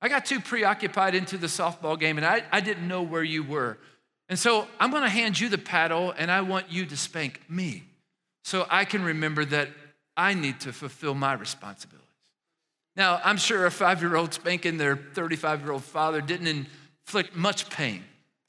I 0.00 0.08
got 0.08 0.26
too 0.26 0.40
preoccupied 0.40 1.14
into 1.14 1.38
the 1.38 1.46
softball 1.46 1.98
game 1.98 2.18
and 2.18 2.26
I, 2.26 2.42
I 2.50 2.60
didn't 2.60 2.88
know 2.88 3.02
where 3.02 3.22
you 3.22 3.44
were. 3.44 3.78
And 4.28 4.38
so 4.38 4.66
I'm 4.80 4.90
gonna 4.90 5.08
hand 5.08 5.38
you 5.38 5.48
the 5.48 5.58
paddle 5.58 6.14
and 6.16 6.30
I 6.30 6.40
want 6.40 6.70
you 6.70 6.86
to 6.86 6.96
spank 6.96 7.40
me 7.48 7.84
so 8.44 8.66
I 8.70 8.84
can 8.84 9.04
remember 9.04 9.44
that 9.46 9.68
I 10.16 10.34
need 10.34 10.60
to 10.60 10.72
fulfill 10.72 11.14
my 11.14 11.32
responsibilities. 11.32 12.02
Now, 12.96 13.20
I'm 13.24 13.38
sure 13.38 13.66
a 13.66 13.70
five 13.70 14.00
year 14.02 14.16
old 14.16 14.34
spanking 14.34 14.76
their 14.76 14.96
35 14.96 15.62
year 15.62 15.72
old 15.72 15.84
father 15.84 16.20
didn't 16.20 16.66
inflict 17.06 17.34
much 17.34 17.70
pain, 17.70 18.04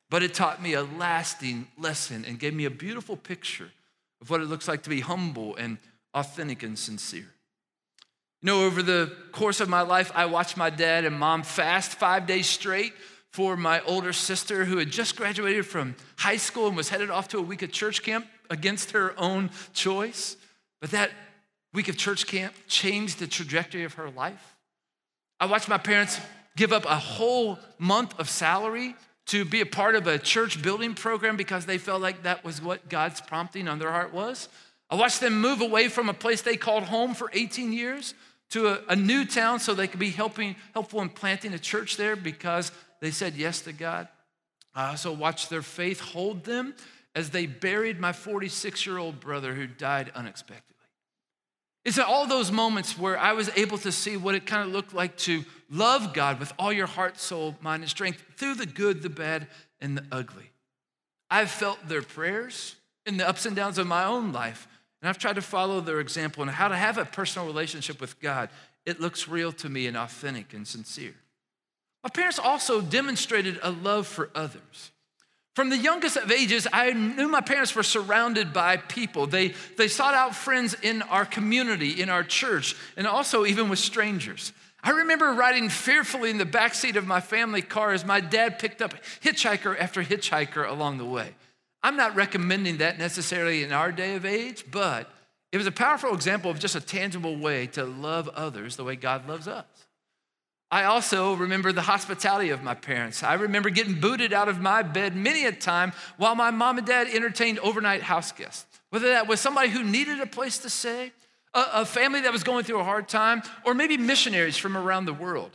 but 0.10 0.24
it 0.24 0.34
taught 0.34 0.62
me 0.62 0.74
a 0.74 0.84
lasting 0.84 1.68
lesson 1.77 2.25
and 2.27 2.39
gave 2.39 2.53
me 2.53 2.65
a 2.65 2.70
beautiful 2.70 3.15
picture 3.15 3.72
of 4.22 4.30
what 4.30 4.42
it 4.42 4.46
looks 4.46 4.68
like 4.68 4.84
to 4.84 4.89
be 4.89 5.00
humble 5.00 5.56
and 5.56 5.77
authentic 6.13 6.63
and 6.63 6.77
sincere. 6.77 7.30
You 8.42 8.48
know, 8.48 8.65
over 8.65 8.84
the 8.84 9.15
course 9.32 9.62
of 9.62 9.70
my 9.70 9.82
life, 9.82 10.12
I 10.13 10.25
watched 10.25 10.58
my 10.58 10.70
dad 10.70 11.06
and 11.06 11.18
mom 11.18 11.44
fast 11.44 11.94
five 11.94 12.27
days 12.27 12.48
straight 12.48 12.94
for 13.33 13.57
my 13.57 13.81
older 13.81 14.13
sister 14.13 14.63
who 14.63 14.77
had 14.77 14.91
just 14.91 15.15
graduated 15.15 15.65
from 15.65 15.96
high 16.17 16.37
school 16.37 16.67
and 16.67 16.77
was 16.77 16.89
headed 16.89 17.09
off 17.09 17.27
to 17.27 17.39
a 17.39 17.41
week 17.41 17.63
of 17.63 17.72
church 17.72 18.03
camp 18.03 18.27
against 18.50 18.91
her 18.91 19.19
own 19.19 19.50
choice. 19.74 20.37
But 20.79 20.91
that 20.91 21.09
week 21.74 21.87
of 21.87 21.98
church 21.98 22.27
camp 22.27 22.53
changed 22.67 23.17
the 23.17 23.25
trajectory 23.25 23.83
of 23.85 23.96
her 23.96 24.11
life. 24.11 24.55
I 25.39 25.48
watched 25.48 25.67
my 25.67 25.79
parents 25.79 26.19
give 26.55 26.72
up 26.72 26.85
a 26.85 26.96
whole 26.96 27.57
month 27.79 28.17
of 28.19 28.29
salary 28.29 28.96
to 29.25 29.46
be 29.46 29.61
a 29.61 29.65
part 29.65 29.96
of 29.96 30.05
a 30.05 30.19
church 30.19 30.61
building 30.61 30.93
program 30.93 31.35
because 31.35 31.65
they 31.65 31.79
felt 31.79 32.03
like 32.03 32.24
that 32.24 32.43
was 32.43 32.61
what 32.61 32.87
God's 32.87 33.19
prompting 33.19 33.67
on 33.67 33.79
their 33.79 33.91
heart 33.91 34.13
was. 34.13 34.48
I 34.91 34.96
watched 34.96 35.22
them 35.22 35.41
move 35.41 35.61
away 35.61 35.87
from 35.87 36.07
a 36.07 36.13
place 36.13 36.41
they 36.41 36.55
called 36.55 36.83
home 36.83 37.15
for 37.15 37.31
18 37.33 37.74
years 37.74 38.13
to 38.51 38.67
a, 38.67 38.79
a 38.89 38.96
new 38.96 39.25
town 39.25 39.59
so 39.59 39.74
they 39.74 39.87
could 39.87 40.00
be 40.00 40.11
helping, 40.11 40.55
helpful 40.74 41.01
in 41.01 41.09
planting 41.09 41.53
a 41.53 41.59
church 41.59 41.98
there 41.98 42.15
because 42.15 42.72
they 43.03 43.11
said 43.11 43.35
yes 43.35 43.59
to 43.63 43.74
God. 43.74 44.07
I 44.74 44.92
also 44.92 45.11
watched 45.11 45.50
their 45.50 45.61
faith 45.61 46.00
hold 46.00 46.46
them 46.46 46.74
as 47.13 47.31
they 47.31 47.46
buried 47.46 48.00
my 48.00 48.13
46 48.13 48.85
year 48.85 48.98
old 48.98 49.20
brother 49.20 49.53
who 49.53 49.68
died 49.68 50.09
unexpectedly. 50.16 50.70
It's 51.83 51.98
at 51.98 52.05
all 52.05 52.25
those 52.25 52.50
moments 52.50 52.98
where 52.98 53.20
I 53.20 53.33
was 53.33 53.50
able 53.57 53.77
to 53.79 53.92
see 53.92 54.16
what 54.16 54.35
it 54.35 54.46
kind 54.46 54.66
of 54.66 54.74
looked 54.74 54.94
like 54.94 55.18
to 55.18 55.44
love 55.70 56.13
God 56.13 56.39
with 56.39 56.53
all 56.57 56.72
your 56.72 56.87
heart, 56.87 57.20
soul, 57.20 57.57
mind, 57.59 57.83
and 57.83 57.89
strength 57.89 58.24
through 58.37 58.55
the 58.55 58.66
good, 58.66 59.01
the 59.01 59.09
bad, 59.09 59.48
and 59.81 59.98
the 59.98 60.05
ugly. 60.09 60.51
I've 61.29 61.51
felt 61.51 61.89
their 61.89 62.03
prayers 62.03 62.77
in 63.05 63.18
the 63.18 63.27
ups 63.27 63.46
and 63.46 63.53
downs 63.53 63.77
of 63.77 63.85
my 63.85 64.05
own 64.05 64.31
life. 64.31 64.66
And 65.01 65.09
I've 65.09 65.18
tried 65.18 65.35
to 65.35 65.42
follow 65.42 65.81
their 65.81 66.00
example 66.00 66.42
on 66.42 66.48
how 66.48 66.70
to 66.70 66.77
have 66.77 66.98
a 66.98 67.03
personal 67.03 67.46
relationship 67.50 68.00
with 68.00 68.18
God. 68.22 68.50
It 68.85 69.01
looks 69.01 69.27
real 69.27 69.51
to 69.51 69.68
me 69.68 69.87
and 69.87 69.98
authentic 69.98 70.53
and 70.53 70.66
sincere. 70.66 71.16
My 72.03 72.09
parents 72.09 72.37
also 72.37 72.81
demonstrated 72.81 73.59
a 73.63 73.72
love 73.72 74.07
for 74.07 74.29
others. 74.35 74.92
From 75.55 75.70
the 75.70 75.77
youngest 75.77 76.18
of 76.18 76.31
ages, 76.31 76.68
I 76.74 76.92
knew 76.94 77.27
my 77.27 77.42
parents 77.42 77.75
were 77.75 77.83
surrounded 77.83 78.53
by 78.53 78.77
people. 78.77 79.27
They, 79.27 79.53
they 79.77 79.87
sought 79.87 80.16
out 80.16 80.35
friends 80.35 80.75
in 80.81 81.03
our 81.03 81.25
community, 81.25 82.01
in 82.01 82.09
our 82.09 82.24
church, 82.24 82.75
and 82.98 83.05
also 83.05 83.46
even 83.46 83.70
with 83.70 83.79
strangers. 83.79 84.51
I 84.83 84.89
remember 84.89 85.31
riding 85.31 85.70
fearfully 85.70 86.31
in 86.31 86.39
the 86.39 86.46
backseat 86.46 86.96
of 86.96 87.07
my 87.07 87.22
family 87.22 87.61
car 87.61 87.94
as 87.94 88.03
my 88.03 88.20
dad 88.20 88.59
picked 88.59 88.81
up 88.81 88.96
hitchhiker 89.22 89.79
after 89.79 90.03
hitchhiker 90.03 90.68
along 90.68 90.98
the 90.98 91.05
way. 91.05 91.35
I'm 91.83 91.96
not 91.98 92.16
recommending 92.16 92.77
that 92.77 92.98
necessarily 92.98 93.63
in 93.63 93.72
our 93.72 93.92
day 93.92 94.16
of 94.16 94.25
age, 94.25 94.66
but 94.72 95.09
it 95.51 95.57
was 95.57 95.68
a 95.68 95.72
powerful 95.72 96.13
example 96.13 96.50
of 96.50 96.59
just 96.59 96.75
a 96.75 96.81
tangible 96.81 97.37
way 97.37 97.68
to 97.68 97.85
love 97.85 98.27
others 98.29 98.75
the 98.75 98.83
way 98.83 98.96
God 98.96 99.27
loves 99.29 99.48
us. 99.48 99.66
I 100.74 100.86
also 100.86 101.36
remember 101.36 101.72
the 101.72 101.83
hospitality 101.83 102.50
of 102.50 102.64
my 102.64 102.74
parents. 102.74 103.22
I 103.22 103.36
remember 103.36 103.70
getting 103.70 104.00
booted 104.00 104.33
out 104.33 104.50
of 104.50 104.59
my 104.59 104.81
bed 104.81 105.16
many 105.16 105.46
a 105.46 105.51
time 105.51 105.94
while 106.18 106.33
my 106.33 106.50
mom 106.50 106.79
and 106.79 106.88
dad 106.88 107.05
entertained 107.14 107.59
overnight 107.59 108.01
house 108.01 108.31
guests. 108.31 108.66
Whether 108.90 109.09
that 109.09 109.27
was 109.27 109.40
somebody 109.40 109.70
who 109.70 109.83
needed 109.83 110.20
a 110.20 110.25
place 110.25 110.57
to 110.57 110.72
stay, 110.72 111.12
a, 111.53 111.86
family 111.86 112.22
that 112.22 112.31
was 112.31 112.44
going 112.44 112.64
through 112.64 112.79
a 112.79 112.83
hard 112.83 113.07
time, 113.07 113.44
or 113.64 113.75
maybe 113.75 113.98
missionaries 113.98 114.57
from 114.57 114.75
around 114.75 115.05
the 115.05 115.14
world. 115.14 115.51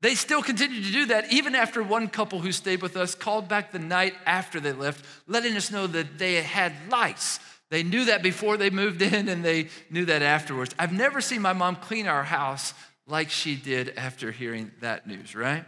They 0.00 0.14
still 0.14 0.42
continued 0.42 0.86
to 0.86 0.90
do 0.90 1.04
that 1.06 1.30
even 1.30 1.54
after 1.54 1.82
one 1.82 2.08
couple 2.08 2.38
who 2.38 2.50
stayed 2.50 2.80
with 2.80 2.96
us 2.96 3.14
called 3.14 3.48
back 3.48 3.72
the 3.72 3.78
night 3.78 4.14
after 4.24 4.58
they 4.58 4.72
left, 4.72 5.04
letting 5.26 5.54
us 5.54 5.70
know 5.70 5.86
that 5.86 6.16
they 6.16 6.36
had 6.36 6.72
lice. 6.90 7.40
They 7.68 7.82
knew 7.82 8.06
that 8.06 8.22
before 8.22 8.56
they 8.56 8.70
moved 8.70 9.02
in 9.02 9.28
and 9.28 9.44
they 9.44 9.68
knew 9.90 10.06
that 10.06 10.22
afterwards. 10.22 10.74
I've 10.78 10.94
never 10.94 11.20
seen 11.20 11.42
my 11.42 11.52
mom 11.52 11.76
clean 11.76 12.06
our 12.06 12.24
house 12.24 12.72
like 13.06 13.30
she 13.30 13.56
did 13.56 13.94
after 13.96 14.30
hearing 14.30 14.70
that 14.80 15.06
news, 15.06 15.34
right? 15.34 15.64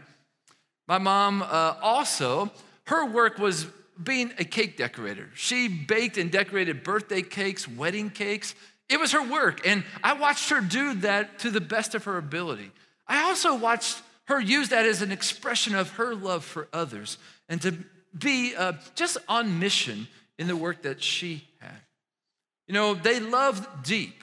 My 0.87 0.99
mom 0.99 1.43
uh, 1.43 1.75
also, 1.83 2.51
her 2.87 3.07
work 3.07 3.39
was 3.39 3.67
being 4.03 4.33
a 4.39 4.45
cake 4.45 4.77
decorator. 4.77 5.31
She 5.35 5.69
baked 5.69 6.19
and 6.19 6.31
decorated 6.31 6.83
birthday 6.83 7.23
cakes, 7.23 7.69
wedding 7.69 8.11
cakes. 8.11 8.55
It 8.89 9.01
was 9.01 9.13
her 9.13 9.23
work, 9.23 9.67
and 9.67 9.85
I 10.03 10.13
watched 10.15 10.51
her 10.51 10.61
do 10.61 10.95
that 10.97 11.39
to 11.41 11.51
the 11.51 11.61
best 11.61 11.95
of 11.95 12.05
her 12.05 12.19
ability. 12.19 12.71
I 13.07 13.23
also 13.23 13.55
watched 13.55 14.03
her 14.25 14.41
use 14.41 14.71
that 14.71 14.87
as 14.87 15.03
an 15.03 15.13
expression 15.13 15.75
of 15.75 15.91
her 15.91 16.15
love 16.15 16.45
for 16.45 16.69
others 16.73 17.19
and 17.49 17.61
to 17.63 17.75
be 18.17 18.55
uh, 18.57 18.73
just 18.95 19.19
on 19.29 19.59
mission 19.59 20.09
in 20.39 20.47
the 20.47 20.57
work 20.57 20.83
that 20.83 21.03
she 21.03 21.47
had. 21.61 21.81
You 22.67 22.75
know, 22.75 22.95
they 22.95 23.21
loved 23.21 23.85
deep. 23.85 24.23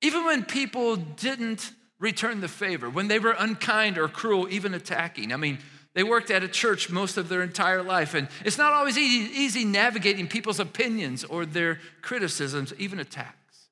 Even 0.00 0.24
when 0.24 0.44
people 0.44 0.96
didn't 0.96 1.70
return 1.98 2.40
the 2.40 2.48
favor, 2.48 2.90
when 2.90 3.08
they 3.08 3.18
were 3.18 3.34
unkind 3.38 3.98
or 3.98 4.08
cruel, 4.08 4.48
even 4.50 4.74
attacking. 4.74 5.32
I 5.32 5.36
mean, 5.36 5.58
they 5.94 6.02
worked 6.02 6.30
at 6.30 6.42
a 6.42 6.48
church 6.48 6.90
most 6.90 7.16
of 7.16 7.30
their 7.30 7.42
entire 7.42 7.82
life, 7.82 8.12
and 8.12 8.28
it's 8.44 8.58
not 8.58 8.74
always 8.74 8.98
easy, 8.98 9.32
easy 9.32 9.64
navigating 9.64 10.28
people's 10.28 10.60
opinions 10.60 11.24
or 11.24 11.46
their 11.46 11.80
criticisms, 12.02 12.74
even 12.78 13.00
attacks. 13.00 13.68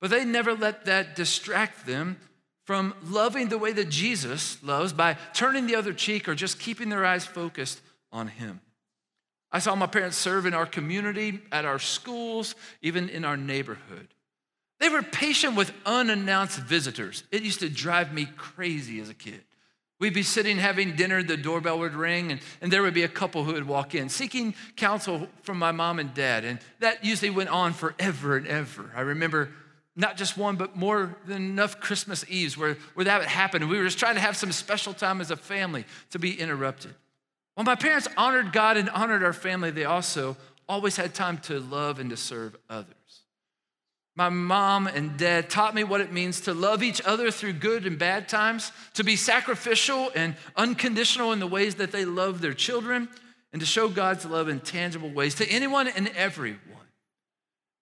But 0.00 0.10
they 0.10 0.24
never 0.24 0.54
let 0.54 0.84
that 0.84 1.16
distract 1.16 1.86
them 1.86 2.18
from 2.66 2.94
loving 3.02 3.48
the 3.48 3.58
way 3.58 3.72
that 3.72 3.88
Jesus 3.88 4.62
loves 4.62 4.92
by 4.92 5.16
turning 5.34 5.66
the 5.66 5.76
other 5.76 5.92
cheek 5.92 6.28
or 6.28 6.34
just 6.34 6.60
keeping 6.60 6.88
their 6.88 7.04
eyes 7.04 7.24
focused 7.24 7.80
on 8.12 8.28
Him. 8.28 8.60
I 9.50 9.58
saw 9.58 9.74
my 9.74 9.86
parents 9.86 10.16
serve 10.16 10.46
in 10.46 10.54
our 10.54 10.66
community, 10.66 11.40
at 11.50 11.64
our 11.64 11.78
schools, 11.78 12.54
even 12.82 13.08
in 13.08 13.24
our 13.24 13.36
neighborhood. 13.36 14.08
They 14.78 14.88
were 14.88 15.02
patient 15.02 15.56
with 15.56 15.72
unannounced 15.84 16.58
visitors. 16.58 17.24
It 17.30 17.42
used 17.42 17.60
to 17.60 17.68
drive 17.68 18.12
me 18.12 18.26
crazy 18.36 19.00
as 19.00 19.08
a 19.08 19.14
kid. 19.14 19.42
We'd 19.98 20.12
be 20.12 20.22
sitting 20.22 20.58
having 20.58 20.94
dinner, 20.94 21.22
the 21.22 21.38
doorbell 21.38 21.78
would 21.78 21.94
ring, 21.94 22.30
and, 22.30 22.40
and 22.60 22.70
there 22.70 22.82
would 22.82 22.92
be 22.92 23.04
a 23.04 23.08
couple 23.08 23.44
who 23.44 23.54
would 23.54 23.66
walk 23.66 23.94
in 23.94 24.10
seeking 24.10 24.54
counsel 24.76 25.26
from 25.42 25.58
my 25.58 25.72
mom 25.72 25.98
and 25.98 26.12
dad. 26.12 26.44
And 26.44 26.58
that 26.80 27.02
usually 27.02 27.30
went 27.30 27.48
on 27.48 27.72
forever 27.72 28.36
and 28.36 28.46
ever. 28.46 28.90
I 28.94 29.00
remember 29.00 29.50
not 29.98 30.18
just 30.18 30.36
one, 30.36 30.56
but 30.56 30.76
more 30.76 31.16
than 31.24 31.42
enough 31.42 31.80
Christmas 31.80 32.26
Eves 32.28 32.58
where, 32.58 32.76
where 32.92 33.04
that 33.04 33.20
would 33.20 33.28
happen. 33.28 33.62
And 33.62 33.70
we 33.70 33.78
were 33.78 33.84
just 33.84 33.98
trying 33.98 34.16
to 34.16 34.20
have 34.20 34.36
some 34.36 34.52
special 34.52 34.92
time 34.92 35.22
as 35.22 35.30
a 35.30 35.36
family 35.36 35.86
to 36.10 36.18
be 36.18 36.38
interrupted. 36.38 36.94
When 37.54 37.64
my 37.64 37.74
parents 37.74 38.06
honored 38.18 38.52
God 38.52 38.76
and 38.76 38.90
honored 38.90 39.22
our 39.22 39.32
family, 39.32 39.70
they 39.70 39.86
also 39.86 40.36
always 40.68 40.96
had 40.96 41.14
time 41.14 41.38
to 41.38 41.58
love 41.58 41.98
and 41.98 42.10
to 42.10 42.16
serve 42.18 42.54
others. 42.68 42.95
My 44.16 44.30
mom 44.30 44.86
and 44.86 45.18
dad 45.18 45.50
taught 45.50 45.74
me 45.74 45.84
what 45.84 46.00
it 46.00 46.10
means 46.10 46.40
to 46.42 46.54
love 46.54 46.82
each 46.82 47.02
other 47.04 47.30
through 47.30 47.52
good 47.52 47.86
and 47.86 47.98
bad 47.98 48.30
times, 48.30 48.72
to 48.94 49.04
be 49.04 49.14
sacrificial 49.14 50.10
and 50.14 50.34
unconditional 50.56 51.32
in 51.32 51.38
the 51.38 51.46
ways 51.46 51.74
that 51.76 51.92
they 51.92 52.06
love 52.06 52.40
their 52.40 52.54
children, 52.54 53.10
and 53.52 53.60
to 53.60 53.66
show 53.66 53.88
God's 53.88 54.24
love 54.24 54.48
in 54.48 54.60
tangible 54.60 55.10
ways 55.10 55.34
to 55.36 55.48
anyone 55.48 55.86
and 55.86 56.08
everyone. 56.08 56.58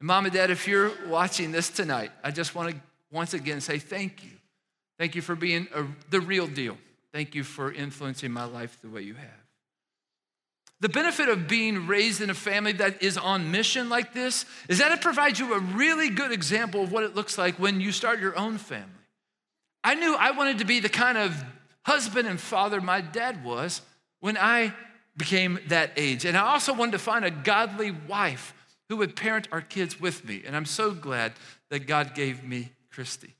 And 0.00 0.08
mom 0.08 0.24
and 0.24 0.34
dad, 0.34 0.50
if 0.50 0.66
you're 0.66 0.92
watching 1.06 1.52
this 1.52 1.70
tonight, 1.70 2.10
I 2.24 2.32
just 2.32 2.54
want 2.54 2.70
to 2.70 2.80
once 3.12 3.32
again 3.32 3.60
say 3.60 3.78
thank 3.78 4.24
you. 4.24 4.30
Thank 4.98 5.14
you 5.14 5.22
for 5.22 5.36
being 5.36 5.68
a, 5.72 5.84
the 6.10 6.20
real 6.20 6.48
deal. 6.48 6.76
Thank 7.12 7.36
you 7.36 7.44
for 7.44 7.72
influencing 7.72 8.32
my 8.32 8.44
life 8.44 8.76
the 8.82 8.88
way 8.88 9.02
you 9.02 9.14
have. 9.14 9.43
The 10.80 10.88
benefit 10.88 11.28
of 11.28 11.48
being 11.48 11.86
raised 11.86 12.20
in 12.20 12.30
a 12.30 12.34
family 12.34 12.72
that 12.72 13.02
is 13.02 13.16
on 13.16 13.50
mission 13.50 13.88
like 13.88 14.12
this 14.12 14.44
is 14.68 14.78
that 14.78 14.92
it 14.92 15.00
provides 15.00 15.38
you 15.38 15.54
a 15.54 15.58
really 15.58 16.10
good 16.10 16.32
example 16.32 16.82
of 16.82 16.92
what 16.92 17.04
it 17.04 17.14
looks 17.14 17.38
like 17.38 17.58
when 17.58 17.80
you 17.80 17.92
start 17.92 18.20
your 18.20 18.36
own 18.36 18.58
family. 18.58 18.90
I 19.82 19.94
knew 19.94 20.16
I 20.18 20.32
wanted 20.32 20.58
to 20.58 20.64
be 20.64 20.80
the 20.80 20.88
kind 20.88 21.16
of 21.16 21.42
husband 21.84 22.26
and 22.26 22.40
father 22.40 22.80
my 22.80 23.00
dad 23.00 23.44
was 23.44 23.82
when 24.20 24.36
I 24.36 24.74
became 25.16 25.58
that 25.68 25.92
age. 25.96 26.24
And 26.24 26.36
I 26.36 26.52
also 26.52 26.74
wanted 26.74 26.92
to 26.92 26.98
find 26.98 27.24
a 27.24 27.30
godly 27.30 27.90
wife 27.90 28.54
who 28.88 28.96
would 28.96 29.16
parent 29.16 29.48
our 29.52 29.60
kids 29.60 30.00
with 30.00 30.24
me. 30.24 30.42
And 30.46 30.56
I'm 30.56 30.66
so 30.66 30.92
glad 30.92 31.32
that 31.70 31.86
God 31.86 32.14
gave 32.14 32.42
me 32.42 32.72
Christy. 32.90 33.34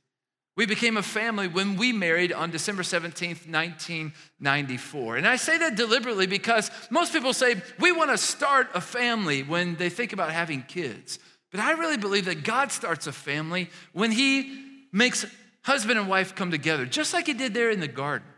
We 0.57 0.67
became 0.67 0.97
a 0.97 1.03
family 1.03 1.49
when 1.49 1.77
we 1.77 1.93
married 1.93 2.33
on 2.33 2.51
December 2.51 2.83
17th, 2.83 3.51
1994. 3.51 5.17
And 5.17 5.27
I 5.27 5.35
say 5.37 5.59
that 5.59 5.75
deliberately 5.75 6.29
because 6.29 6.71
most 6.90 7.12
people 7.12 7.33
say 7.33 7.57
we 7.81 7.90
want 7.90 8.11
to 8.11 8.19
start 8.19 8.69
a 8.73 8.81
family 8.81 9.43
when 9.43 9.75
they 9.75 9.88
think 9.88 10.12
about 10.12 10.31
having 10.31 10.62
kids. 10.62 11.19
But 11.51 11.61
I 11.61 11.73
really 11.73 11.97
believe 11.97 12.27
that 12.27 12.45
God 12.45 12.71
starts 12.71 13.09
a 13.09 13.12
family 13.12 13.69
when 13.93 14.12
He 14.12 14.61
makes 14.93 15.27
husband 15.62 15.99
and 15.99 16.09
wife 16.09 16.37
come 16.37 16.53
together, 16.53 16.87
just 16.87 17.12
like 17.12 17.27
He 17.27 17.35
did 17.35 17.53
there 17.53 17.71
in 17.71 17.81
the 17.81 17.88
garden. 17.88 18.29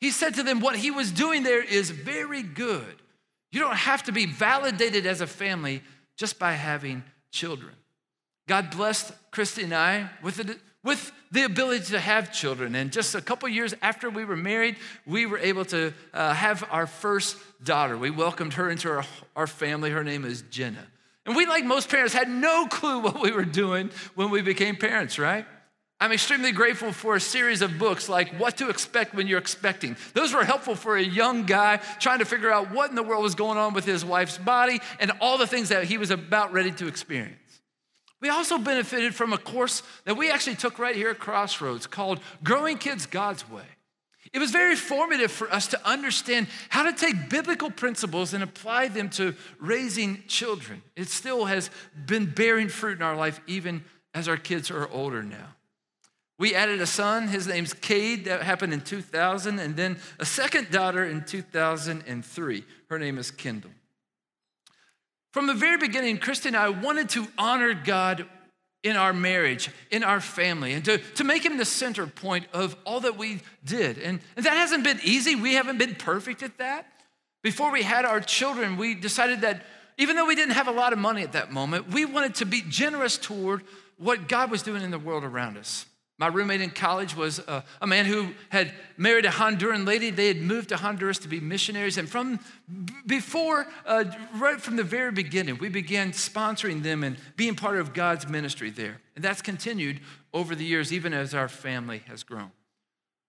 He 0.00 0.12
said 0.12 0.34
to 0.34 0.44
them, 0.44 0.60
What 0.60 0.76
He 0.76 0.92
was 0.92 1.10
doing 1.10 1.42
there 1.42 1.62
is 1.62 1.90
very 1.90 2.42
good. 2.42 3.02
You 3.50 3.60
don't 3.60 3.76
have 3.76 4.04
to 4.04 4.12
be 4.12 4.26
validated 4.26 5.06
as 5.06 5.20
a 5.20 5.26
family 5.26 5.82
just 6.16 6.38
by 6.38 6.52
having 6.52 7.02
children. 7.32 7.74
God 8.46 8.70
blessed 8.70 9.12
Christy 9.30 9.64
and 9.64 9.74
I 9.74 10.10
with 10.22 10.38
a 10.40 10.56
with 10.84 11.10
the 11.32 11.42
ability 11.42 11.86
to 11.86 11.98
have 11.98 12.32
children. 12.32 12.74
And 12.76 12.92
just 12.92 13.14
a 13.14 13.20
couple 13.20 13.48
years 13.48 13.74
after 13.82 14.08
we 14.08 14.24
were 14.24 14.36
married, 14.36 14.76
we 15.06 15.26
were 15.26 15.38
able 15.38 15.64
to 15.66 15.92
uh, 16.12 16.32
have 16.32 16.64
our 16.70 16.86
first 16.86 17.36
daughter. 17.64 17.96
We 17.96 18.10
welcomed 18.10 18.52
her 18.54 18.70
into 18.70 18.90
our, 18.90 19.04
our 19.34 19.46
family. 19.46 19.90
Her 19.90 20.04
name 20.04 20.24
is 20.24 20.42
Jenna. 20.50 20.86
And 21.26 21.34
we, 21.34 21.46
like 21.46 21.64
most 21.64 21.88
parents, 21.88 22.12
had 22.12 22.28
no 22.28 22.66
clue 22.66 23.00
what 23.00 23.20
we 23.20 23.32
were 23.32 23.46
doing 23.46 23.90
when 24.14 24.30
we 24.30 24.42
became 24.42 24.76
parents, 24.76 25.18
right? 25.18 25.46
I'm 26.00 26.12
extremely 26.12 26.52
grateful 26.52 26.92
for 26.92 27.16
a 27.16 27.20
series 27.20 27.62
of 27.62 27.78
books 27.78 28.08
like 28.10 28.38
What 28.38 28.58
to 28.58 28.68
Expect 28.68 29.14
When 29.14 29.26
You're 29.26 29.38
Expecting. 29.38 29.96
Those 30.12 30.34
were 30.34 30.44
helpful 30.44 30.74
for 30.74 30.96
a 30.96 31.02
young 31.02 31.46
guy 31.46 31.78
trying 31.98 32.18
to 32.18 32.26
figure 32.26 32.52
out 32.52 32.72
what 32.72 32.90
in 32.90 32.96
the 32.96 33.02
world 33.02 33.22
was 33.22 33.34
going 33.34 33.56
on 33.56 33.72
with 33.72 33.86
his 33.86 34.04
wife's 34.04 34.36
body 34.36 34.80
and 35.00 35.12
all 35.20 35.38
the 35.38 35.46
things 35.46 35.70
that 35.70 35.84
he 35.84 35.96
was 35.96 36.10
about 36.10 36.52
ready 36.52 36.72
to 36.72 36.88
experience. 36.88 37.38
We 38.24 38.30
also 38.30 38.56
benefited 38.56 39.14
from 39.14 39.34
a 39.34 39.36
course 39.38 39.82
that 40.06 40.16
we 40.16 40.30
actually 40.30 40.56
took 40.56 40.78
right 40.78 40.96
here 40.96 41.10
at 41.10 41.18
Crossroads 41.18 41.86
called 41.86 42.20
Growing 42.42 42.78
Kids 42.78 43.04
God's 43.04 43.46
Way. 43.50 43.66
It 44.32 44.38
was 44.38 44.50
very 44.50 44.76
formative 44.76 45.30
for 45.30 45.52
us 45.52 45.66
to 45.66 45.86
understand 45.86 46.46
how 46.70 46.84
to 46.84 46.94
take 46.94 47.28
biblical 47.28 47.70
principles 47.70 48.32
and 48.32 48.42
apply 48.42 48.88
them 48.88 49.10
to 49.10 49.34
raising 49.60 50.22
children. 50.26 50.82
It 50.96 51.08
still 51.08 51.44
has 51.44 51.68
been 52.06 52.24
bearing 52.24 52.70
fruit 52.70 52.96
in 52.96 53.02
our 53.02 53.14
life, 53.14 53.42
even 53.46 53.84
as 54.14 54.26
our 54.26 54.38
kids 54.38 54.70
are 54.70 54.88
older 54.88 55.22
now. 55.22 55.56
We 56.38 56.54
added 56.54 56.80
a 56.80 56.86
son, 56.86 57.28
his 57.28 57.46
name's 57.46 57.74
Cade, 57.74 58.24
that 58.24 58.40
happened 58.40 58.72
in 58.72 58.80
2000, 58.80 59.58
and 59.58 59.76
then 59.76 59.98
a 60.18 60.24
second 60.24 60.70
daughter 60.70 61.04
in 61.04 61.26
2003. 61.26 62.64
Her 62.88 62.98
name 62.98 63.18
is 63.18 63.30
Kendall. 63.30 63.72
From 65.34 65.48
the 65.48 65.54
very 65.54 65.78
beginning, 65.78 66.18
Christy 66.18 66.50
and 66.50 66.56
I 66.56 66.68
wanted 66.68 67.08
to 67.08 67.26
honor 67.36 67.74
God 67.74 68.24
in 68.84 68.94
our 68.94 69.12
marriage, 69.12 69.68
in 69.90 70.04
our 70.04 70.20
family, 70.20 70.74
and 70.74 70.84
to, 70.84 70.98
to 70.98 71.24
make 71.24 71.44
him 71.44 71.58
the 71.58 71.64
center 71.64 72.06
point 72.06 72.46
of 72.52 72.76
all 72.86 73.00
that 73.00 73.18
we 73.18 73.40
did. 73.64 73.98
And, 73.98 74.20
and 74.36 74.46
that 74.46 74.52
hasn't 74.52 74.84
been 74.84 75.00
easy. 75.02 75.34
We 75.34 75.54
haven't 75.54 75.78
been 75.78 75.96
perfect 75.96 76.44
at 76.44 76.58
that. 76.58 76.86
Before 77.42 77.72
we 77.72 77.82
had 77.82 78.04
our 78.04 78.20
children, 78.20 78.76
we 78.76 78.94
decided 78.94 79.40
that 79.40 79.64
even 79.98 80.14
though 80.14 80.26
we 80.26 80.36
didn't 80.36 80.54
have 80.54 80.68
a 80.68 80.70
lot 80.72 80.92
of 80.92 81.00
money 81.00 81.24
at 81.24 81.32
that 81.32 81.50
moment, 81.50 81.88
we 81.88 82.04
wanted 82.04 82.36
to 82.36 82.46
be 82.46 82.62
generous 82.68 83.18
toward 83.18 83.64
what 83.98 84.28
God 84.28 84.52
was 84.52 84.62
doing 84.62 84.82
in 84.82 84.92
the 84.92 85.00
world 85.00 85.24
around 85.24 85.56
us. 85.58 85.84
My 86.16 86.28
roommate 86.28 86.60
in 86.60 86.70
college 86.70 87.16
was 87.16 87.40
a, 87.40 87.64
a, 87.80 87.86
man 87.88 88.06
who 88.06 88.28
had 88.50 88.72
married 88.96 89.24
a 89.24 89.30
Honduran 89.30 89.84
lady. 89.84 90.10
They 90.10 90.28
had 90.28 90.40
moved 90.40 90.68
to 90.68 90.76
Honduras 90.76 91.18
to 91.20 91.28
be 91.28 91.40
missionaries. 91.40 91.98
And 91.98 92.08
from 92.08 92.38
before, 93.04 93.66
uh, 93.84 94.04
right 94.36 94.60
from 94.60 94.76
the 94.76 94.84
very 94.84 95.10
beginning, 95.10 95.58
we 95.58 95.68
began 95.68 96.12
sponsoring 96.12 96.84
them 96.84 97.02
and 97.02 97.16
being 97.36 97.56
part 97.56 97.78
of 97.78 97.94
God's 97.94 98.28
ministry 98.28 98.70
there. 98.70 99.00
And 99.16 99.24
that's 99.24 99.42
continued 99.42 100.00
over 100.32 100.54
the 100.54 100.64
years, 100.64 100.92
even 100.92 101.12
as 101.12 101.34
our 101.34 101.48
family 101.48 102.02
has 102.06 102.22
grown. 102.22 102.52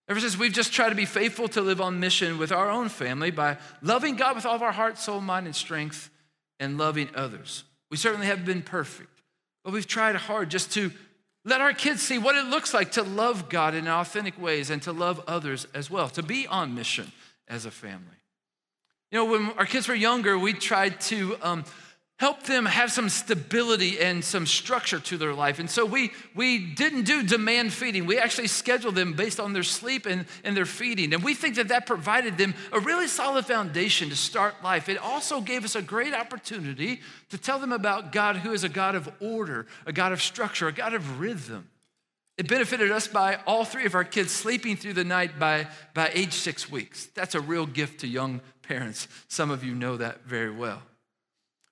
Ever 0.08 0.20
since 0.20 0.38
we've 0.38 0.54
just 0.54 0.72
tried 0.72 0.90
to 0.90 0.96
be 0.96 1.06
faithful 1.06 1.48
to 1.50 1.62
live 1.62 1.82
on 1.82 2.00
mission 2.00 2.38
with 2.38 2.52
our 2.52 2.70
own 2.70 2.90
family 2.90 3.32
by 3.32 3.58
loving 3.82 4.16
God 4.16 4.36
with 4.36 4.46
all 4.46 4.56
of 4.56 4.62
our 4.62 4.72
heart, 4.72 5.00
soul, 5.00 5.22
mind, 5.22 5.48
and 5.48 5.56
strength, 5.56 6.12
and 6.60 6.78
loving 6.78 7.10
others. 7.16 7.64
We 7.90 7.98
certainly 7.98 8.28
haven't 8.28 8.46
been 8.46 8.62
perfect, 8.62 9.22
but 9.64 9.74
we've 9.74 9.88
tried 9.88 10.16
hard 10.16 10.52
just 10.52 10.72
to 10.74 10.92
let 11.46 11.62
our 11.62 11.74
kids 11.74 12.02
see 12.02 12.18
what 12.18 12.36
it 12.36 12.46
looks 12.46 12.74
like 12.74 12.94
to 12.94 13.04
love 13.04 13.50
God 13.50 13.76
in 13.76 13.88
authentic 13.88 14.42
ways 14.42 14.72
and 14.72 14.82
to 14.82 14.92
love 14.92 15.24
others 15.28 15.68
as 15.76 15.92
well, 15.92 16.10
to 16.10 16.24
be 16.24 16.48
on 16.48 16.74
mission 16.74 17.12
as 17.48 17.66
a 17.66 17.72
family. 17.72 18.18
You 19.12 19.20
know, 19.20 19.32
when 19.32 19.52
our 19.52 19.68
kids 19.68 19.88
were 19.88 19.96
younger, 19.96 20.38
we 20.40 20.54
tried 20.54 21.00
to 21.02 21.38
um, 21.44 21.64
help 22.18 22.44
them 22.44 22.66
have 22.66 22.92
some 22.92 23.10
stability 23.10 24.00
and 24.00 24.24
some 24.24 24.46
structure 24.46 25.00
to 25.00 25.18
their 25.18 25.34
life. 25.34 25.60
And 25.60 25.70
so 25.70 25.86
we, 25.86 26.12
we 26.34 26.60
didn't 26.60 27.04
do 27.04 27.24
demand 27.24 27.74
feeding. 27.74 28.06
We 28.06 28.18
actually 28.18 28.48
scheduled 28.48 28.96
them 28.96 29.14
based 29.14 29.38
on 29.38 29.52
their 29.52 29.64
sleep 29.64 30.06
and, 30.06 30.26
and 30.46 30.56
their 30.56 30.66
feeding. 30.66 31.14
And 31.14 31.22
we 31.22 31.34
think 31.34 31.56
that 31.56 31.68
that 31.68 31.86
provided 31.86 32.38
them 32.38 32.54
a 32.72 32.80
really 32.80 33.08
solid 33.08 33.46
foundation 33.46 34.10
to 34.10 34.16
start 34.16 34.64
life. 34.64 34.88
It 34.88 34.98
also 34.98 35.42
gave 35.42 35.66
us 35.66 35.76
a 35.76 35.82
great 35.82 36.14
opportunity 36.14 37.02
to 37.32 37.38
tell 37.38 37.60
them 37.60 37.74
about 37.74 38.14
God, 38.14 38.38
who 38.38 38.54
is 38.54 38.64
a 38.64 38.70
God 38.70 38.96
of 38.96 39.10
order, 39.20 39.66
a 39.86 39.92
God 39.92 40.14
of 40.14 40.22
structure, 40.22 40.70
a 40.70 40.74
God 40.74 40.94
of 40.94 41.20
rhythm. 41.20 41.70
It 42.38 42.48
benefited 42.48 42.92
us 42.92 43.10
by 43.10 43.40
all 43.46 43.66
three 43.66 43.86
of 43.86 43.96
our 43.96 44.04
kids 44.06 44.32
sleeping 44.32 44.78
through 44.78 44.94
the 44.94 45.04
night 45.04 45.38
by, 45.38 45.68
by 45.94 46.12
age 46.14 46.34
six 46.34 46.72
weeks. 46.72 47.08
That's 47.08 47.36
a 47.36 47.42
real 47.42 47.66
gift 47.66 48.02
to 48.02 48.08
young 48.08 48.40
parents. 48.62 49.10
Some 49.28 49.52
of 49.52 49.66
you 49.66 49.76
know 49.76 49.98
that 49.98 50.24
very 50.26 50.52
well. 50.52 50.82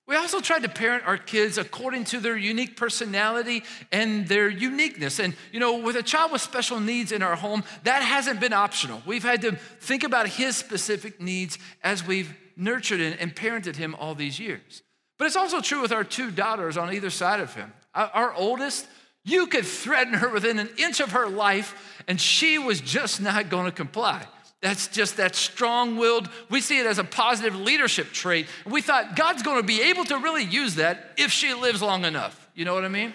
We 0.06 0.16
also 0.16 0.40
tried 0.40 0.64
to 0.64 0.68
parent 0.68 1.06
our 1.06 1.16
kids 1.16 1.56
according 1.56 2.04
to 2.04 2.20
their 2.20 2.36
unique 2.36 2.76
personality 2.76 3.64
and 3.90 4.28
their 4.28 4.50
uniqueness. 4.50 5.18
And, 5.18 5.34
you 5.50 5.60
know, 5.60 5.78
with 5.78 5.96
a 5.96 6.02
child 6.02 6.30
with 6.30 6.42
special 6.42 6.78
needs 6.78 7.10
in 7.10 7.22
our 7.22 7.36
home, 7.36 7.64
that 7.84 8.02
hasn't 8.02 8.38
been 8.38 8.52
optional. 8.52 9.02
We've 9.06 9.22
had 9.22 9.40
to 9.42 9.52
think 9.80 10.04
about 10.04 10.28
his 10.28 10.56
specific 10.56 11.22
needs 11.22 11.58
as 11.82 12.06
we've 12.06 12.34
nurtured 12.54 13.00
and 13.00 13.34
parented 13.34 13.76
him 13.76 13.94
all 13.94 14.14
these 14.14 14.38
years. 14.38 14.82
But 15.18 15.26
it's 15.26 15.36
also 15.36 15.60
true 15.60 15.80
with 15.80 15.92
our 15.92 16.04
two 16.04 16.30
daughters 16.30 16.76
on 16.76 16.92
either 16.92 17.10
side 17.10 17.40
of 17.40 17.54
him. 17.54 17.72
Our 17.94 18.34
oldest, 18.34 18.86
you 19.24 19.46
could 19.46 19.64
threaten 19.64 20.14
her 20.14 20.28
within 20.28 20.58
an 20.58 20.68
inch 20.76 21.00
of 21.00 21.12
her 21.12 21.28
life, 21.28 22.02
and 22.06 22.20
she 22.20 22.58
was 22.58 22.80
just 22.80 23.22
not 23.22 23.48
going 23.48 23.66
to 23.66 23.72
comply. 23.72 24.26
That's 24.64 24.88
just 24.88 25.18
that 25.18 25.36
strong 25.36 25.98
willed. 25.98 26.26
We 26.48 26.62
see 26.62 26.80
it 26.80 26.86
as 26.86 26.98
a 26.98 27.04
positive 27.04 27.54
leadership 27.54 28.12
trait. 28.12 28.46
We 28.64 28.80
thought 28.80 29.14
God's 29.14 29.42
going 29.42 29.58
to 29.58 29.62
be 29.62 29.82
able 29.82 30.06
to 30.06 30.16
really 30.16 30.42
use 30.42 30.76
that 30.76 31.12
if 31.18 31.30
she 31.30 31.52
lives 31.52 31.82
long 31.82 32.06
enough. 32.06 32.48
You 32.54 32.64
know 32.64 32.72
what 32.72 32.82
I 32.82 32.88
mean? 32.88 33.12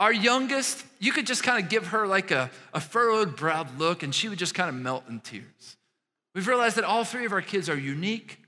Our 0.00 0.14
youngest, 0.14 0.82
you 0.98 1.12
could 1.12 1.26
just 1.26 1.42
kind 1.42 1.62
of 1.62 1.68
give 1.68 1.88
her 1.88 2.06
like 2.06 2.30
a, 2.30 2.50
a 2.72 2.80
furrowed 2.80 3.36
browed 3.36 3.78
look 3.78 4.02
and 4.02 4.14
she 4.14 4.30
would 4.30 4.38
just 4.38 4.54
kind 4.54 4.70
of 4.70 4.74
melt 4.74 5.04
in 5.10 5.20
tears. 5.20 5.76
We've 6.34 6.48
realized 6.48 6.78
that 6.78 6.84
all 6.84 7.04
three 7.04 7.26
of 7.26 7.32
our 7.32 7.42
kids 7.42 7.68
are 7.68 7.78
unique. 7.78 8.38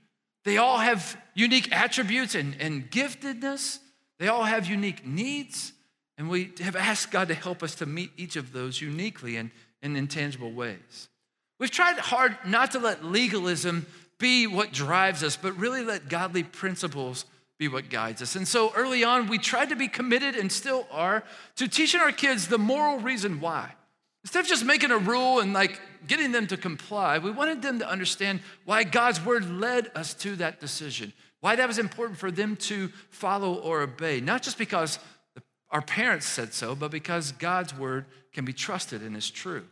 They 0.45 0.57
all 0.57 0.79
have 0.79 1.15
unique 1.35 1.71
attributes 1.71 2.33
and, 2.33 2.55
and 2.59 2.89
giftedness. 2.89 3.77
They 4.17 4.29
all 4.29 4.45
have 4.45 4.65
unique 4.65 5.05
needs. 5.05 5.73
And 6.17 6.27
we 6.27 6.53
have 6.61 6.75
asked 6.75 7.11
God 7.11 7.27
to 7.27 7.35
help 7.35 7.61
us 7.61 7.75
to 7.75 7.85
meet 7.85 8.09
each 8.17 8.35
of 8.35 8.51
those 8.51 8.81
uniquely 8.81 9.37
and 9.37 9.51
in 9.83 9.95
intangible 9.95 10.51
ways. 10.51 11.07
We've 11.59 11.69
tried 11.69 11.97
hard 11.99 12.37
not 12.45 12.71
to 12.71 12.79
let 12.79 13.03
legalism 13.03 13.85
be 14.17 14.47
what 14.47 14.71
drives 14.71 15.23
us, 15.23 15.37
but 15.37 15.57
really 15.57 15.83
let 15.83 16.09
godly 16.09 16.43
principles 16.43 17.25
be 17.57 17.67
what 17.67 17.89
guides 17.89 18.21
us. 18.21 18.35
And 18.35 18.47
so 18.47 18.71
early 18.75 19.03
on, 19.03 19.27
we 19.27 19.37
tried 19.37 19.69
to 19.69 19.75
be 19.75 19.87
committed 19.87 20.35
and 20.35 20.51
still 20.51 20.87
are 20.91 21.23
to 21.57 21.67
teaching 21.67 21.99
our 21.99 22.11
kids 22.11 22.47
the 22.47 22.57
moral 22.57 22.99
reason 22.99 23.41
why. 23.41 23.73
Instead 24.23 24.41
of 24.41 24.47
just 24.47 24.65
making 24.65 24.91
a 24.91 24.97
rule 24.97 25.39
and 25.39 25.53
like 25.53 25.79
getting 26.07 26.31
them 26.31 26.47
to 26.47 26.57
comply, 26.57 27.17
we 27.19 27.31
wanted 27.31 27.61
them 27.61 27.79
to 27.79 27.89
understand 27.89 28.39
why 28.65 28.83
God's 28.83 29.23
word 29.23 29.49
led 29.49 29.91
us 29.95 30.13
to 30.15 30.35
that 30.37 30.59
decision, 30.59 31.13
why 31.41 31.55
that 31.55 31.67
was 31.67 31.79
important 31.79 32.17
for 32.17 32.31
them 32.31 32.55
to 32.57 32.89
follow 33.09 33.55
or 33.55 33.81
obey, 33.81 34.21
not 34.21 34.41
just 34.41 34.57
because 34.57 34.99
our 35.71 35.81
parents 35.81 36.25
said 36.25 36.53
so, 36.53 36.75
but 36.75 36.91
because 36.91 37.31
God's 37.33 37.77
word 37.77 38.05
can 38.33 38.45
be 38.45 38.53
trusted 38.53 39.01
and 39.01 39.15
is 39.15 39.29
true. 39.29 39.65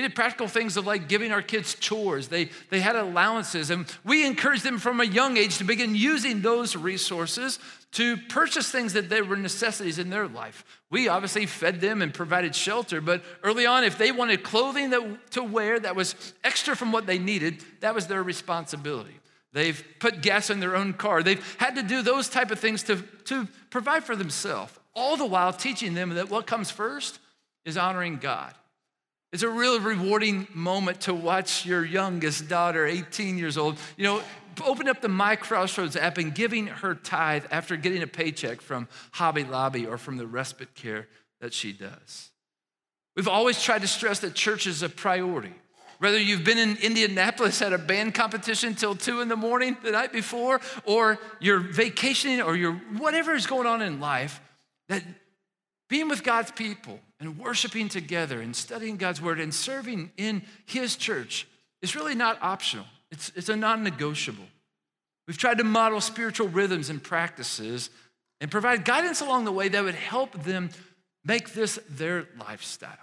We 0.00 0.08
did 0.08 0.14
practical 0.14 0.48
things 0.48 0.78
of 0.78 0.86
like 0.86 1.08
giving 1.08 1.30
our 1.30 1.42
kids 1.42 1.74
chores. 1.74 2.28
They, 2.28 2.48
they 2.70 2.80
had 2.80 2.96
allowances, 2.96 3.68
and 3.68 3.84
we 4.02 4.24
encouraged 4.24 4.64
them 4.64 4.78
from 4.78 4.98
a 4.98 5.04
young 5.04 5.36
age 5.36 5.58
to 5.58 5.64
begin 5.64 5.94
using 5.94 6.40
those 6.40 6.74
resources 6.74 7.58
to 7.92 8.16
purchase 8.16 8.70
things 8.70 8.94
that 8.94 9.10
they 9.10 9.20
were 9.20 9.36
necessities 9.36 9.98
in 9.98 10.08
their 10.08 10.26
life. 10.26 10.64
We 10.88 11.08
obviously 11.08 11.44
fed 11.44 11.82
them 11.82 12.00
and 12.00 12.14
provided 12.14 12.54
shelter, 12.54 13.02
but 13.02 13.22
early 13.42 13.66
on, 13.66 13.84
if 13.84 13.98
they 13.98 14.10
wanted 14.10 14.42
clothing 14.42 14.88
that, 14.88 15.32
to 15.32 15.42
wear 15.42 15.78
that 15.78 15.94
was 15.94 16.14
extra 16.42 16.74
from 16.74 16.92
what 16.92 17.04
they 17.04 17.18
needed, 17.18 17.62
that 17.80 17.94
was 17.94 18.06
their 18.06 18.22
responsibility. 18.22 19.20
They've 19.52 19.84
put 19.98 20.22
gas 20.22 20.48
in 20.48 20.60
their 20.60 20.76
own 20.76 20.94
car. 20.94 21.22
They've 21.22 21.56
had 21.58 21.74
to 21.74 21.82
do 21.82 22.00
those 22.00 22.30
type 22.30 22.50
of 22.50 22.58
things 22.58 22.84
to, 22.84 23.02
to 23.26 23.46
provide 23.68 24.04
for 24.04 24.16
themselves, 24.16 24.72
all 24.94 25.18
the 25.18 25.26
while 25.26 25.52
teaching 25.52 25.92
them 25.92 26.08
that 26.14 26.30
what 26.30 26.46
comes 26.46 26.70
first 26.70 27.18
is 27.66 27.76
honoring 27.76 28.16
God. 28.16 28.54
It's 29.32 29.42
a 29.44 29.48
really 29.48 29.78
rewarding 29.78 30.48
moment 30.52 31.02
to 31.02 31.14
watch 31.14 31.64
your 31.64 31.84
youngest 31.84 32.48
daughter, 32.48 32.86
18 32.86 33.38
years 33.38 33.56
old, 33.56 33.78
you 33.96 34.04
know, 34.04 34.22
open 34.64 34.88
up 34.88 35.00
the 35.00 35.08
My 35.08 35.36
Crossroads 35.36 35.96
app 35.96 36.18
and 36.18 36.34
giving 36.34 36.66
her 36.66 36.94
tithe 36.94 37.44
after 37.50 37.76
getting 37.76 38.02
a 38.02 38.06
paycheck 38.06 38.60
from 38.60 38.88
Hobby 39.12 39.44
Lobby 39.44 39.86
or 39.86 39.98
from 39.98 40.16
the 40.16 40.26
respite 40.26 40.74
care 40.74 41.06
that 41.40 41.52
she 41.52 41.72
does. 41.72 42.30
We've 43.16 43.28
always 43.28 43.62
tried 43.62 43.82
to 43.82 43.88
stress 43.88 44.20
that 44.20 44.34
church 44.34 44.66
is 44.66 44.82
a 44.82 44.88
priority. 44.88 45.52
Whether 45.98 46.18
you've 46.18 46.44
been 46.44 46.58
in 46.58 46.76
Indianapolis 46.78 47.60
at 47.60 47.72
a 47.72 47.78
band 47.78 48.14
competition 48.14 48.74
till 48.74 48.94
two 48.94 49.20
in 49.20 49.28
the 49.28 49.36
morning 49.36 49.76
the 49.82 49.90
night 49.90 50.12
before, 50.12 50.60
or 50.84 51.18
you're 51.40 51.60
vacationing, 51.60 52.40
or 52.40 52.56
you're 52.56 52.74
whatever 52.96 53.34
is 53.34 53.46
going 53.46 53.66
on 53.66 53.82
in 53.82 54.00
life, 54.00 54.40
that 54.88 55.02
being 55.88 56.08
with 56.08 56.24
God's 56.24 56.50
people 56.52 56.98
and 57.20 57.38
worshiping 57.38 57.88
together 57.88 58.40
and 58.40 58.56
studying 58.56 58.96
God's 58.96 59.20
word 59.20 59.38
and 59.38 59.54
serving 59.54 60.10
in 60.16 60.42
His 60.66 60.96
church 60.96 61.46
is 61.82 61.94
really 61.94 62.14
not 62.14 62.38
optional, 62.42 62.86
it's, 63.10 63.30
it's 63.36 63.48
a 63.48 63.56
non 63.56 63.84
negotiable. 63.84 64.46
We've 65.28 65.38
tried 65.38 65.58
to 65.58 65.64
model 65.64 66.00
spiritual 66.00 66.48
rhythms 66.48 66.90
and 66.90 67.00
practices 67.00 67.90
and 68.40 68.50
provide 68.50 68.84
guidance 68.84 69.20
along 69.20 69.44
the 69.44 69.52
way 69.52 69.68
that 69.68 69.84
would 69.84 69.94
help 69.94 70.32
them 70.42 70.70
make 71.24 71.52
this 71.52 71.78
their 71.88 72.26
lifestyle. 72.38 72.96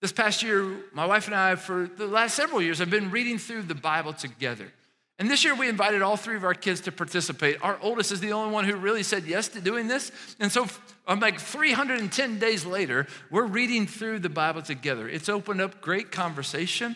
This 0.00 0.12
past 0.12 0.42
year, 0.42 0.76
my 0.92 1.06
wife 1.06 1.26
and 1.26 1.34
I, 1.34 1.56
for 1.56 1.90
the 1.96 2.06
last 2.06 2.34
several 2.34 2.62
years, 2.62 2.78
have 2.78 2.88
been 2.88 3.10
reading 3.10 3.36
through 3.38 3.62
the 3.62 3.74
Bible 3.74 4.12
together. 4.12 4.72
And 5.18 5.30
this 5.30 5.44
year 5.44 5.54
we 5.54 5.68
invited 5.68 6.00
all 6.00 6.16
three 6.16 6.36
of 6.36 6.44
our 6.44 6.54
kids 6.54 6.80
to 6.82 6.92
participate. 6.92 7.62
Our 7.62 7.78
oldest 7.82 8.10
is 8.10 8.20
the 8.20 8.32
only 8.32 8.52
one 8.52 8.64
who 8.64 8.76
really 8.76 9.02
said 9.02 9.24
yes 9.24 9.48
to 9.48 9.60
doing 9.60 9.86
this. 9.86 10.10
And 10.40 10.50
so, 10.50 10.66
um, 11.10 11.18
like 11.18 11.40
310 11.40 12.38
days 12.38 12.64
later, 12.64 13.08
we're 13.30 13.44
reading 13.44 13.88
through 13.88 14.20
the 14.20 14.28
Bible 14.28 14.62
together. 14.62 15.08
It's 15.08 15.28
opened 15.28 15.60
up 15.60 15.80
great 15.80 16.12
conversation. 16.12 16.94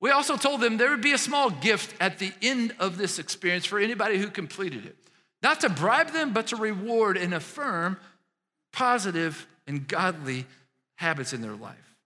We 0.00 0.12
also 0.12 0.36
told 0.36 0.60
them 0.60 0.76
there 0.76 0.90
would 0.90 1.02
be 1.02 1.12
a 1.12 1.18
small 1.18 1.50
gift 1.50 1.92
at 2.00 2.20
the 2.20 2.32
end 2.40 2.74
of 2.78 2.96
this 2.96 3.18
experience 3.18 3.66
for 3.66 3.80
anybody 3.80 4.18
who 4.18 4.28
completed 4.28 4.86
it. 4.86 4.96
Not 5.42 5.60
to 5.60 5.68
bribe 5.68 6.12
them, 6.12 6.32
but 6.32 6.46
to 6.48 6.56
reward 6.56 7.16
and 7.16 7.34
affirm 7.34 7.96
positive 8.72 9.48
and 9.66 9.88
godly 9.88 10.46
habits 10.94 11.32
in 11.32 11.42
their 11.42 11.56
life. 11.56 11.96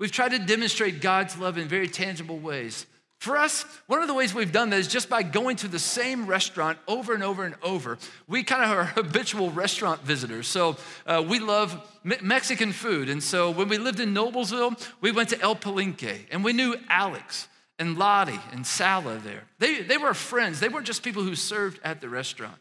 We've 0.00 0.10
tried 0.10 0.32
to 0.32 0.40
demonstrate 0.40 1.00
God's 1.00 1.38
love 1.38 1.58
in 1.58 1.68
very 1.68 1.88
tangible 1.88 2.40
ways. 2.40 2.86
For 3.18 3.36
us, 3.36 3.64
one 3.86 4.02
of 4.02 4.08
the 4.08 4.14
ways 4.14 4.34
we've 4.34 4.52
done 4.52 4.70
that 4.70 4.78
is 4.78 4.88
just 4.88 5.08
by 5.08 5.22
going 5.22 5.56
to 5.56 5.68
the 5.68 5.78
same 5.78 6.26
restaurant 6.26 6.78
over 6.86 7.14
and 7.14 7.22
over 7.22 7.44
and 7.44 7.54
over. 7.62 7.98
We 8.28 8.42
kind 8.42 8.62
of 8.62 8.70
are 8.70 8.84
habitual 9.02 9.50
restaurant 9.50 10.02
visitors. 10.02 10.46
So 10.46 10.76
uh, 11.06 11.24
we 11.26 11.38
love 11.38 11.80
Me- 12.04 12.18
Mexican 12.22 12.72
food. 12.72 13.08
And 13.08 13.22
so 13.22 13.50
when 13.50 13.68
we 13.68 13.78
lived 13.78 14.00
in 14.00 14.14
Noblesville, 14.14 14.80
we 15.00 15.12
went 15.12 15.30
to 15.30 15.40
El 15.40 15.56
Palenque 15.56 16.26
and 16.30 16.44
we 16.44 16.52
knew 16.52 16.76
Alex 16.88 17.48
and 17.78 17.98
Lottie 17.98 18.40
and 18.52 18.66
Sala 18.66 19.18
there. 19.18 19.44
They, 19.58 19.82
they 19.82 19.98
were 19.98 20.14
friends, 20.14 20.60
they 20.60 20.68
weren't 20.68 20.86
just 20.86 21.02
people 21.02 21.22
who 21.22 21.34
served 21.34 21.80
at 21.82 22.00
the 22.00 22.08
restaurant. 22.08 22.58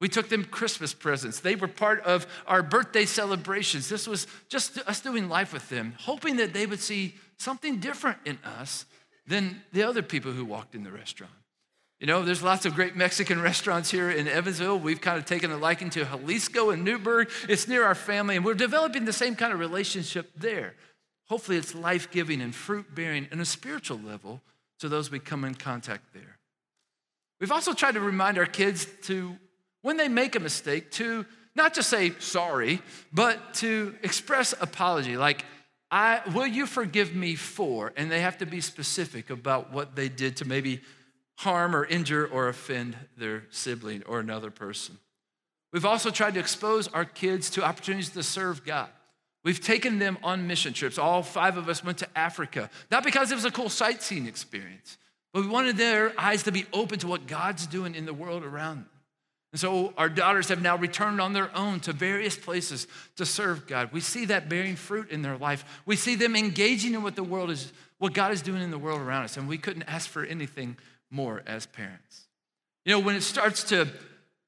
We 0.00 0.08
took 0.08 0.28
them 0.28 0.44
Christmas 0.44 0.94
presents. 0.94 1.40
They 1.40 1.56
were 1.56 1.66
part 1.66 2.04
of 2.04 2.26
our 2.46 2.62
birthday 2.62 3.04
celebrations. 3.04 3.88
This 3.88 4.06
was 4.06 4.28
just 4.48 4.78
us 4.78 5.00
doing 5.00 5.28
life 5.28 5.52
with 5.52 5.68
them, 5.68 5.94
hoping 5.98 6.36
that 6.36 6.52
they 6.52 6.66
would 6.66 6.80
see 6.80 7.16
something 7.36 7.78
different 7.78 8.18
in 8.24 8.38
us 8.44 8.84
than 9.28 9.62
the 9.72 9.82
other 9.82 10.02
people 10.02 10.32
who 10.32 10.44
walked 10.44 10.74
in 10.74 10.82
the 10.82 10.90
restaurant. 10.90 11.32
You 12.00 12.06
know, 12.06 12.22
there's 12.22 12.42
lots 12.42 12.64
of 12.64 12.74
great 12.74 12.94
Mexican 12.94 13.42
restaurants 13.42 13.90
here 13.90 14.08
in 14.08 14.28
Evansville. 14.28 14.78
We've 14.78 15.00
kind 15.00 15.18
of 15.18 15.24
taken 15.24 15.50
a 15.50 15.56
liking 15.56 15.90
to 15.90 16.04
Jalisco 16.04 16.70
and 16.70 16.84
Newburgh. 16.84 17.28
It's 17.48 17.66
near 17.66 17.84
our 17.84 17.96
family, 17.96 18.36
and 18.36 18.44
we're 18.44 18.54
developing 18.54 19.04
the 19.04 19.12
same 19.12 19.34
kind 19.34 19.52
of 19.52 19.58
relationship 19.58 20.30
there. 20.36 20.74
Hopefully, 21.26 21.56
it's 21.58 21.74
life 21.74 22.10
giving 22.10 22.40
and 22.40 22.54
fruit 22.54 22.94
bearing 22.94 23.26
on 23.32 23.40
a 23.40 23.44
spiritual 23.44 23.98
level 23.98 24.40
to 24.78 24.88
those 24.88 25.10
we 25.10 25.18
come 25.18 25.44
in 25.44 25.54
contact 25.54 26.14
there. 26.14 26.38
We've 27.40 27.52
also 27.52 27.72
tried 27.72 27.94
to 27.94 28.00
remind 28.00 28.38
our 28.38 28.46
kids 28.46 28.86
to, 29.02 29.36
when 29.82 29.96
they 29.96 30.08
make 30.08 30.36
a 30.36 30.40
mistake, 30.40 30.92
to 30.92 31.26
not 31.56 31.74
just 31.74 31.90
say 31.90 32.12
sorry, 32.20 32.80
but 33.12 33.54
to 33.54 33.96
express 34.04 34.54
apology. 34.60 35.16
Like, 35.16 35.44
I, 35.90 36.20
will 36.34 36.46
you 36.46 36.66
forgive 36.66 37.14
me 37.14 37.34
for? 37.34 37.92
And 37.96 38.10
they 38.10 38.20
have 38.20 38.38
to 38.38 38.46
be 38.46 38.60
specific 38.60 39.30
about 39.30 39.72
what 39.72 39.96
they 39.96 40.08
did 40.08 40.36
to 40.38 40.44
maybe 40.44 40.80
harm 41.36 41.74
or 41.74 41.84
injure 41.84 42.26
or 42.26 42.48
offend 42.48 42.96
their 43.16 43.44
sibling 43.50 44.02
or 44.06 44.20
another 44.20 44.50
person. 44.50 44.98
We've 45.72 45.84
also 45.84 46.10
tried 46.10 46.34
to 46.34 46.40
expose 46.40 46.88
our 46.88 47.04
kids 47.04 47.50
to 47.50 47.64
opportunities 47.64 48.10
to 48.10 48.22
serve 48.22 48.64
God. 48.64 48.88
We've 49.44 49.60
taken 49.60 49.98
them 49.98 50.18
on 50.22 50.46
mission 50.46 50.72
trips. 50.72 50.98
All 50.98 51.22
five 51.22 51.56
of 51.56 51.68
us 51.68 51.84
went 51.84 51.98
to 51.98 52.18
Africa, 52.18 52.70
not 52.90 53.04
because 53.04 53.30
it 53.30 53.34
was 53.34 53.44
a 53.44 53.50
cool 53.50 53.68
sightseeing 53.68 54.26
experience, 54.26 54.98
but 55.32 55.42
we 55.42 55.48
wanted 55.48 55.76
their 55.76 56.18
eyes 56.18 56.42
to 56.44 56.52
be 56.52 56.66
open 56.72 56.98
to 56.98 57.06
what 57.06 57.26
God's 57.26 57.66
doing 57.66 57.94
in 57.94 58.04
the 58.04 58.14
world 58.14 58.44
around 58.44 58.78
them. 58.78 58.88
And 59.52 59.60
so 59.60 59.94
our 59.96 60.08
daughters 60.08 60.48
have 60.48 60.60
now 60.60 60.76
returned 60.76 61.20
on 61.20 61.32
their 61.32 61.54
own 61.56 61.80
to 61.80 61.92
various 61.92 62.36
places 62.36 62.86
to 63.16 63.24
serve 63.24 63.66
God. 63.66 63.90
We 63.92 64.00
see 64.00 64.26
that 64.26 64.48
bearing 64.48 64.76
fruit 64.76 65.10
in 65.10 65.22
their 65.22 65.38
life. 65.38 65.64
We 65.86 65.96
see 65.96 66.16
them 66.16 66.36
engaging 66.36 66.94
in 66.94 67.02
what 67.02 67.16
the 67.16 67.24
world 67.24 67.50
is, 67.50 67.72
what 67.98 68.12
God 68.12 68.32
is 68.32 68.42
doing 68.42 68.62
in 68.62 68.70
the 68.70 68.78
world 68.78 69.00
around 69.00 69.24
us. 69.24 69.36
And 69.36 69.48
we 69.48 69.56
couldn't 69.56 69.84
ask 69.84 70.08
for 70.08 70.22
anything 70.24 70.76
more 71.10 71.42
as 71.46 71.64
parents. 71.64 72.26
You 72.84 72.92
know, 72.92 73.00
when 73.00 73.16
it 73.16 73.22
starts 73.22 73.64
to 73.64 73.88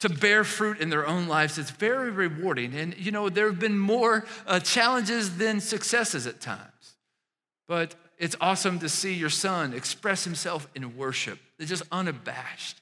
to 0.01 0.09
bear 0.09 0.45
fruit 0.45 0.81
in 0.81 0.89
their 0.89 1.07
own 1.07 1.29
lives, 1.29 1.59
it's 1.59 1.71
very 1.71 2.11
rewarding. 2.11 2.75
And, 2.75 2.97
you 2.99 3.13
know, 3.13 3.29
there 3.29 3.47
have 3.51 3.61
been 3.61 3.79
more 3.79 4.25
uh, 4.47 4.59
challenges 4.59 5.37
than 5.37 5.61
successes 5.61 6.27
at 6.27 6.41
times. 6.41 6.97
But 7.69 7.95
it's 8.19 8.35
awesome 8.41 8.79
to 8.81 8.89
see 8.89 9.15
your 9.15 9.31
son 9.31 9.75
express 9.75 10.25
himself 10.25 10.67
in 10.75 10.97
worship. 10.97 11.39
They're 11.59 11.67
just 11.67 11.83
unabashed. 11.93 12.80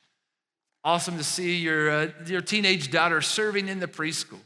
Awesome 0.84 1.16
to 1.18 1.24
see 1.24 1.56
your, 1.56 1.90
uh, 1.90 2.08
your 2.26 2.40
teenage 2.40 2.90
daughter 2.90 3.20
serving 3.20 3.68
in 3.68 3.80
the 3.80 3.88
preschool. 3.88 4.40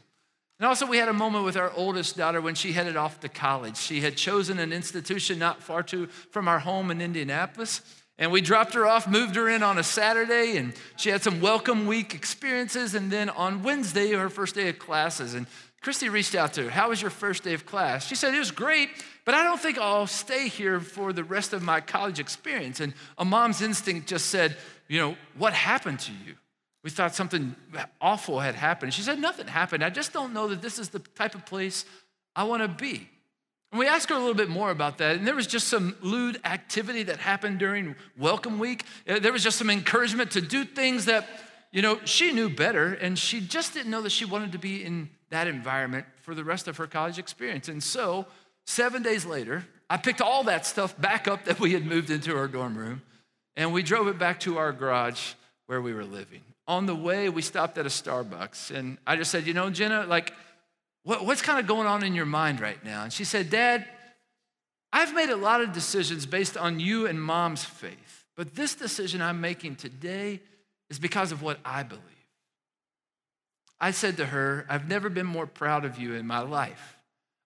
And 0.59 0.67
also, 0.67 0.85
we 0.85 0.97
had 0.97 1.09
a 1.09 1.13
moment 1.13 1.45
with 1.45 1.57
our 1.57 1.71
oldest 1.75 2.15
daughter 2.15 2.39
when 2.39 2.55
she 2.55 2.71
headed 2.71 2.95
off 2.95 3.19
to 3.21 3.29
college. 3.29 3.77
She 3.77 4.01
had 4.01 4.15
chosen 4.15 4.59
an 4.59 4.71
institution 4.71 5.37
not 5.37 5.61
far 5.61 5.83
too 5.83 6.07
from 6.07 6.47
our 6.47 6.59
home 6.59 6.89
in 6.89 7.01
Indianapolis. 7.01 7.81
And 8.17 8.31
we 8.31 8.41
dropped 8.41 8.73
her 8.75 8.85
off, 8.85 9.07
moved 9.07 9.35
her 9.35 9.49
in 9.49 9.63
on 9.63 9.77
a 9.77 9.83
Saturday, 9.83 10.57
and 10.57 10.73
she 10.97 11.09
had 11.09 11.23
some 11.23 11.41
welcome 11.41 11.87
week 11.87 12.13
experiences. 12.13 12.93
And 12.93 13.11
then 13.11 13.29
on 13.29 13.63
Wednesday, 13.63 14.11
her 14.11 14.29
first 14.29 14.55
day 14.55 14.69
of 14.69 14.79
classes. 14.79 15.33
And 15.33 15.47
Christy 15.81 16.07
reached 16.09 16.35
out 16.35 16.53
to 16.53 16.63
her, 16.63 16.69
How 16.69 16.89
was 16.89 17.01
your 17.01 17.11
first 17.11 17.43
day 17.43 17.53
of 17.53 17.65
class? 17.65 18.07
She 18.07 18.15
said, 18.15 18.33
It 18.33 18.39
was 18.39 18.51
great, 18.51 18.89
but 19.25 19.35
I 19.35 19.43
don't 19.43 19.59
think 19.59 19.77
I'll 19.77 20.07
stay 20.07 20.47
here 20.47 20.79
for 20.79 21.11
the 21.11 21.23
rest 21.23 21.51
of 21.53 21.61
my 21.61 21.81
college 21.81 22.19
experience. 22.19 22.79
And 22.79 22.93
a 23.17 23.25
mom's 23.25 23.61
instinct 23.61 24.07
just 24.07 24.27
said, 24.27 24.55
you 24.93 24.99
know, 24.99 25.17
what 25.39 25.53
happened 25.53 25.99
to 26.01 26.11
you? 26.11 26.35
We 26.83 26.91
thought 26.91 27.15
something 27.15 27.55
awful 27.99 28.39
had 28.39 28.53
happened. 28.53 28.93
She 28.93 29.01
said, 29.01 29.17
Nothing 29.17 29.47
happened. 29.47 29.83
I 29.83 29.89
just 29.89 30.13
don't 30.13 30.33
know 30.33 30.49
that 30.49 30.61
this 30.61 30.77
is 30.77 30.89
the 30.89 30.99
type 30.99 31.33
of 31.33 31.47
place 31.47 31.85
I 32.35 32.43
want 32.43 32.61
to 32.61 32.67
be. 32.67 33.09
And 33.71 33.79
we 33.79 33.87
asked 33.87 34.09
her 34.09 34.15
a 34.15 34.19
little 34.19 34.35
bit 34.35 34.49
more 34.49 34.69
about 34.69 34.99
that. 34.99 35.15
And 35.15 35.25
there 35.25 35.33
was 35.33 35.47
just 35.47 35.67
some 35.67 35.95
lewd 36.01 36.39
activity 36.45 37.01
that 37.03 37.17
happened 37.17 37.57
during 37.57 37.95
Welcome 38.19 38.59
Week. 38.59 38.85
Uh, 39.09 39.17
there 39.17 39.31
was 39.31 39.43
just 39.43 39.57
some 39.57 39.71
encouragement 39.71 40.29
to 40.31 40.41
do 40.41 40.63
things 40.63 41.05
that, 41.05 41.27
you 41.71 41.81
know, 41.81 41.99
she 42.05 42.31
knew 42.31 42.47
better. 42.47 42.93
And 42.93 43.17
she 43.17 43.41
just 43.41 43.73
didn't 43.73 43.89
know 43.89 44.03
that 44.03 44.11
she 44.11 44.25
wanted 44.25 44.51
to 44.51 44.59
be 44.59 44.83
in 44.83 45.09
that 45.31 45.47
environment 45.47 46.05
for 46.21 46.35
the 46.35 46.43
rest 46.43 46.67
of 46.67 46.77
her 46.77 46.85
college 46.85 47.17
experience. 47.17 47.67
And 47.67 47.81
so, 47.81 48.27
seven 48.67 49.01
days 49.01 49.25
later, 49.25 49.65
I 49.89 49.97
picked 49.97 50.21
all 50.21 50.43
that 50.43 50.67
stuff 50.67 50.95
back 51.01 51.27
up 51.27 51.45
that 51.45 51.59
we 51.59 51.73
had 51.73 51.83
moved 51.83 52.11
into 52.11 52.37
our 52.37 52.47
dorm 52.47 52.77
room. 52.77 53.01
And 53.55 53.73
we 53.73 53.83
drove 53.83 54.07
it 54.07 54.17
back 54.17 54.39
to 54.41 54.57
our 54.57 54.71
garage 54.71 55.33
where 55.67 55.81
we 55.81 55.93
were 55.93 56.05
living. 56.05 56.41
On 56.67 56.85
the 56.85 56.95
way, 56.95 57.29
we 57.29 57.41
stopped 57.41 57.77
at 57.77 57.85
a 57.85 57.89
Starbucks. 57.89 58.75
And 58.75 58.97
I 59.05 59.15
just 59.15 59.31
said, 59.31 59.45
You 59.45 59.53
know, 59.53 59.69
Jenna, 59.69 60.05
like, 60.05 60.33
what, 61.03 61.25
what's 61.25 61.41
kind 61.41 61.59
of 61.59 61.67
going 61.67 61.87
on 61.87 62.03
in 62.03 62.15
your 62.15 62.25
mind 62.25 62.59
right 62.59 62.83
now? 62.83 63.03
And 63.03 63.11
she 63.11 63.25
said, 63.25 63.49
Dad, 63.49 63.85
I've 64.91 65.13
made 65.13 65.29
a 65.29 65.35
lot 65.35 65.61
of 65.61 65.73
decisions 65.73 66.25
based 66.25 66.55
on 66.55 66.79
you 66.79 67.07
and 67.07 67.21
mom's 67.21 67.63
faith. 67.63 68.25
But 68.35 68.55
this 68.55 68.75
decision 68.75 69.21
I'm 69.21 69.41
making 69.41 69.75
today 69.75 70.39
is 70.89 70.99
because 70.99 71.31
of 71.31 71.41
what 71.41 71.59
I 71.65 71.83
believe. 71.83 72.03
I 73.79 73.91
said 73.91 74.17
to 74.17 74.25
her, 74.27 74.65
I've 74.69 74.87
never 74.87 75.09
been 75.09 75.25
more 75.25 75.45
proud 75.45 75.83
of 75.83 75.99
you 75.99 76.13
in 76.13 76.25
my 76.25 76.39
life. 76.39 76.92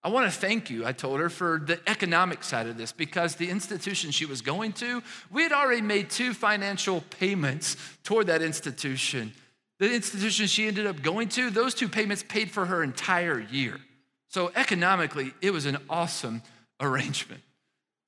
I 0.08 0.10
want 0.10 0.32
to 0.32 0.40
thank 0.40 0.70
you, 0.70 0.86
I 0.86 0.94
told 0.94 1.20
her, 1.20 1.28
for 1.28 1.62
the 1.62 1.82
economic 1.86 2.42
side 2.42 2.68
of 2.68 2.78
this 2.78 2.94
because 2.94 3.36
the 3.36 3.50
institution 3.50 4.12
she 4.12 4.26
was 4.26 4.42
going 4.42 4.72
to, 4.74 5.04
we 5.30 5.44
had 5.44 5.52
already 5.52 5.82
made 5.82 6.10
two 6.10 6.34
financial 6.34 7.02
payments 7.20 7.76
toward 8.06 8.28
that 8.28 8.42
institution. 8.42 9.34
The 9.80 9.94
institution 9.94 10.48
she 10.48 10.66
ended 10.66 10.88
up 10.88 11.02
going 11.02 11.28
to, 11.32 11.50
those 11.50 11.74
two 11.74 11.90
payments 11.90 12.24
paid 12.26 12.50
for 12.50 12.68
her 12.68 12.84
entire 12.84 13.38
year. 13.38 13.82
So 14.30 14.50
economically, 14.56 15.34
it 15.42 15.52
was 15.52 15.66
an 15.66 15.78
awesome 15.90 16.42
arrangement. 16.80 17.42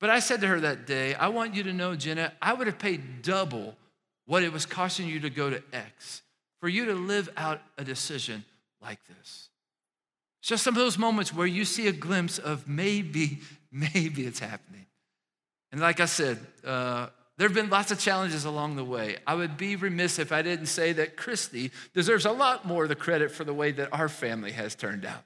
But 0.00 0.08
I 0.08 0.20
said 0.20 0.40
to 0.40 0.46
her 0.46 0.60
that 0.60 0.86
day, 0.86 1.12
I 1.12 1.28
want 1.28 1.54
you 1.54 1.64
to 1.64 1.72
know, 1.74 1.96
Jenna, 1.96 2.32
I 2.40 2.54
would 2.54 2.66
have 2.66 2.78
paid 2.78 3.20
double 3.20 3.74
what 4.24 4.42
it 4.42 4.54
was 4.54 4.64
costing 4.64 5.06
you 5.06 5.20
to 5.20 5.28
go 5.28 5.50
to 5.50 5.62
X 5.74 6.22
for 6.60 6.68
you 6.70 6.86
to 6.86 6.94
live 6.94 7.28
out 7.36 7.60
a 7.76 7.84
decision 7.84 8.46
like 8.80 9.00
this. 9.06 9.49
It's 10.40 10.48
just 10.48 10.64
some 10.64 10.74
of 10.74 10.80
those 10.80 10.98
moments 10.98 11.32
where 11.32 11.46
you 11.46 11.64
see 11.64 11.86
a 11.86 11.92
glimpse 11.92 12.38
of 12.38 12.68
maybe, 12.68 13.40
maybe 13.72 14.26
it's 14.26 14.40
happening. 14.40 14.86
And 15.72 15.80
like 15.80 16.00
I 16.00 16.06
said, 16.06 16.38
uh, 16.64 17.08
there 17.36 17.48
have 17.48 17.54
been 17.54 17.70
lots 17.70 17.90
of 17.90 17.98
challenges 17.98 18.44
along 18.44 18.76
the 18.76 18.84
way. 18.84 19.16
I 19.26 19.34
would 19.34 19.56
be 19.56 19.76
remiss 19.76 20.18
if 20.18 20.32
I 20.32 20.42
didn't 20.42 20.66
say 20.66 20.92
that 20.92 21.16
Christy 21.16 21.70
deserves 21.94 22.26
a 22.26 22.32
lot 22.32 22.66
more 22.66 22.82
of 22.82 22.88
the 22.88 22.96
credit 22.96 23.30
for 23.30 23.44
the 23.44 23.54
way 23.54 23.72
that 23.72 23.88
our 23.92 24.08
family 24.08 24.52
has 24.52 24.74
turned 24.74 25.06
out. 25.06 25.22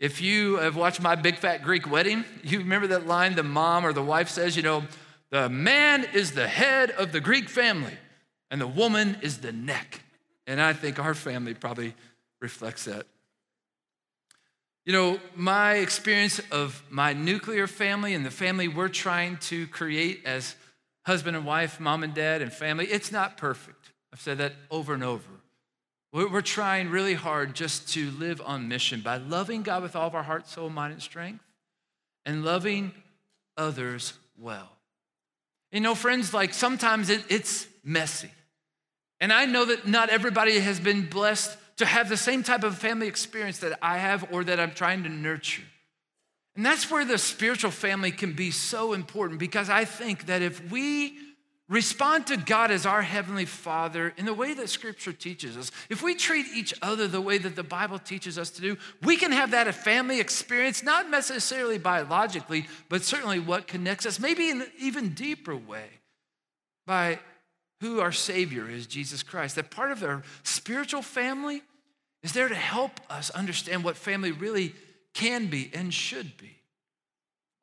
If 0.00 0.20
you 0.20 0.56
have 0.56 0.76
watched 0.76 1.00
my 1.00 1.14
big 1.14 1.36
fat 1.36 1.62
Greek 1.62 1.90
wedding, 1.90 2.24
you 2.42 2.58
remember 2.58 2.86
that 2.88 3.06
line 3.06 3.34
the 3.34 3.42
mom 3.42 3.84
or 3.84 3.92
the 3.92 4.02
wife 4.02 4.28
says, 4.28 4.56
you 4.56 4.62
know, 4.62 4.84
the 5.30 5.48
man 5.48 6.06
is 6.14 6.32
the 6.32 6.48
head 6.48 6.90
of 6.90 7.12
the 7.12 7.20
Greek 7.20 7.48
family 7.48 7.96
and 8.50 8.60
the 8.60 8.66
woman 8.66 9.16
is 9.22 9.38
the 9.38 9.52
neck. 9.52 10.02
And 10.46 10.60
I 10.60 10.72
think 10.72 10.98
our 10.98 11.14
family 11.14 11.54
probably 11.54 11.94
reflects 12.40 12.84
that. 12.86 13.06
You 14.84 14.92
know, 14.92 15.20
my 15.36 15.74
experience 15.74 16.40
of 16.50 16.82
my 16.90 17.12
nuclear 17.12 17.66
family 17.68 18.14
and 18.14 18.26
the 18.26 18.30
family 18.30 18.66
we're 18.66 18.88
trying 18.88 19.36
to 19.38 19.68
create 19.68 20.22
as 20.24 20.56
husband 21.06 21.36
and 21.36 21.46
wife, 21.46 21.78
mom 21.78 22.02
and 22.02 22.14
dad, 22.14 22.42
and 22.42 22.52
family, 22.52 22.86
it's 22.86 23.12
not 23.12 23.36
perfect. 23.36 23.92
I've 24.12 24.20
said 24.20 24.38
that 24.38 24.54
over 24.70 24.92
and 24.94 25.04
over. 25.04 25.28
We're 26.12 26.42
trying 26.42 26.90
really 26.90 27.14
hard 27.14 27.54
just 27.54 27.88
to 27.94 28.10
live 28.10 28.42
on 28.44 28.68
mission 28.68 29.00
by 29.00 29.16
loving 29.16 29.62
God 29.62 29.82
with 29.82 29.96
all 29.96 30.08
of 30.08 30.14
our 30.14 30.22
heart, 30.22 30.46
soul, 30.46 30.68
mind, 30.68 30.92
and 30.92 31.02
strength, 31.02 31.42
and 32.26 32.44
loving 32.44 32.92
others 33.56 34.12
well. 34.38 34.68
You 35.70 35.80
know, 35.80 35.94
friends, 35.94 36.34
like 36.34 36.52
sometimes 36.52 37.08
it, 37.08 37.24
it's 37.30 37.66
messy. 37.82 38.30
And 39.20 39.32
I 39.32 39.46
know 39.46 39.64
that 39.64 39.86
not 39.86 40.10
everybody 40.10 40.58
has 40.58 40.78
been 40.78 41.06
blessed 41.06 41.56
to 41.82 41.86
have 41.86 42.08
the 42.08 42.16
same 42.16 42.44
type 42.44 42.62
of 42.62 42.78
family 42.78 43.08
experience 43.08 43.58
that 43.58 43.76
I 43.82 43.98
have 43.98 44.32
or 44.32 44.44
that 44.44 44.60
I'm 44.60 44.72
trying 44.72 45.02
to 45.02 45.08
nurture. 45.08 45.64
And 46.54 46.64
that's 46.64 46.90
where 46.90 47.04
the 47.04 47.18
spiritual 47.18 47.72
family 47.72 48.12
can 48.12 48.34
be 48.34 48.52
so 48.52 48.92
important 48.92 49.40
because 49.40 49.68
I 49.68 49.84
think 49.84 50.26
that 50.26 50.42
if 50.42 50.70
we 50.70 51.18
respond 51.68 52.28
to 52.28 52.36
God 52.36 52.70
as 52.70 52.86
our 52.86 53.02
Heavenly 53.02 53.46
Father 53.46 54.14
in 54.16 54.26
the 54.26 54.34
way 54.34 54.54
that 54.54 54.68
Scripture 54.68 55.12
teaches 55.12 55.56
us, 55.56 55.72
if 55.88 56.04
we 56.04 56.14
treat 56.14 56.46
each 56.54 56.72
other 56.82 57.08
the 57.08 57.20
way 57.20 57.38
that 57.38 57.56
the 57.56 57.64
Bible 57.64 57.98
teaches 57.98 58.38
us 58.38 58.50
to 58.50 58.60
do, 58.60 58.76
we 59.02 59.16
can 59.16 59.32
have 59.32 59.50
that 59.50 59.66
a 59.66 59.72
family 59.72 60.20
experience, 60.20 60.84
not 60.84 61.10
necessarily 61.10 61.78
biologically, 61.78 62.66
but 62.90 63.02
certainly 63.02 63.40
what 63.40 63.66
connects 63.66 64.06
us, 64.06 64.20
maybe 64.20 64.50
in 64.50 64.60
an 64.60 64.70
even 64.78 65.14
deeper 65.14 65.56
way, 65.56 65.88
by 66.86 67.18
who 67.80 67.98
our 67.98 68.12
Savior 68.12 68.70
is, 68.70 68.86
Jesus 68.86 69.24
Christ. 69.24 69.56
That 69.56 69.72
part 69.72 69.90
of 69.90 70.04
our 70.04 70.22
spiritual 70.44 71.02
family 71.02 71.62
is 72.22 72.32
there 72.32 72.48
to 72.48 72.54
help 72.54 73.00
us 73.10 73.30
understand 73.30 73.84
what 73.84 73.96
family 73.96 74.32
really 74.32 74.74
can 75.14 75.46
be 75.46 75.70
and 75.74 75.92
should 75.92 76.36
be. 76.36 76.58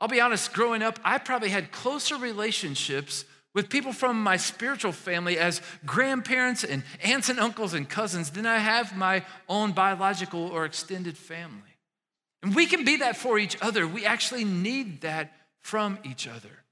I'll 0.01 0.07
be 0.07 0.21
honest, 0.21 0.53
growing 0.53 0.81
up, 0.81 0.99
I 1.03 1.17
probably 1.17 1.49
had 1.49 1.71
closer 1.71 2.17
relationships 2.17 3.25
with 3.53 3.69
people 3.69 3.91
from 3.91 4.21
my 4.21 4.37
spiritual 4.37 4.91
family 4.91 5.37
as 5.37 5.61
grandparents 5.85 6.63
and 6.63 6.83
aunts 7.03 7.29
and 7.29 7.39
uncles 7.39 7.73
and 7.73 7.89
cousins 7.89 8.31
than 8.31 8.45
I 8.45 8.59
have 8.59 8.95
my 8.95 9.25
own 9.47 9.71
biological 9.71 10.47
or 10.47 10.65
extended 10.65 11.17
family. 11.17 11.61
And 12.43 12.55
we 12.55 12.67
can 12.67 12.85
be 12.85 12.97
that 12.97 13.17
for 13.17 13.37
each 13.37 13.57
other. 13.61 13.87
We 13.87 14.05
actually 14.05 14.45
need 14.45 15.01
that 15.01 15.33
from 15.59 15.97
each 16.03 16.27
other. 16.27 16.63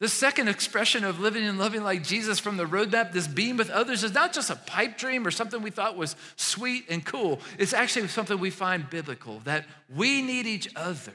The 0.00 0.08
second 0.08 0.48
expression 0.48 1.04
of 1.04 1.18
living 1.18 1.44
and 1.44 1.58
loving 1.58 1.82
like 1.82 2.04
Jesus 2.04 2.38
from 2.38 2.56
the 2.56 2.64
roadmap, 2.64 3.12
this 3.12 3.26
being 3.26 3.56
with 3.56 3.68
others, 3.68 4.04
is 4.04 4.14
not 4.14 4.32
just 4.32 4.48
a 4.48 4.54
pipe 4.54 4.96
dream 4.96 5.26
or 5.26 5.32
something 5.32 5.60
we 5.60 5.70
thought 5.70 5.96
was 5.96 6.14
sweet 6.36 6.84
and 6.88 7.04
cool. 7.04 7.40
It's 7.58 7.72
actually 7.72 8.06
something 8.06 8.38
we 8.38 8.50
find 8.50 8.88
biblical 8.88 9.40
that 9.40 9.66
we 9.92 10.22
need 10.22 10.46
each 10.46 10.68
other. 10.76 11.14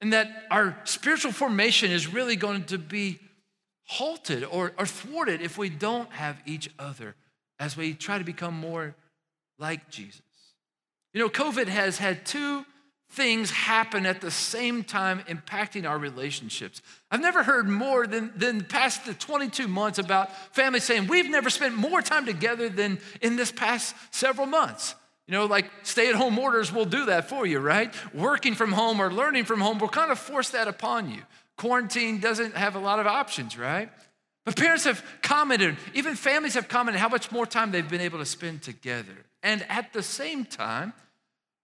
And 0.00 0.12
that 0.14 0.46
our 0.50 0.78
spiritual 0.84 1.32
formation 1.32 1.90
is 1.90 2.06
really 2.06 2.36
going 2.36 2.64
to 2.64 2.78
be 2.78 3.18
halted 3.84 4.44
or, 4.44 4.72
or 4.78 4.86
thwarted 4.86 5.42
if 5.42 5.58
we 5.58 5.68
don't 5.68 6.10
have 6.12 6.36
each 6.46 6.70
other 6.78 7.14
as 7.58 7.76
we 7.76 7.94
try 7.94 8.18
to 8.18 8.24
become 8.24 8.54
more 8.54 8.94
like 9.58 9.90
Jesus. 9.90 10.22
You 11.12 11.20
know, 11.20 11.28
COVID 11.28 11.66
has 11.68 11.98
had 11.98 12.24
two 12.26 12.64
things 13.10 13.50
happen 13.50 14.04
at 14.04 14.20
the 14.20 14.30
same 14.30 14.84
time 14.84 15.20
impacting 15.28 15.88
our 15.88 15.98
relationships. 15.98 16.82
I've 17.10 17.20
never 17.20 17.42
heard 17.42 17.68
more 17.68 18.06
than, 18.06 18.32
than 18.36 18.64
past 18.64 19.06
the 19.06 19.14
22 19.14 19.68
months 19.68 19.98
about 19.98 20.34
families 20.54 20.84
saying, 20.84 21.06
we've 21.06 21.30
never 21.30 21.48
spent 21.48 21.76
more 21.76 22.02
time 22.02 22.26
together 22.26 22.68
than 22.68 22.98
in 23.22 23.36
this 23.36 23.52
past 23.52 23.94
several 24.10 24.46
months. 24.46 24.94
You 25.26 25.32
know, 25.32 25.46
like 25.46 25.70
stay 25.82 26.08
at 26.08 26.14
home 26.14 26.38
orders 26.38 26.72
will 26.72 26.84
do 26.84 27.06
that 27.06 27.28
for 27.28 27.46
you, 27.46 27.58
right? 27.58 27.92
Working 28.14 28.54
from 28.54 28.72
home 28.72 29.00
or 29.00 29.12
learning 29.12 29.44
from 29.44 29.60
home 29.60 29.78
will 29.78 29.88
kind 29.88 30.12
of 30.12 30.18
force 30.18 30.50
that 30.50 30.68
upon 30.68 31.10
you. 31.10 31.22
Quarantine 31.56 32.20
doesn't 32.20 32.54
have 32.54 32.76
a 32.76 32.78
lot 32.78 33.00
of 33.00 33.06
options, 33.06 33.58
right? 33.58 33.88
But 34.44 34.56
parents 34.56 34.84
have 34.84 35.04
commented, 35.22 35.76
even 35.94 36.14
families 36.14 36.54
have 36.54 36.68
commented 36.68 37.00
how 37.00 37.08
much 37.08 37.32
more 37.32 37.46
time 37.46 37.72
they've 37.72 37.88
been 37.88 38.00
able 38.00 38.18
to 38.18 38.24
spend 38.24 38.62
together. 38.62 39.24
And 39.42 39.64
at 39.68 39.92
the 39.92 40.02
same 40.02 40.44
time, 40.44 40.92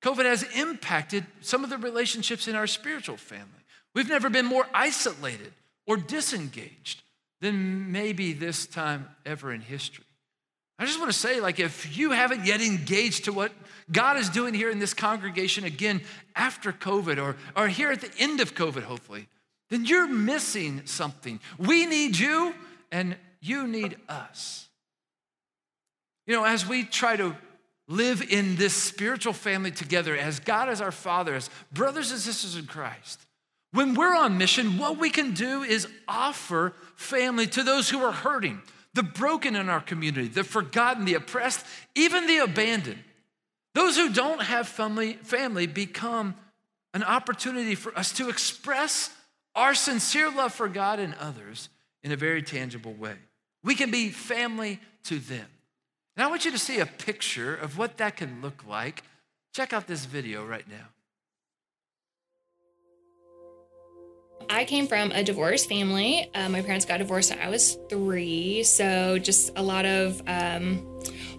COVID 0.03 0.25
has 0.25 0.43
impacted 0.57 1.27
some 1.41 1.65
of 1.65 1.71
the 1.71 1.79
relationships 1.79 2.49
in 2.49 2.57
our 2.57 2.67
spiritual 2.67 3.17
family. 3.17 3.47
We've 3.95 4.09
never 4.09 4.31
been 4.31 4.47
more 4.47 4.67
isolated 4.75 5.53
or 5.87 5.97
disengaged 5.97 7.03
than 7.41 7.93
maybe 7.93 8.33
this 8.33 8.67
time 8.67 9.09
ever 9.25 9.53
in 9.53 9.61
history. 9.61 10.05
I 10.79 10.87
just 10.87 10.99
want 10.99 11.12
to 11.12 11.19
say, 11.19 11.41
like, 11.41 11.61
if 11.61 11.97
you 11.97 12.11
haven't 12.11 12.47
yet 12.47 12.61
engaged 12.61 13.27
to 13.27 13.33
what 13.33 13.53
God 13.91 14.17
is 14.17 14.29
doing 14.29 14.55
here 14.55 14.71
in 14.71 14.79
this 14.79 14.95
congregation 14.95 15.65
again 15.65 16.01
after 16.35 16.73
COVID 16.73 17.23
or, 17.23 17.37
or 17.55 17.69
here 17.69 17.93
at 17.93 18.01
the 18.01 18.11
end 18.19 18.41
of 18.41 18.55
COVID, 18.55 18.83
hopefully, 18.83 19.29
then 19.71 19.85
you're 19.85 20.09
missing 20.09 20.83
something. 20.85 21.38
We 21.59 21.87
need 21.87 22.19
you 22.19 22.55
and 22.91 23.17
you 23.41 23.67
need 23.67 23.97
us. 24.09 24.69
You 26.27 26.35
know, 26.35 26.44
as 26.44 26.67
we 26.67 26.85
try 26.85 27.17
to 27.17 27.37
live 27.93 28.23
in 28.23 28.57
this 28.57 28.75
spiritual 28.75 29.33
family 29.33 29.71
together 29.71 30.17
as 30.17 30.40
God 30.40 30.69
as 30.69 30.81
our 30.81 30.93
Father, 30.93 31.35
as 31.35 31.51
brothers 31.73 32.11
and 32.11 32.21
sisters 32.21 32.57
in 32.57 32.67
Christ, 32.67 33.21
when 33.73 33.95
we're 33.95 34.17
on 34.17 34.38
mission, 34.38 34.79
what 34.79 34.99
we 34.99 35.11
can 35.11 35.33
do 35.33 35.63
is 35.63 35.87
offer 36.09 36.75
family 36.95 37.47
to 37.49 37.63
those 37.63 37.88
who 37.88 38.03
are 38.03 38.13
hurting, 38.13 38.61
the 38.95 39.03
broken 39.03 39.57
in 39.57 39.69
our 39.69 39.81
community, 39.81 40.29
the 40.29 40.45
forgotten, 40.45 41.05
the 41.05 41.15
oppressed, 41.15 41.65
even 41.95 42.27
the 42.27 42.38
abandoned. 42.38 43.03
Those 43.75 43.97
who 43.97 44.13
don't 44.13 44.43
have 44.43 44.69
family, 44.69 45.15
family 45.15 45.67
become 45.67 46.35
an 46.93 47.03
opportunity 47.03 47.75
for 47.75 47.97
us 47.99 48.13
to 48.13 48.29
express 48.29 49.15
our 49.55 49.75
sincere 49.75 50.31
love 50.31 50.53
for 50.53 50.69
God 50.69 50.99
and 50.99 51.15
others 51.15 51.71
in 52.03 52.13
a 52.13 52.17
very 52.17 52.43
tangible 52.43 52.93
way. 52.93 53.17
We 53.65 53.75
can 53.75 53.90
be 53.90 54.11
family 54.11 54.81
to 55.05 55.19
them. 55.19 55.47
And 56.23 56.29
I 56.29 56.31
want 56.31 56.44
you 56.44 56.52
to 56.52 56.58
see 56.58 56.79
a 56.79 56.87
picture 56.87 57.52
of 57.52 57.77
what 57.77 57.96
that 57.96 58.16
can 58.16 58.40
look 58.42 58.64
like. 58.64 59.02
Check 59.52 59.73
out 59.73 59.88
this 59.88 60.04
video 60.04 60.46
right 60.46 60.64
now. 60.68 60.87
I 64.48 64.64
came 64.64 64.87
from 64.87 65.10
a 65.10 65.25
divorced 65.25 65.68
family. 65.68 66.31
Uh, 66.33 66.48
my 66.48 66.62
parents 66.62 66.85
got 66.85 66.98
divorced 66.98 67.31
when 67.31 67.40
I 67.40 67.48
was 67.48 67.77
three, 67.88 68.62
so 68.62 69.18
just 69.18 69.50
a 69.56 69.62
lot 69.64 69.85
of 69.85 70.23
um, 70.29 70.87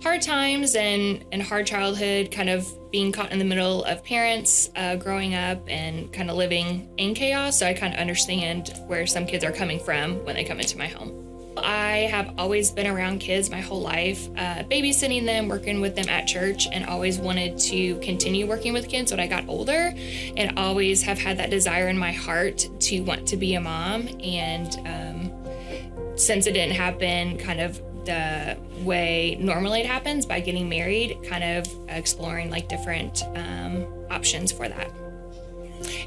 hard 0.02 0.22
times 0.22 0.76
and 0.76 1.24
and 1.32 1.42
hard 1.42 1.66
childhood, 1.66 2.30
kind 2.30 2.50
of 2.50 2.68
being 2.92 3.14
caught 3.14 3.32
in 3.32 3.40
the 3.40 3.46
middle 3.46 3.86
of 3.86 4.04
parents 4.04 4.70
uh, 4.76 4.98
growing 4.98 5.34
up 5.34 5.64
and 5.70 6.12
kind 6.12 6.30
of 6.30 6.36
living 6.36 6.90
in 6.98 7.14
chaos. 7.14 7.58
So 7.58 7.68
I 7.68 7.74
kind 7.74 7.94
of 7.94 8.02
understand 8.02 8.74
where 8.88 9.08
some 9.08 9.26
kids 9.28 9.46
are 9.46 9.54
coming 9.54 9.80
from 9.80 10.26
when 10.26 10.36
they 10.36 10.44
come 10.44 10.60
into 10.60 10.78
my 10.78 10.88
home. 10.88 11.23
I 11.58 12.08
have 12.12 12.34
always 12.38 12.72
been 12.72 12.88
around 12.88 13.20
kids 13.20 13.50
my 13.50 13.62
whole 13.62 13.82
life, 13.82 14.28
uh, 14.38 14.64
babysitting 14.64 15.26
them, 15.26 15.48
working 15.48 15.82
with 15.82 15.96
them 15.96 16.10
at 16.10 16.28
church, 16.28 16.68
and 16.72 16.86
always 16.86 17.20
wanted 17.20 17.58
to 17.60 17.98
continue 18.00 18.48
working 18.48 18.74
with 18.74 18.90
kids 18.90 19.12
when 19.12 19.20
I 19.20 19.28
got 19.28 19.48
older, 19.48 19.94
and 20.38 20.58
always 20.58 21.02
have 21.04 21.20
had 21.20 21.38
that 21.38 21.50
desire 21.50 21.88
in 21.88 21.98
my 21.98 22.12
heart 22.12 22.68
to 22.82 23.02
want 23.02 23.28
to 23.28 23.38
be 23.38 23.56
a 23.56 23.62
mom. 23.62 24.08
And 24.24 24.76
um, 24.86 26.18
since 26.18 26.48
it 26.48 26.54
didn't 26.54 26.76
happen, 26.76 27.38
kind 27.38 27.60
of 27.60 27.82
the 28.06 28.58
way 28.80 29.38
normally 29.40 29.82
it 29.82 29.86
happens 29.86 30.26
by 30.26 30.40
getting 30.40 30.68
married, 30.68 31.18
kind 31.24 31.44
of 31.44 31.68
exploring 31.90 32.50
like 32.50 32.68
different 32.68 33.24
um, 33.36 33.86
options 34.10 34.52
for 34.52 34.68
that. 34.68 34.92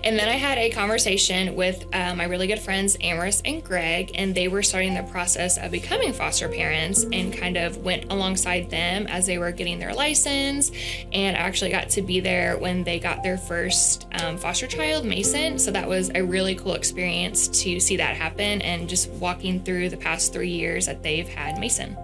And 0.05 0.19
then 0.19 0.29
I 0.29 0.35
had 0.35 0.59
a 0.59 0.71
conversation 0.71 1.55
with 1.55 1.85
uh, 1.93 2.15
my 2.15 2.25
really 2.25 2.47
good 2.47 2.59
friends, 2.59 2.97
Amaris 2.99 3.43
and 3.45 3.63
Greg, 3.63 4.13
and 4.15 4.35
they 4.35 4.49
were 4.49 4.63
starting 4.63 4.95
the 4.95 5.03
process 5.05 5.59
of 5.59 5.71
becoming 5.71 6.13
foster 6.13 6.49
parents 6.49 7.05
and 7.13 7.33
kind 7.33 7.57
of 7.57 7.79
went 7.79 8.11
alongside 8.13 8.71
them 8.71 9.07
as 9.09 9.27
they 9.27 9.39
were 9.39 9.53
getting 9.53 9.79
their 9.79 9.95
license. 9.95 10.71
And 11.13 11.37
I 11.37 11.41
actually 11.41 11.71
got 11.71 11.91
to 11.91 12.03
be 12.03 12.21
there 12.21 12.57
when 12.59 12.85
they 12.85 12.99
got 12.99 13.23
their 13.23 13.39
first 13.39 14.07
um, 14.23 14.37
foster 14.37 14.67
child, 14.67 15.05
Mason. 15.05 15.59
So 15.59 15.71
that 15.71 15.89
was 15.89 16.11
a 16.15 16.23
really 16.23 16.55
cool 16.55 16.75
experience 16.75 17.49
to 17.63 17.81
see 17.81 17.97
that 17.97 18.17
happen 18.17 18.63
and 18.63 18.89
just 18.89 19.11
walking 19.11 19.63
through 19.63 19.89
the 19.89 19.97
past 19.97 20.33
three 20.33 20.51
years 20.51 20.87
that 20.87 21.03
they've 21.03 21.29
had 21.29 21.59
Mason. 21.59 21.97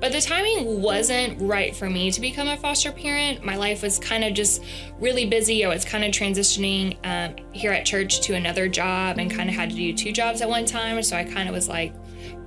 But 0.00 0.12
the 0.12 0.20
timing 0.20 0.80
wasn't 0.80 1.40
right 1.40 1.74
for 1.74 1.88
me 1.88 2.10
to 2.10 2.20
become 2.20 2.48
a 2.48 2.56
foster 2.56 2.92
parent. 2.92 3.44
My 3.44 3.56
life 3.56 3.82
was 3.82 3.98
kind 3.98 4.24
of 4.24 4.34
just 4.34 4.62
really 4.98 5.26
busy. 5.26 5.64
I 5.64 5.68
was 5.68 5.84
kind 5.84 6.04
of 6.04 6.10
transitioning 6.10 6.96
um, 7.04 7.36
here 7.52 7.72
at 7.72 7.84
church 7.84 8.20
to 8.22 8.34
another 8.34 8.68
job 8.68 9.18
and 9.18 9.30
kind 9.30 9.48
of 9.48 9.54
had 9.54 9.70
to 9.70 9.76
do 9.76 9.92
two 9.92 10.12
jobs 10.12 10.40
at 10.40 10.48
one 10.48 10.66
time. 10.66 11.02
So 11.02 11.16
I 11.16 11.24
kind 11.24 11.48
of 11.48 11.54
was 11.54 11.68
like, 11.68 11.94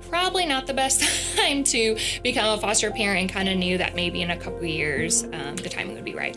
probably 0.08 0.46
not 0.46 0.66
the 0.66 0.74
best 0.74 1.36
time 1.36 1.64
to 1.64 1.96
become 2.22 2.58
a 2.58 2.60
foster 2.60 2.90
parent 2.90 3.20
and 3.20 3.30
kind 3.30 3.48
of 3.48 3.56
knew 3.56 3.78
that 3.78 3.94
maybe 3.94 4.22
in 4.22 4.30
a 4.30 4.36
couple 4.36 4.64
years 4.64 5.24
um, 5.24 5.56
the 5.56 5.68
timing 5.68 5.94
would 5.94 6.04
be 6.04 6.14
right. 6.14 6.36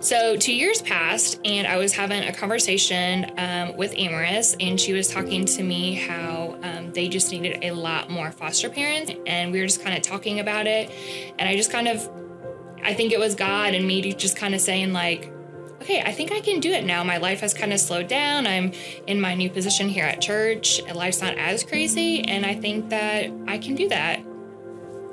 So, 0.00 0.34
two 0.34 0.54
years 0.54 0.80
passed, 0.80 1.38
and 1.44 1.66
I 1.66 1.76
was 1.76 1.92
having 1.92 2.22
a 2.22 2.32
conversation 2.32 3.30
um, 3.36 3.76
with 3.76 3.92
Amaris, 3.92 4.56
and 4.58 4.80
she 4.80 4.94
was 4.94 5.08
talking 5.08 5.44
to 5.44 5.62
me 5.62 5.94
how 5.94 6.58
um, 6.62 6.90
they 6.92 7.06
just 7.06 7.30
needed 7.30 7.62
a 7.62 7.72
lot 7.72 8.08
more 8.08 8.30
foster 8.32 8.70
parents. 8.70 9.12
And 9.26 9.52
we 9.52 9.60
were 9.60 9.66
just 9.66 9.82
kind 9.82 9.94
of 9.94 10.02
talking 10.02 10.40
about 10.40 10.66
it. 10.66 10.90
And 11.38 11.46
I 11.46 11.54
just 11.54 11.70
kind 11.70 11.86
of, 11.86 12.08
I 12.82 12.94
think 12.94 13.12
it 13.12 13.18
was 13.18 13.34
God 13.34 13.74
and 13.74 13.86
me 13.86 14.14
just 14.14 14.38
kind 14.38 14.54
of 14.54 14.62
saying, 14.62 14.94
like, 14.94 15.30
okay, 15.82 16.00
I 16.00 16.12
think 16.12 16.32
I 16.32 16.40
can 16.40 16.60
do 16.60 16.70
it 16.70 16.86
now. 16.86 17.04
My 17.04 17.18
life 17.18 17.40
has 17.40 17.52
kind 17.52 17.70
of 17.70 17.78
slowed 17.78 18.08
down. 18.08 18.46
I'm 18.46 18.72
in 19.06 19.20
my 19.20 19.34
new 19.34 19.50
position 19.50 19.90
here 19.90 20.06
at 20.06 20.22
church. 20.22 20.80
Life's 20.94 21.20
not 21.20 21.36
as 21.36 21.62
crazy. 21.62 22.22
And 22.22 22.46
I 22.46 22.54
think 22.54 22.88
that 22.88 23.30
I 23.46 23.58
can 23.58 23.74
do 23.74 23.86
that. 23.90 24.20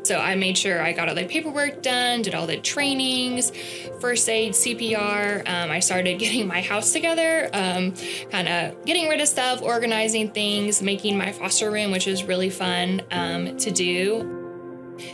So 0.08 0.18
I 0.18 0.36
made 0.36 0.58
sure 0.58 0.82
I 0.82 0.94
got 0.94 1.10
all 1.10 1.16
the 1.16 1.26
paperwork 1.26 1.82
done, 1.82 2.22
did 2.22 2.34
all 2.34 2.48
the 2.48 2.56
trainings, 2.56 3.52
first 4.00 4.30
aid, 4.30 4.54
CPR. 4.54 5.40
Um, 5.46 5.70
I 5.70 5.82
started 5.82 6.18
getting 6.20 6.48
my 6.48 6.62
house 6.62 6.94
together, 6.94 7.50
um, 7.52 7.94
kind 8.32 8.48
of 8.48 8.86
getting 8.86 9.10
rid 9.10 9.20
of 9.20 9.28
stuff, 9.28 9.62
organizing 9.62 10.32
things, 10.32 10.82
making 10.82 11.18
my 11.18 11.34
foster 11.34 11.70
room, 11.70 11.92
which 11.92 12.06
was 12.06 12.24
really 12.24 12.50
fun 12.50 13.02
um, 13.12 13.58
to 13.58 13.70
do. 13.70 14.47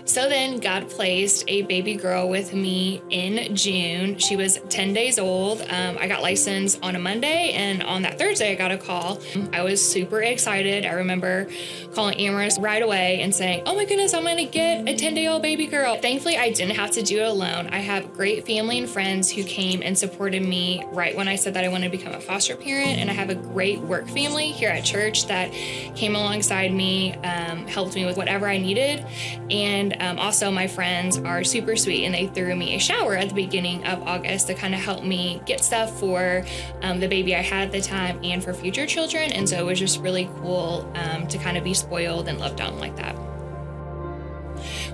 So 0.06 0.30
then 0.30 0.60
God 0.60 0.90
placed 0.90 1.44
a 1.48 1.64
baby 1.64 1.96
girl 1.96 2.30
with 2.30 2.54
me 2.54 3.02
in 3.10 3.56
June. 3.56 4.18
She 4.18 4.36
was 4.36 4.60
10 4.70 4.94
days 4.94 5.20
old. 5.20 5.62
Um, 5.70 5.98
I 6.00 6.08
got 6.08 6.22
licensed 6.22 6.80
on 6.84 6.96
a 6.96 7.00
Monday, 7.00 7.52
and 7.52 7.84
on 7.84 8.02
that 8.04 8.18
Thursday, 8.18 8.52
I 8.52 8.56
got 8.56 8.72
a 8.72 8.78
call. 8.78 9.20
I 9.52 9.62
was 9.64 9.84
super 9.84 10.22
excited. 10.22 10.86
I 10.86 10.94
remember 10.94 11.48
calling 11.94 12.18
Amaris 12.18 12.62
right 12.62 12.82
away 12.82 13.22
and 13.22 13.34
saying, 13.34 13.64
Oh 13.66 13.76
my 13.76 13.86
goodness, 13.86 14.14
I'm 14.14 14.24
gonna 14.24 14.46
get 14.46 14.88
a 14.88 14.96
10 14.96 15.14
day 15.14 15.28
old 15.28 15.42
baby 15.42 15.68
girl. 15.68 15.98
Thankfully, 15.98 16.38
I 16.38 16.52
didn't 16.52 16.76
have 16.76 16.92
to 16.92 17.02
do 17.02 17.20
it 17.20 17.28
alone. 17.28 17.68
I 17.72 17.80
have 17.80 18.14
great 18.14 18.46
family 18.46 18.80
and 18.80 18.90
friends 18.90 19.32
who 19.32 19.44
came 19.44 19.82
and 19.84 19.98
supported 19.98 20.44
me 20.44 20.84
right 20.92 21.16
when 21.16 21.28
I 21.28 21.36
said 21.36 21.54
that 21.56 21.64
I 21.64 21.68
wanted 21.70 21.92
to 21.92 21.98
become 21.98 22.14
a 22.14 22.22
foster 22.22 22.56
parent, 22.56 23.00
and 23.00 23.10
I 23.10 23.14
have 23.14 23.30
a 23.30 23.36
great 23.36 23.80
work 23.80 24.08
family 24.10 24.52
here 24.52 24.70
at 24.70 24.84
church 24.84 25.28
that 25.28 25.52
came 25.96 26.16
alongside 26.16 26.72
me, 26.74 27.14
um, 27.16 27.68
helped 27.68 27.96
me 27.96 28.06
with 28.06 28.18
whatever 28.18 28.48
I 28.48 28.58
needed. 28.58 29.06
And 29.50 29.73
and 29.74 29.96
um, 30.00 30.20
also, 30.20 30.52
my 30.52 30.68
friends 30.68 31.18
are 31.18 31.44
super 31.44 31.76
sweet 31.76 32.06
and 32.06 32.14
they 32.14 32.28
threw 32.28 32.56
me 32.56 32.76
a 32.76 32.80
shower 32.80 33.16
at 33.16 33.30
the 33.30 33.34
beginning 33.34 33.84
of 33.86 34.04
August 34.04 34.46
to 34.48 34.54
kind 34.54 34.76
of 34.76 34.80
help 34.80 35.04
me 35.04 35.42
get 35.48 35.62
stuff 35.62 36.00
for 36.00 36.46
um, 36.84 37.00
the 37.00 37.08
baby 37.08 37.36
I 37.36 37.42
had 37.42 37.66
at 37.68 37.72
the 37.72 37.82
time 37.82 38.20
and 38.24 38.44
for 38.44 38.54
future 38.54 38.86
children. 38.86 39.32
And 39.32 39.50
so 39.50 39.58
it 39.58 39.66
was 39.66 39.80
just 39.80 40.00
really 40.00 40.30
cool 40.42 40.88
um, 40.94 41.28
to 41.28 41.40
kind 41.40 41.58
of 41.58 41.64
be 41.64 41.74
spoiled 41.74 42.28
and 42.28 42.40
loved 42.40 42.62
on 42.62 42.78
like 42.78 42.96
that. 42.98 43.33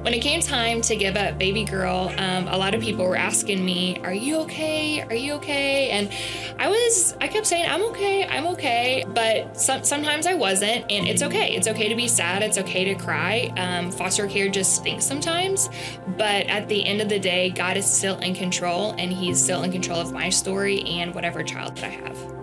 When 0.02 0.14
it 0.14 0.22
came 0.22 0.40
time 0.40 0.82
to 0.84 0.96
give 0.96 1.18
up 1.18 1.38
baby 1.38 1.66
girl, 1.66 2.14
um, 2.18 2.48
a 2.48 2.58
lot 2.58 2.74
of 2.74 2.82
people 2.82 3.06
were 3.06 3.18
asking 3.18 3.64
me, 3.64 4.00
Are 4.02 4.14
you 4.14 4.38
okay? 4.40 5.02
Are 5.02 5.14
you 5.14 5.34
okay? 5.34 5.90
And 5.90 6.10
I 6.58 6.70
was, 6.70 7.18
I 7.20 7.28
kept 7.28 7.46
saying, 7.46 7.66
I'm 7.70 7.84
okay, 7.90 8.26
I'm 8.26 8.48
okay. 8.48 9.04
But 9.08 9.60
some, 9.60 9.84
sometimes 9.84 10.26
I 10.26 10.36
wasn't, 10.36 10.90
and 10.90 11.06
it's 11.06 11.22
okay. 11.22 11.54
It's 11.54 11.68
okay 11.68 11.90
to 11.90 11.96
be 11.96 12.08
sad, 12.08 12.44
it's 12.44 12.58
okay 12.58 12.86
to 12.86 12.96
cry. 12.96 13.52
Um, 13.58 13.92
foster 13.92 14.26
care 14.28 14.48
just 14.48 14.74
stinks 14.74 15.06
sometimes. 15.06 15.70
But 16.18 16.48
at 16.48 16.70
the 16.70 16.86
end 16.86 17.02
of 17.02 17.10
the 17.10 17.20
day, 17.20 17.50
God 17.50 17.76
is 17.76 17.86
still 17.86 18.20
in 18.20 18.34
control, 18.34 18.96
and 18.98 19.12
He's 19.12 19.44
still 19.44 19.64
in 19.64 19.72
control 19.72 20.00
of 20.00 20.14
my 20.14 20.30
story 20.30 20.82
and 20.84 21.14
whatever 21.14 21.44
child 21.44 21.76
that 21.76 21.84
I 21.84 21.90
have. 21.90 22.39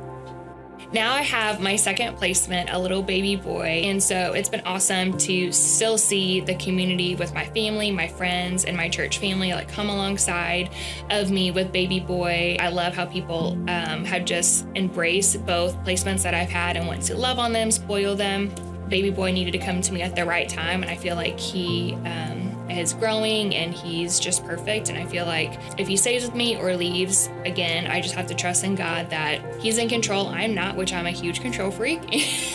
Now 0.97 1.13
I 1.13 1.21
have 1.21 1.61
my 1.61 1.77
second 1.77 2.17
placement, 2.17 2.71
a 2.71 2.79
little 2.79 3.03
baby 3.03 3.37
boy. 3.37 3.83
And 3.85 4.03
so 4.03 4.33
it's 4.33 4.49
been 4.49 4.63
awesome 4.65 5.19
to 5.19 5.53
still 5.53 5.99
see 5.99 6.41
the 6.41 6.55
community 6.55 7.15
with 7.15 7.35
my 7.35 7.45
family, 7.45 7.91
my 7.91 8.09
friends, 8.09 8.65
and 8.65 8.75
my 8.75 8.89
church 8.89 9.19
family 9.19 9.53
like 9.53 9.69
come 9.69 9.91
alongside 9.91 10.71
of 11.11 11.31
me 11.31 11.51
with 11.51 11.71
baby 11.71 12.01
boy. 12.01 12.57
I 12.59 12.71
love 12.71 12.95
how 12.95 13.05
people 13.05 13.53
um, 13.69 14.07
have 14.07 14.25
just 14.25 14.65
embraced 14.75 15.45
both 15.45 15.77
placements 15.85 16.23
that 16.23 16.33
I've 16.33 16.49
had 16.49 16.79
and 16.79 16.87
want 16.87 17.03
to 17.03 17.15
love 17.15 17.39
on 17.39 17.53
them, 17.53 17.71
spoil 17.71 18.17
them. 18.17 18.51
Baby 18.89 19.11
boy 19.11 19.33
needed 19.33 19.51
to 19.51 19.59
come 19.59 19.83
to 19.83 19.93
me 19.93 20.01
at 20.01 20.17
the 20.17 20.25
right 20.25 20.49
time, 20.49 20.81
and 20.81 20.91
I 20.91 20.97
feel 20.97 21.15
like 21.15 21.39
he 21.39 21.93
um, 22.07 22.46
is 22.77 22.95
growing 22.95 23.55
and 23.55 23.73
he's 23.73 24.19
just 24.19 24.45
perfect. 24.45 24.89
And 24.89 24.99
I 24.99 25.07
feel 25.07 25.27
like 25.27 25.59
if 25.79 25.89
he 25.89 25.97
stays 25.97 26.25
with 26.25 26.35
me 26.35 26.57
or 26.57 26.77
leaves, 26.77 27.29
again, 27.45 27.87
I 27.87 28.01
just 28.01 28.15
have 28.15 28.27
to 28.29 28.35
trust 28.35 28.65
in 28.65 28.75
God 28.75 29.11
that 29.11 29.41
he's 29.61 29.79
in 29.79 29.89
control. 29.89 30.29
I'm 30.29 30.55
not, 30.55 30.77
which 30.77 30.93
I'm 30.93 31.07
a 31.07 31.11
huge 31.11 31.41
control 31.41 31.71
freak. 31.71 32.03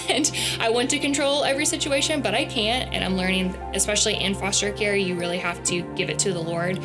and 0.09 0.31
I 0.59 0.69
want 0.69 0.89
to 0.91 0.99
control 0.99 1.43
every 1.43 1.65
situation, 1.65 2.21
but 2.21 2.33
I 2.33 2.45
can't. 2.45 2.93
And 2.93 3.03
I'm 3.03 3.17
learning, 3.17 3.55
especially 3.73 4.15
in 4.15 4.35
foster 4.35 4.71
care, 4.71 4.95
you 4.95 5.15
really 5.15 5.37
have 5.37 5.63
to 5.65 5.81
give 5.95 6.09
it 6.09 6.19
to 6.19 6.33
the 6.33 6.41
Lord. 6.41 6.79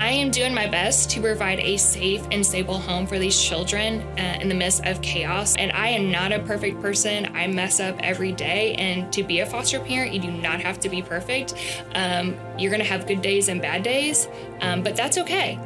I 0.00 0.12
am 0.12 0.30
doing 0.30 0.54
my 0.54 0.66
best 0.66 1.10
to 1.10 1.20
provide 1.20 1.60
a 1.60 1.76
safe 1.76 2.26
and 2.32 2.44
stable 2.44 2.78
home 2.78 3.06
for 3.06 3.18
these 3.18 3.38
children 3.38 4.00
uh, 4.18 4.38
in 4.40 4.48
the 4.48 4.54
midst 4.54 4.86
of 4.86 5.02
chaos. 5.02 5.56
And 5.56 5.70
I 5.72 5.88
am 5.88 6.10
not 6.10 6.32
a 6.32 6.38
perfect 6.38 6.80
person. 6.80 7.30
I 7.36 7.46
mess 7.48 7.80
up 7.80 7.96
every 8.00 8.32
day. 8.32 8.74
And 8.76 9.12
to 9.12 9.22
be 9.22 9.40
a 9.40 9.46
foster 9.46 9.78
parent, 9.78 10.14
you 10.14 10.20
do 10.20 10.30
not 10.30 10.60
have 10.60 10.80
to 10.80 10.88
be 10.88 11.02
perfect. 11.02 11.54
Um, 11.94 12.34
you're 12.58 12.70
going 12.70 12.82
to 12.82 12.88
have 12.88 13.06
good 13.06 13.20
days 13.20 13.48
and 13.48 13.60
bad 13.60 13.82
days, 13.82 14.26
um, 14.62 14.82
but 14.82 14.96
that's 14.96 15.18
okay. 15.18 15.58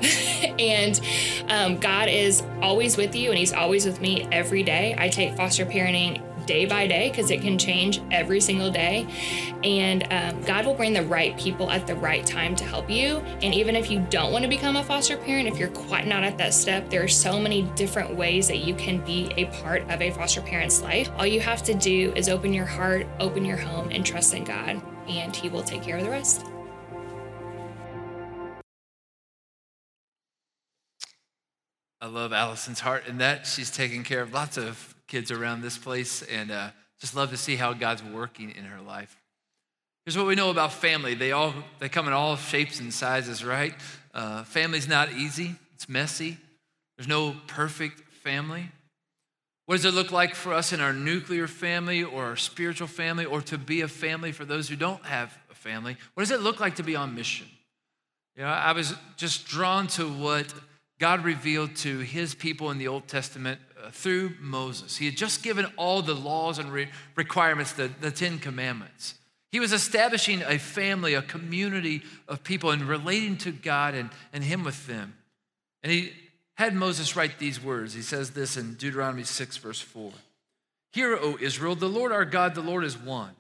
and 0.59 1.01
um, 1.49 1.79
God 1.79 2.09
is 2.09 2.43
always 2.61 2.97
with 2.97 3.15
you, 3.15 3.31
and 3.31 3.39
He's 3.39 3.53
always 3.53 3.87
with 3.87 4.01
me 4.01 4.27
every 4.33 4.65
day. 4.65 4.97
I 4.99 5.11
take 5.11 5.37
foster 5.37 5.65
parenting 5.65 6.21
day 6.47 6.67
by 6.67 6.87
day 6.87 7.11
because 7.11 7.31
it 7.31 7.41
can 7.41 7.59
change 7.59 8.01
every 8.11 8.41
single 8.41 8.71
day. 8.71 9.07
And 9.63 10.07
um, 10.11 10.43
God 10.43 10.67
will 10.67 10.75
bring 10.75 10.93
the 10.93 11.03
right 11.03 11.37
people 11.39 11.71
at 11.71 11.87
the 11.87 11.95
right 11.95 12.25
time 12.25 12.55
to 12.57 12.65
help 12.65 12.91
you. 12.91 13.19
And 13.43 13.55
even 13.55 13.77
if 13.77 13.91
you 13.91 14.05
don't 14.11 14.33
want 14.33 14.43
to 14.43 14.49
become 14.49 14.77
a 14.77 14.85
foster 14.85 15.17
parent, 15.17 15.49
if 15.49 15.59
you're 15.59 15.69
quite 15.71 16.07
not 16.07 16.25
at 16.25 16.39
that 16.39 16.55
step, 16.55 16.91
there 16.91 17.03
are 17.03 17.09
so 17.09 17.39
many 17.41 17.63
different 17.75 18.15
ways 18.15 18.49
that 18.49 18.59
you 18.59 18.75
can 18.75 19.05
be 19.05 19.33
a 19.37 19.47
part 19.47 19.83
of 19.91 20.01
a 20.01 20.11
foster 20.11 20.41
parent's 20.41 20.83
life. 20.83 21.11
All 21.17 21.27
you 21.27 21.41
have 21.41 21.63
to 21.65 21.75
do 21.75 22.13
is 22.15 22.29
open 22.29 22.53
your 22.53 22.67
heart, 22.67 23.07
open 23.21 23.45
your 23.45 23.57
home, 23.57 23.89
and 23.91 24.05
trust 24.05 24.35
in 24.35 24.45
God, 24.45 24.83
and 25.09 25.35
He 25.35 25.49
will 25.49 25.63
take 25.63 25.83
care 25.83 25.97
of 25.97 26.05
the 26.05 26.11
rest. 26.11 26.45
I 32.05 32.07
love 32.07 32.35
Allison's 32.35 32.81
heart 32.81 33.07
in 33.07 33.17
that. 33.17 33.47
She's 33.47 33.71
taking 33.71 34.03
care 34.03 34.21
of 34.21 34.35
lots 34.35 34.59
of 34.59 34.94
kids 35.07 35.31
around 35.31 35.63
this 35.63 35.79
place 35.79 36.23
and 36.23 36.51
uh, 36.51 36.71
just 37.01 37.15
love 37.15 37.31
to 37.31 37.37
see 37.37 37.57
how 37.57 37.73
God's 37.73 38.03
working 38.03 38.51
in 38.51 38.65
her 38.65 38.81
life. 38.81 39.17
Here's 40.05 40.17
what 40.19 40.27
we 40.27 40.35
know 40.35 40.51
about 40.51 40.73
family. 40.73 41.15
They 41.15 41.33
all 41.33 41.55
they 41.79 41.89
come 41.89 42.07
in 42.07 42.13
all 42.13 42.37
shapes 42.37 42.81
and 42.81 42.93
sizes, 42.93 43.45
right? 43.45 43.75
Uh, 44.13 44.45
family's 44.45 44.87
not 44.87 45.13
easy. 45.13 45.55
It's 45.75 45.89
messy. 45.89 46.37
There's 46.97 47.09
no 47.09 47.35
perfect 47.47 48.01
family. 48.23 48.71
What 49.67 49.77
does 49.77 49.87
it 49.87 49.95
look 49.95 50.13
like 50.13 50.35
for 50.35 50.53
us 50.53 50.75
in 50.75 50.81
our 50.81 50.93
nuclear 50.93 51.47
family 51.47 52.05
or 52.05 52.25
our 52.25 52.37
spiritual 52.37 52.87
family 52.87 53.25
or 53.25 53.41
to 53.43 53.57
be 53.57 53.81
a 53.81 53.89
family 53.89 54.31
for 54.31 54.45
those 54.45 54.69
who 54.69 54.77
don't 54.77 55.05
have 55.07 55.37
a 55.51 55.55
family? 55.55 55.97
What 56.13 56.23
does 56.23 56.31
it 56.31 56.41
look 56.41 56.61
like 56.61 56.77
to 56.77 56.83
be 56.83 56.97
on 56.97 57.15
mission? 57.15 57.47
You 58.37 58.43
know, 58.43 58.49
I 58.49 58.73
was 58.73 58.95
just 59.17 59.47
drawn 59.47 59.87
to 59.89 60.07
what 60.07 60.53
God 60.99 61.25
revealed 61.25 61.77
to 61.77 61.99
his 61.99 62.35
people 62.35 62.71
in 62.71 62.79
the 62.79 62.89
Old 62.89 63.09
Testament 63.09 63.61
uh, 63.83 63.91
through 63.91 64.35
Moses. 64.41 64.97
He 64.97 65.07
had 65.07 65.17
just 65.17 65.43
given 65.43 65.67
all 65.77 66.03
the 66.03 66.15
laws 66.15 66.59
and 66.59 66.73
re- 66.73 66.89
requirements, 67.17 67.73
the, 67.73 67.91
the 68.01 68.11
Ten 68.11 68.39
Commandments. 68.39 69.15
He 69.51 69.61
was 69.61 69.73
establishing 69.73 70.43
a 70.43 70.59
family, 70.59 71.15
a 71.15 71.23
community 71.23 72.03
of 72.27 72.43
people, 72.43 72.71
and 72.71 72.83
relating 72.83 73.37
to 73.39 73.53
God 73.53 73.95
and, 73.95 74.11
and 74.33 74.43
Him 74.43 74.65
with 74.65 74.87
them. 74.87 75.15
And 75.85 75.93
he 75.93 76.13
had 76.55 76.75
Moses 76.75 77.15
write 77.15 77.39
these 77.39 77.63
words. 77.63 77.95
He 77.95 78.03
says 78.03 78.31
this 78.31 78.57
in 78.57 78.75
Deuteronomy 78.75 79.23
6, 79.23 79.57
verse 79.59 79.81
4 79.81 80.13
Hear, 80.93 81.17
O 81.17 81.37
Israel, 81.41 81.77
the 81.77 81.89
Lord 81.89 82.11
our 82.11 82.25
God, 82.25 82.55
the 82.55 82.63
Lord 82.63 82.85
is 82.85 82.97
one. 82.97 83.37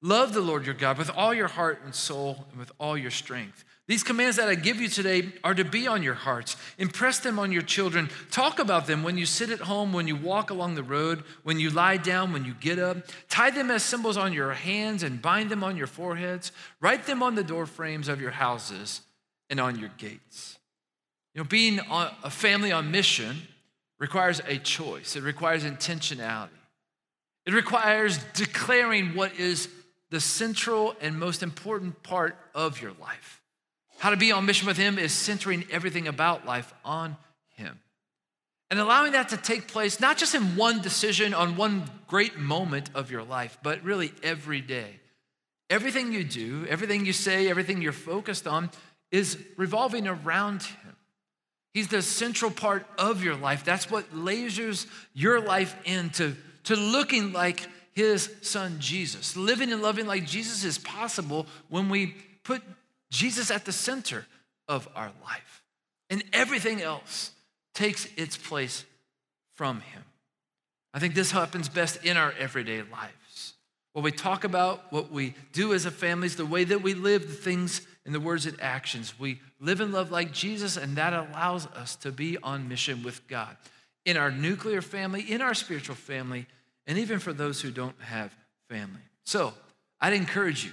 Love 0.00 0.32
the 0.32 0.40
Lord 0.40 0.64
your 0.64 0.74
God 0.74 0.96
with 0.96 1.10
all 1.10 1.34
your 1.34 1.48
heart 1.48 1.82
and 1.84 1.94
soul 1.94 2.46
and 2.50 2.58
with 2.58 2.72
all 2.78 2.96
your 2.96 3.10
strength. 3.10 3.64
These 3.88 4.02
commands 4.02 4.36
that 4.36 4.50
I 4.50 4.54
give 4.54 4.82
you 4.82 4.88
today 4.88 5.32
are 5.42 5.54
to 5.54 5.64
be 5.64 5.86
on 5.86 6.02
your 6.02 6.14
hearts. 6.14 6.56
Impress 6.76 7.20
them 7.20 7.38
on 7.38 7.52
your 7.52 7.62
children. 7.62 8.10
Talk 8.30 8.58
about 8.58 8.86
them 8.86 9.02
when 9.02 9.16
you 9.16 9.24
sit 9.24 9.48
at 9.48 9.60
home, 9.60 9.94
when 9.94 10.06
you 10.06 10.14
walk 10.14 10.50
along 10.50 10.74
the 10.74 10.82
road, 10.82 11.24
when 11.42 11.58
you 11.58 11.70
lie 11.70 11.96
down, 11.96 12.34
when 12.34 12.44
you 12.44 12.52
get 12.52 12.78
up. 12.78 12.98
Tie 13.30 13.48
them 13.48 13.70
as 13.70 13.82
symbols 13.82 14.18
on 14.18 14.34
your 14.34 14.52
hands 14.52 15.02
and 15.02 15.22
bind 15.22 15.50
them 15.50 15.64
on 15.64 15.74
your 15.74 15.86
foreheads. 15.86 16.52
Write 16.82 17.06
them 17.06 17.22
on 17.22 17.34
the 17.34 17.42
door 17.42 17.64
frames 17.64 18.08
of 18.08 18.20
your 18.20 18.30
houses 18.30 19.00
and 19.48 19.58
on 19.58 19.78
your 19.78 19.90
gates. 19.96 20.58
You 21.34 21.40
know, 21.40 21.48
being 21.48 21.80
a 21.90 22.30
family 22.30 22.72
on 22.72 22.90
mission 22.90 23.38
requires 23.98 24.42
a 24.46 24.58
choice, 24.58 25.16
it 25.16 25.22
requires 25.22 25.64
intentionality. 25.64 26.50
It 27.46 27.54
requires 27.54 28.18
declaring 28.34 29.14
what 29.14 29.34
is 29.40 29.70
the 30.10 30.20
central 30.20 30.94
and 31.00 31.18
most 31.18 31.42
important 31.42 32.02
part 32.02 32.36
of 32.54 32.82
your 32.82 32.92
life. 33.00 33.37
How 33.98 34.10
to 34.10 34.16
be 34.16 34.32
on 34.32 34.46
mission 34.46 34.66
with 34.66 34.76
Him 34.76 34.98
is 34.98 35.12
centering 35.12 35.64
everything 35.70 36.08
about 36.08 36.46
life 36.46 36.72
on 36.84 37.16
Him. 37.50 37.78
And 38.70 38.78
allowing 38.78 39.12
that 39.12 39.30
to 39.30 39.36
take 39.36 39.68
place, 39.68 39.98
not 39.98 40.18
just 40.18 40.34
in 40.34 40.56
one 40.56 40.82
decision 40.82 41.34
on 41.34 41.56
one 41.56 41.84
great 42.06 42.38
moment 42.38 42.90
of 42.94 43.10
your 43.10 43.22
life, 43.22 43.58
but 43.62 43.82
really 43.82 44.12
every 44.22 44.60
day. 44.60 45.00
Everything 45.70 46.12
you 46.12 46.24
do, 46.24 46.66
everything 46.68 47.06
you 47.06 47.12
say, 47.12 47.48
everything 47.48 47.82
you're 47.82 47.92
focused 47.92 48.46
on 48.46 48.70
is 49.10 49.38
revolving 49.56 50.06
around 50.06 50.62
Him. 50.62 50.96
He's 51.74 51.88
the 51.88 52.02
central 52.02 52.50
part 52.50 52.86
of 52.98 53.22
your 53.22 53.36
life. 53.36 53.64
That's 53.64 53.90
what 53.90 54.12
lasers 54.14 54.86
your 55.14 55.40
life 55.40 55.76
into 55.84 56.34
to 56.64 56.76
looking 56.76 57.32
like 57.32 57.66
his 57.98 58.30
son 58.42 58.76
Jesus. 58.78 59.36
Living 59.36 59.72
and 59.72 59.82
loving 59.82 60.06
like 60.06 60.24
Jesus 60.24 60.62
is 60.62 60.78
possible 60.78 61.46
when 61.68 61.88
we 61.88 62.14
put 62.44 62.62
Jesus 63.10 63.50
at 63.50 63.64
the 63.64 63.72
center 63.72 64.26
of 64.68 64.88
our 64.94 65.10
life. 65.24 65.62
And 66.10 66.24
everything 66.32 66.80
else 66.80 67.32
takes 67.74 68.06
its 68.16 68.36
place 68.36 68.84
from 69.54 69.80
him. 69.80 70.02
I 70.94 70.98
think 70.98 71.14
this 71.14 71.30
happens 71.30 71.68
best 71.68 72.04
in 72.04 72.16
our 72.16 72.32
everyday 72.38 72.82
lives. 72.82 73.54
What 73.92 74.04
we 74.04 74.12
talk 74.12 74.44
about, 74.44 74.92
what 74.92 75.10
we 75.10 75.34
do 75.52 75.74
as 75.74 75.84
a 75.84 75.90
family, 75.90 76.26
is 76.26 76.36
the 76.36 76.46
way 76.46 76.64
that 76.64 76.82
we 76.82 76.94
live, 76.94 77.28
the 77.28 77.34
things 77.34 77.86
and 78.06 78.14
the 78.14 78.20
words 78.20 78.46
and 78.46 78.60
actions. 78.60 79.18
We 79.18 79.40
live 79.60 79.80
and 79.80 79.92
love 79.92 80.10
like 80.10 80.32
Jesus, 80.32 80.76
and 80.76 80.96
that 80.96 81.12
allows 81.12 81.66
us 81.66 81.96
to 81.96 82.12
be 82.12 82.38
on 82.38 82.68
mission 82.68 83.02
with 83.02 83.26
God 83.28 83.56
in 84.04 84.16
our 84.16 84.30
nuclear 84.30 84.80
family, 84.80 85.20
in 85.22 85.42
our 85.42 85.52
spiritual 85.52 85.94
family, 85.94 86.46
and 86.86 86.96
even 86.96 87.18
for 87.18 87.32
those 87.32 87.60
who 87.60 87.70
don't 87.70 88.00
have 88.00 88.34
family. 88.70 89.02
So 89.24 89.52
I'd 90.00 90.14
encourage 90.14 90.64
you 90.64 90.72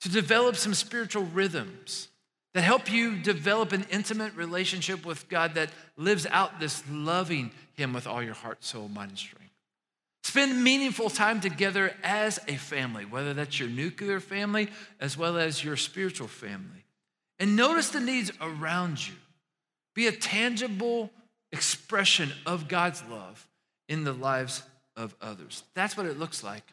to 0.00 0.08
develop 0.08 0.56
some 0.56 0.74
spiritual 0.74 1.24
rhythms 1.24 2.08
that 2.54 2.62
help 2.62 2.90
you 2.90 3.16
develop 3.16 3.72
an 3.72 3.86
intimate 3.90 4.34
relationship 4.34 5.04
with 5.04 5.28
God 5.28 5.54
that 5.54 5.70
lives 5.96 6.26
out 6.30 6.60
this 6.60 6.82
loving 6.90 7.50
Him 7.74 7.92
with 7.92 8.06
all 8.06 8.22
your 8.22 8.34
heart, 8.34 8.64
soul, 8.64 8.88
mind, 8.88 9.10
and 9.10 9.18
strength. 9.18 9.52
Spend 10.24 10.62
meaningful 10.62 11.08
time 11.08 11.40
together 11.40 11.94
as 12.02 12.38
a 12.48 12.56
family, 12.56 13.04
whether 13.04 13.32
that's 13.32 13.58
your 13.58 13.68
nuclear 13.68 14.20
family 14.20 14.68
as 15.00 15.16
well 15.16 15.38
as 15.38 15.62
your 15.62 15.76
spiritual 15.76 16.28
family. 16.28 16.84
And 17.38 17.56
notice 17.56 17.90
the 17.90 18.00
needs 18.00 18.32
around 18.40 19.06
you. 19.06 19.14
Be 19.94 20.06
a 20.06 20.12
tangible 20.12 21.10
expression 21.52 22.32
of 22.44 22.68
God's 22.68 23.02
love 23.10 23.46
in 23.88 24.04
the 24.04 24.12
lives 24.12 24.62
of 24.96 25.14
others. 25.22 25.62
That's 25.74 25.96
what 25.96 26.06
it 26.06 26.18
looks 26.18 26.44
like 26.44 26.64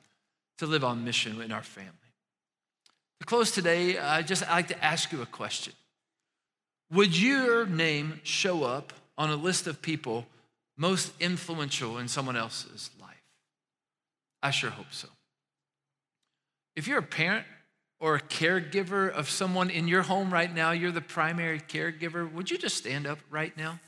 to 0.58 0.66
live 0.66 0.84
on 0.84 1.06
mission 1.06 1.42
in 1.42 1.52
our 1.52 1.64
family. 1.64 1.92
To 3.20 3.26
close 3.26 3.52
today, 3.52 3.98
I 3.98 4.22
just 4.22 4.48
I 4.48 4.54
like 4.56 4.68
to 4.68 4.84
ask 4.84 5.12
you 5.12 5.22
a 5.22 5.26
question. 5.26 5.74
Would 6.92 7.20
your 7.20 7.66
name 7.66 8.20
show 8.24 8.64
up 8.64 8.94
on 9.18 9.30
a 9.30 9.36
list 9.36 9.68
of 9.68 9.82
people 9.82 10.26
most 10.78 11.12
influential 11.20 11.98
in 11.98 12.08
someone 12.08 12.36
else's 12.36 12.90
life? 13.02 13.10
I 14.44 14.52
sure 14.52 14.70
hope 14.70 14.92
so. 14.92 15.08
If 16.76 16.88
you're 16.88 17.00
a 17.00 17.04
parent 17.04 17.46
or 18.00 18.16
a 18.16 18.22
caregiver 18.22 19.10
of 19.10 19.30
someone 19.30 19.70
in 19.70 19.88
your 19.88 20.04
home 20.04 20.32
right 20.32 20.54
now, 20.54 20.72
you're 20.72 20.92
the 20.92 21.02
primary 21.02 21.60
caregiver, 21.60 22.32
would 22.32 22.52
you 22.52 22.58
just 22.58 22.76
stand 22.76 23.08
up 23.08 23.20
right 23.30 23.56
now? 23.58 23.80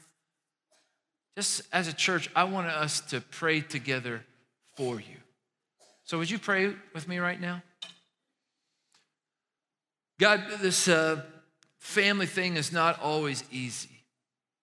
Just 1.35 1.61
as 1.71 1.87
a 1.87 1.93
church, 1.93 2.29
I 2.35 2.45
want 2.45 2.67
us 2.67 3.01
to 3.01 3.21
pray 3.21 3.61
together 3.61 4.23
for 4.75 4.95
you. 4.95 5.17
So, 6.05 6.17
would 6.17 6.31
you 6.31 6.39
pray 6.39 6.73
with 6.95 7.07
me 7.07 7.19
right 7.19 7.39
now? 7.39 7.61
God, 10.19 10.43
this 10.61 10.87
uh, 10.87 11.21
family 11.79 12.25
thing 12.25 12.57
is 12.57 12.71
not 12.71 12.99
always 13.01 13.43
easy. 13.51 13.89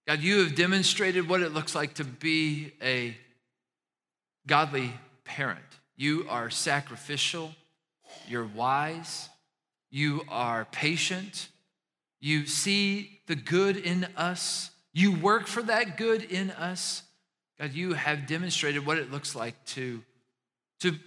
God, 0.06 0.20
you 0.20 0.42
have 0.42 0.54
demonstrated 0.54 1.28
what 1.28 1.40
it 1.40 1.54
looks 1.54 1.74
like 1.74 1.94
to 1.94 2.04
be 2.04 2.72
a 2.82 3.16
godly 4.46 4.92
parent. 5.24 5.64
You 5.96 6.26
are 6.28 6.50
sacrificial, 6.50 7.54
you're 8.28 8.44
wise, 8.44 9.28
you 9.90 10.22
are 10.28 10.66
patient, 10.66 11.48
you 12.20 12.46
see 12.46 13.20
the 13.26 13.36
good 13.36 13.76
in 13.76 14.08
us, 14.16 14.70
you 14.92 15.12
work 15.12 15.46
for 15.46 15.62
that 15.62 15.96
good 15.96 16.22
in 16.24 16.50
us. 16.50 17.02
God, 17.60 17.72
you 17.72 17.94
have 17.94 18.26
demonstrated 18.26 18.84
what 18.84 18.98
it 18.98 19.12
looks 19.12 19.34
like 19.36 19.64
to, 19.66 20.02
to 20.80 20.98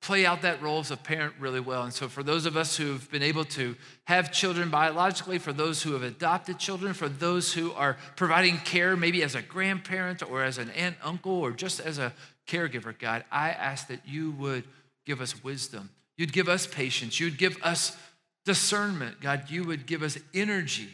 play 0.00 0.24
out 0.24 0.42
that 0.42 0.62
role 0.62 0.80
as 0.80 0.90
a 0.90 0.96
parent 0.96 1.34
really 1.38 1.60
well. 1.60 1.82
And 1.82 1.92
so, 1.92 2.08
for 2.08 2.22
those 2.22 2.46
of 2.46 2.56
us 2.56 2.76
who've 2.76 3.10
been 3.10 3.22
able 3.22 3.44
to 3.46 3.76
have 4.04 4.32
children 4.32 4.70
biologically, 4.70 5.38
for 5.38 5.52
those 5.52 5.82
who 5.82 5.92
have 5.92 6.02
adopted 6.02 6.58
children, 6.58 6.94
for 6.94 7.08
those 7.08 7.52
who 7.52 7.72
are 7.72 7.96
providing 8.16 8.58
care, 8.58 8.96
maybe 8.96 9.22
as 9.22 9.34
a 9.34 9.42
grandparent 9.42 10.22
or 10.22 10.42
as 10.42 10.58
an 10.58 10.70
aunt, 10.70 10.96
uncle, 11.02 11.32
or 11.32 11.50
just 11.50 11.80
as 11.80 11.98
a 11.98 12.12
caregiver, 12.46 12.96
God, 12.98 13.24
I 13.30 13.50
ask 13.50 13.88
that 13.88 14.06
you 14.06 14.30
would 14.32 14.64
give 15.04 15.20
us 15.20 15.42
wisdom. 15.42 15.90
You'd 16.16 16.32
give 16.32 16.48
us 16.48 16.66
patience. 16.66 17.18
You'd 17.18 17.38
give 17.38 17.56
us 17.62 17.96
discernment. 18.44 19.20
God, 19.20 19.50
you 19.50 19.64
would 19.64 19.86
give 19.86 20.02
us 20.02 20.18
energy. 20.32 20.88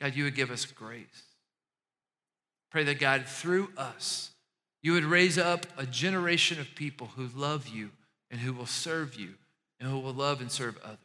God, 0.00 0.14
you 0.14 0.24
would 0.24 0.34
give 0.34 0.50
us 0.50 0.64
grace. 0.66 1.06
Pray 2.70 2.84
that 2.84 2.98
God, 2.98 3.24
through 3.26 3.70
us, 3.76 4.30
you 4.82 4.92
would 4.92 5.04
raise 5.04 5.38
up 5.38 5.66
a 5.76 5.86
generation 5.86 6.60
of 6.60 6.74
people 6.74 7.08
who 7.16 7.28
love 7.34 7.68
you 7.68 7.90
and 8.30 8.40
who 8.40 8.52
will 8.52 8.66
serve 8.66 9.14
you 9.14 9.34
and 9.80 9.88
who 9.88 9.98
will 9.98 10.12
love 10.12 10.40
and 10.40 10.50
serve 10.50 10.78
others. 10.82 10.98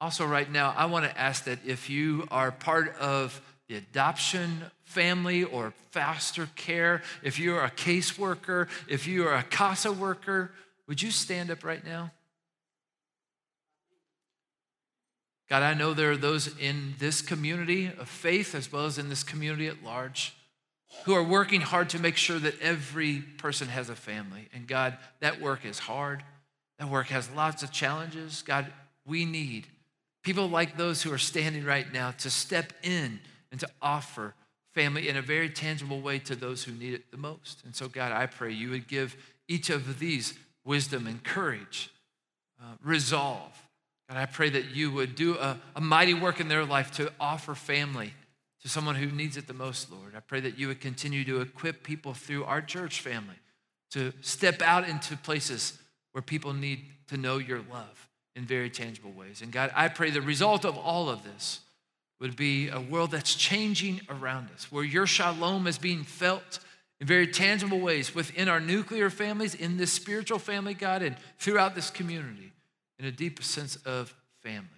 Also, 0.00 0.24
right 0.24 0.50
now, 0.50 0.72
I 0.76 0.86
want 0.86 1.04
to 1.06 1.18
ask 1.18 1.44
that 1.44 1.58
if 1.66 1.90
you 1.90 2.26
are 2.30 2.52
part 2.52 2.96
of 2.98 3.40
the 3.68 3.76
adoption 3.76 4.62
family 4.84 5.44
or 5.44 5.72
foster 5.90 6.48
care, 6.54 7.02
if 7.22 7.38
you're 7.38 7.64
a 7.64 7.70
caseworker, 7.70 8.68
if 8.88 9.06
you 9.06 9.26
are 9.26 9.34
a 9.34 9.42
CASA 9.42 9.92
worker, 9.92 10.52
would 10.86 11.02
you 11.02 11.10
stand 11.10 11.50
up 11.50 11.64
right 11.64 11.84
now? 11.84 12.12
God, 15.50 15.62
I 15.62 15.74
know 15.74 15.94
there 15.94 16.12
are 16.12 16.16
those 16.16 16.56
in 16.58 16.94
this 16.98 17.20
community 17.22 17.86
of 17.86 18.08
faith 18.08 18.54
as 18.54 18.70
well 18.70 18.86
as 18.86 18.98
in 18.98 19.08
this 19.08 19.24
community 19.24 19.66
at 19.66 19.82
large 19.82 20.34
who 21.04 21.14
are 21.14 21.22
working 21.22 21.60
hard 21.60 21.90
to 21.90 21.98
make 21.98 22.16
sure 22.16 22.38
that 22.38 22.60
every 22.60 23.20
person 23.20 23.68
has 23.68 23.90
a 23.90 23.94
family. 23.94 24.48
And 24.54 24.66
God, 24.66 24.96
that 25.20 25.40
work 25.40 25.64
is 25.64 25.78
hard. 25.78 26.22
That 26.78 26.88
work 26.88 27.08
has 27.08 27.30
lots 27.30 27.62
of 27.62 27.72
challenges. 27.72 28.42
God, 28.42 28.66
we 29.06 29.24
need 29.24 29.66
people 30.22 30.48
like 30.48 30.76
those 30.76 31.02
who 31.02 31.12
are 31.12 31.18
standing 31.18 31.64
right 31.64 31.90
now 31.92 32.12
to 32.12 32.30
step 32.30 32.72
in 32.82 33.20
and 33.50 33.60
to 33.60 33.68
offer 33.80 34.34
family 34.74 35.08
in 35.08 35.16
a 35.16 35.22
very 35.22 35.48
tangible 35.48 36.00
way 36.00 36.18
to 36.20 36.36
those 36.36 36.64
who 36.64 36.72
need 36.72 36.94
it 36.94 37.10
the 37.10 37.16
most. 37.16 37.64
And 37.64 37.74
so, 37.74 37.88
God, 37.88 38.12
I 38.12 38.26
pray 38.26 38.52
you 38.52 38.70
would 38.70 38.86
give 38.86 39.16
each 39.48 39.70
of 39.70 39.98
these 39.98 40.34
wisdom 40.64 41.06
and 41.06 41.22
courage, 41.24 41.90
uh, 42.60 42.74
resolve. 42.82 43.50
God, 44.08 44.18
I 44.18 44.26
pray 44.26 44.50
that 44.50 44.74
you 44.74 44.90
would 44.92 45.14
do 45.14 45.36
a, 45.36 45.58
a 45.74 45.80
mighty 45.80 46.14
work 46.14 46.40
in 46.40 46.48
their 46.48 46.64
life 46.64 46.92
to 46.92 47.12
offer 47.18 47.54
family 47.54 48.14
to 48.68 48.74
someone 48.74 48.96
who 48.96 49.10
needs 49.10 49.38
it 49.38 49.46
the 49.46 49.54
most, 49.54 49.90
Lord. 49.90 50.14
I 50.14 50.20
pray 50.20 50.40
that 50.40 50.58
you 50.58 50.68
would 50.68 50.80
continue 50.80 51.24
to 51.24 51.40
equip 51.40 51.82
people 51.82 52.12
through 52.12 52.44
our 52.44 52.60
church 52.60 53.00
family 53.00 53.36
to 53.92 54.12
step 54.20 54.60
out 54.60 54.86
into 54.86 55.16
places 55.16 55.78
where 56.12 56.20
people 56.20 56.52
need 56.52 56.84
to 57.08 57.16
know 57.16 57.38
your 57.38 57.60
love 57.72 58.08
in 58.36 58.44
very 58.44 58.68
tangible 58.68 59.10
ways. 59.12 59.40
And 59.40 59.50
God, 59.50 59.72
I 59.74 59.88
pray 59.88 60.10
the 60.10 60.20
result 60.20 60.66
of 60.66 60.76
all 60.76 61.08
of 61.08 61.24
this 61.24 61.60
would 62.20 62.36
be 62.36 62.68
a 62.68 62.78
world 62.78 63.10
that's 63.10 63.34
changing 63.34 64.02
around 64.10 64.50
us, 64.54 64.70
where 64.70 64.84
your 64.84 65.06
shalom 65.06 65.66
is 65.66 65.78
being 65.78 66.04
felt 66.04 66.58
in 67.00 67.06
very 67.06 67.26
tangible 67.26 67.80
ways 67.80 68.14
within 68.14 68.48
our 68.48 68.60
nuclear 68.60 69.08
families, 69.08 69.54
in 69.54 69.78
this 69.78 69.92
spiritual 69.92 70.38
family, 70.38 70.74
God, 70.74 71.00
and 71.00 71.16
throughout 71.38 71.74
this 71.74 71.90
community 71.90 72.52
in 72.98 73.06
a 73.06 73.12
deep 73.12 73.42
sense 73.42 73.76
of 73.86 74.14
family. 74.42 74.77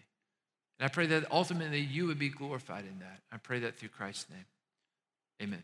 And 0.80 0.86
I 0.86 0.88
pray 0.88 1.06
that 1.06 1.30
ultimately 1.30 1.80
you 1.80 2.06
would 2.06 2.18
be 2.18 2.30
glorified 2.30 2.86
in 2.86 3.00
that. 3.00 3.20
I 3.30 3.36
pray 3.36 3.60
that 3.60 3.76
through 3.76 3.90
Christ's 3.90 4.30
name. 4.30 4.46
Amen. 5.42 5.62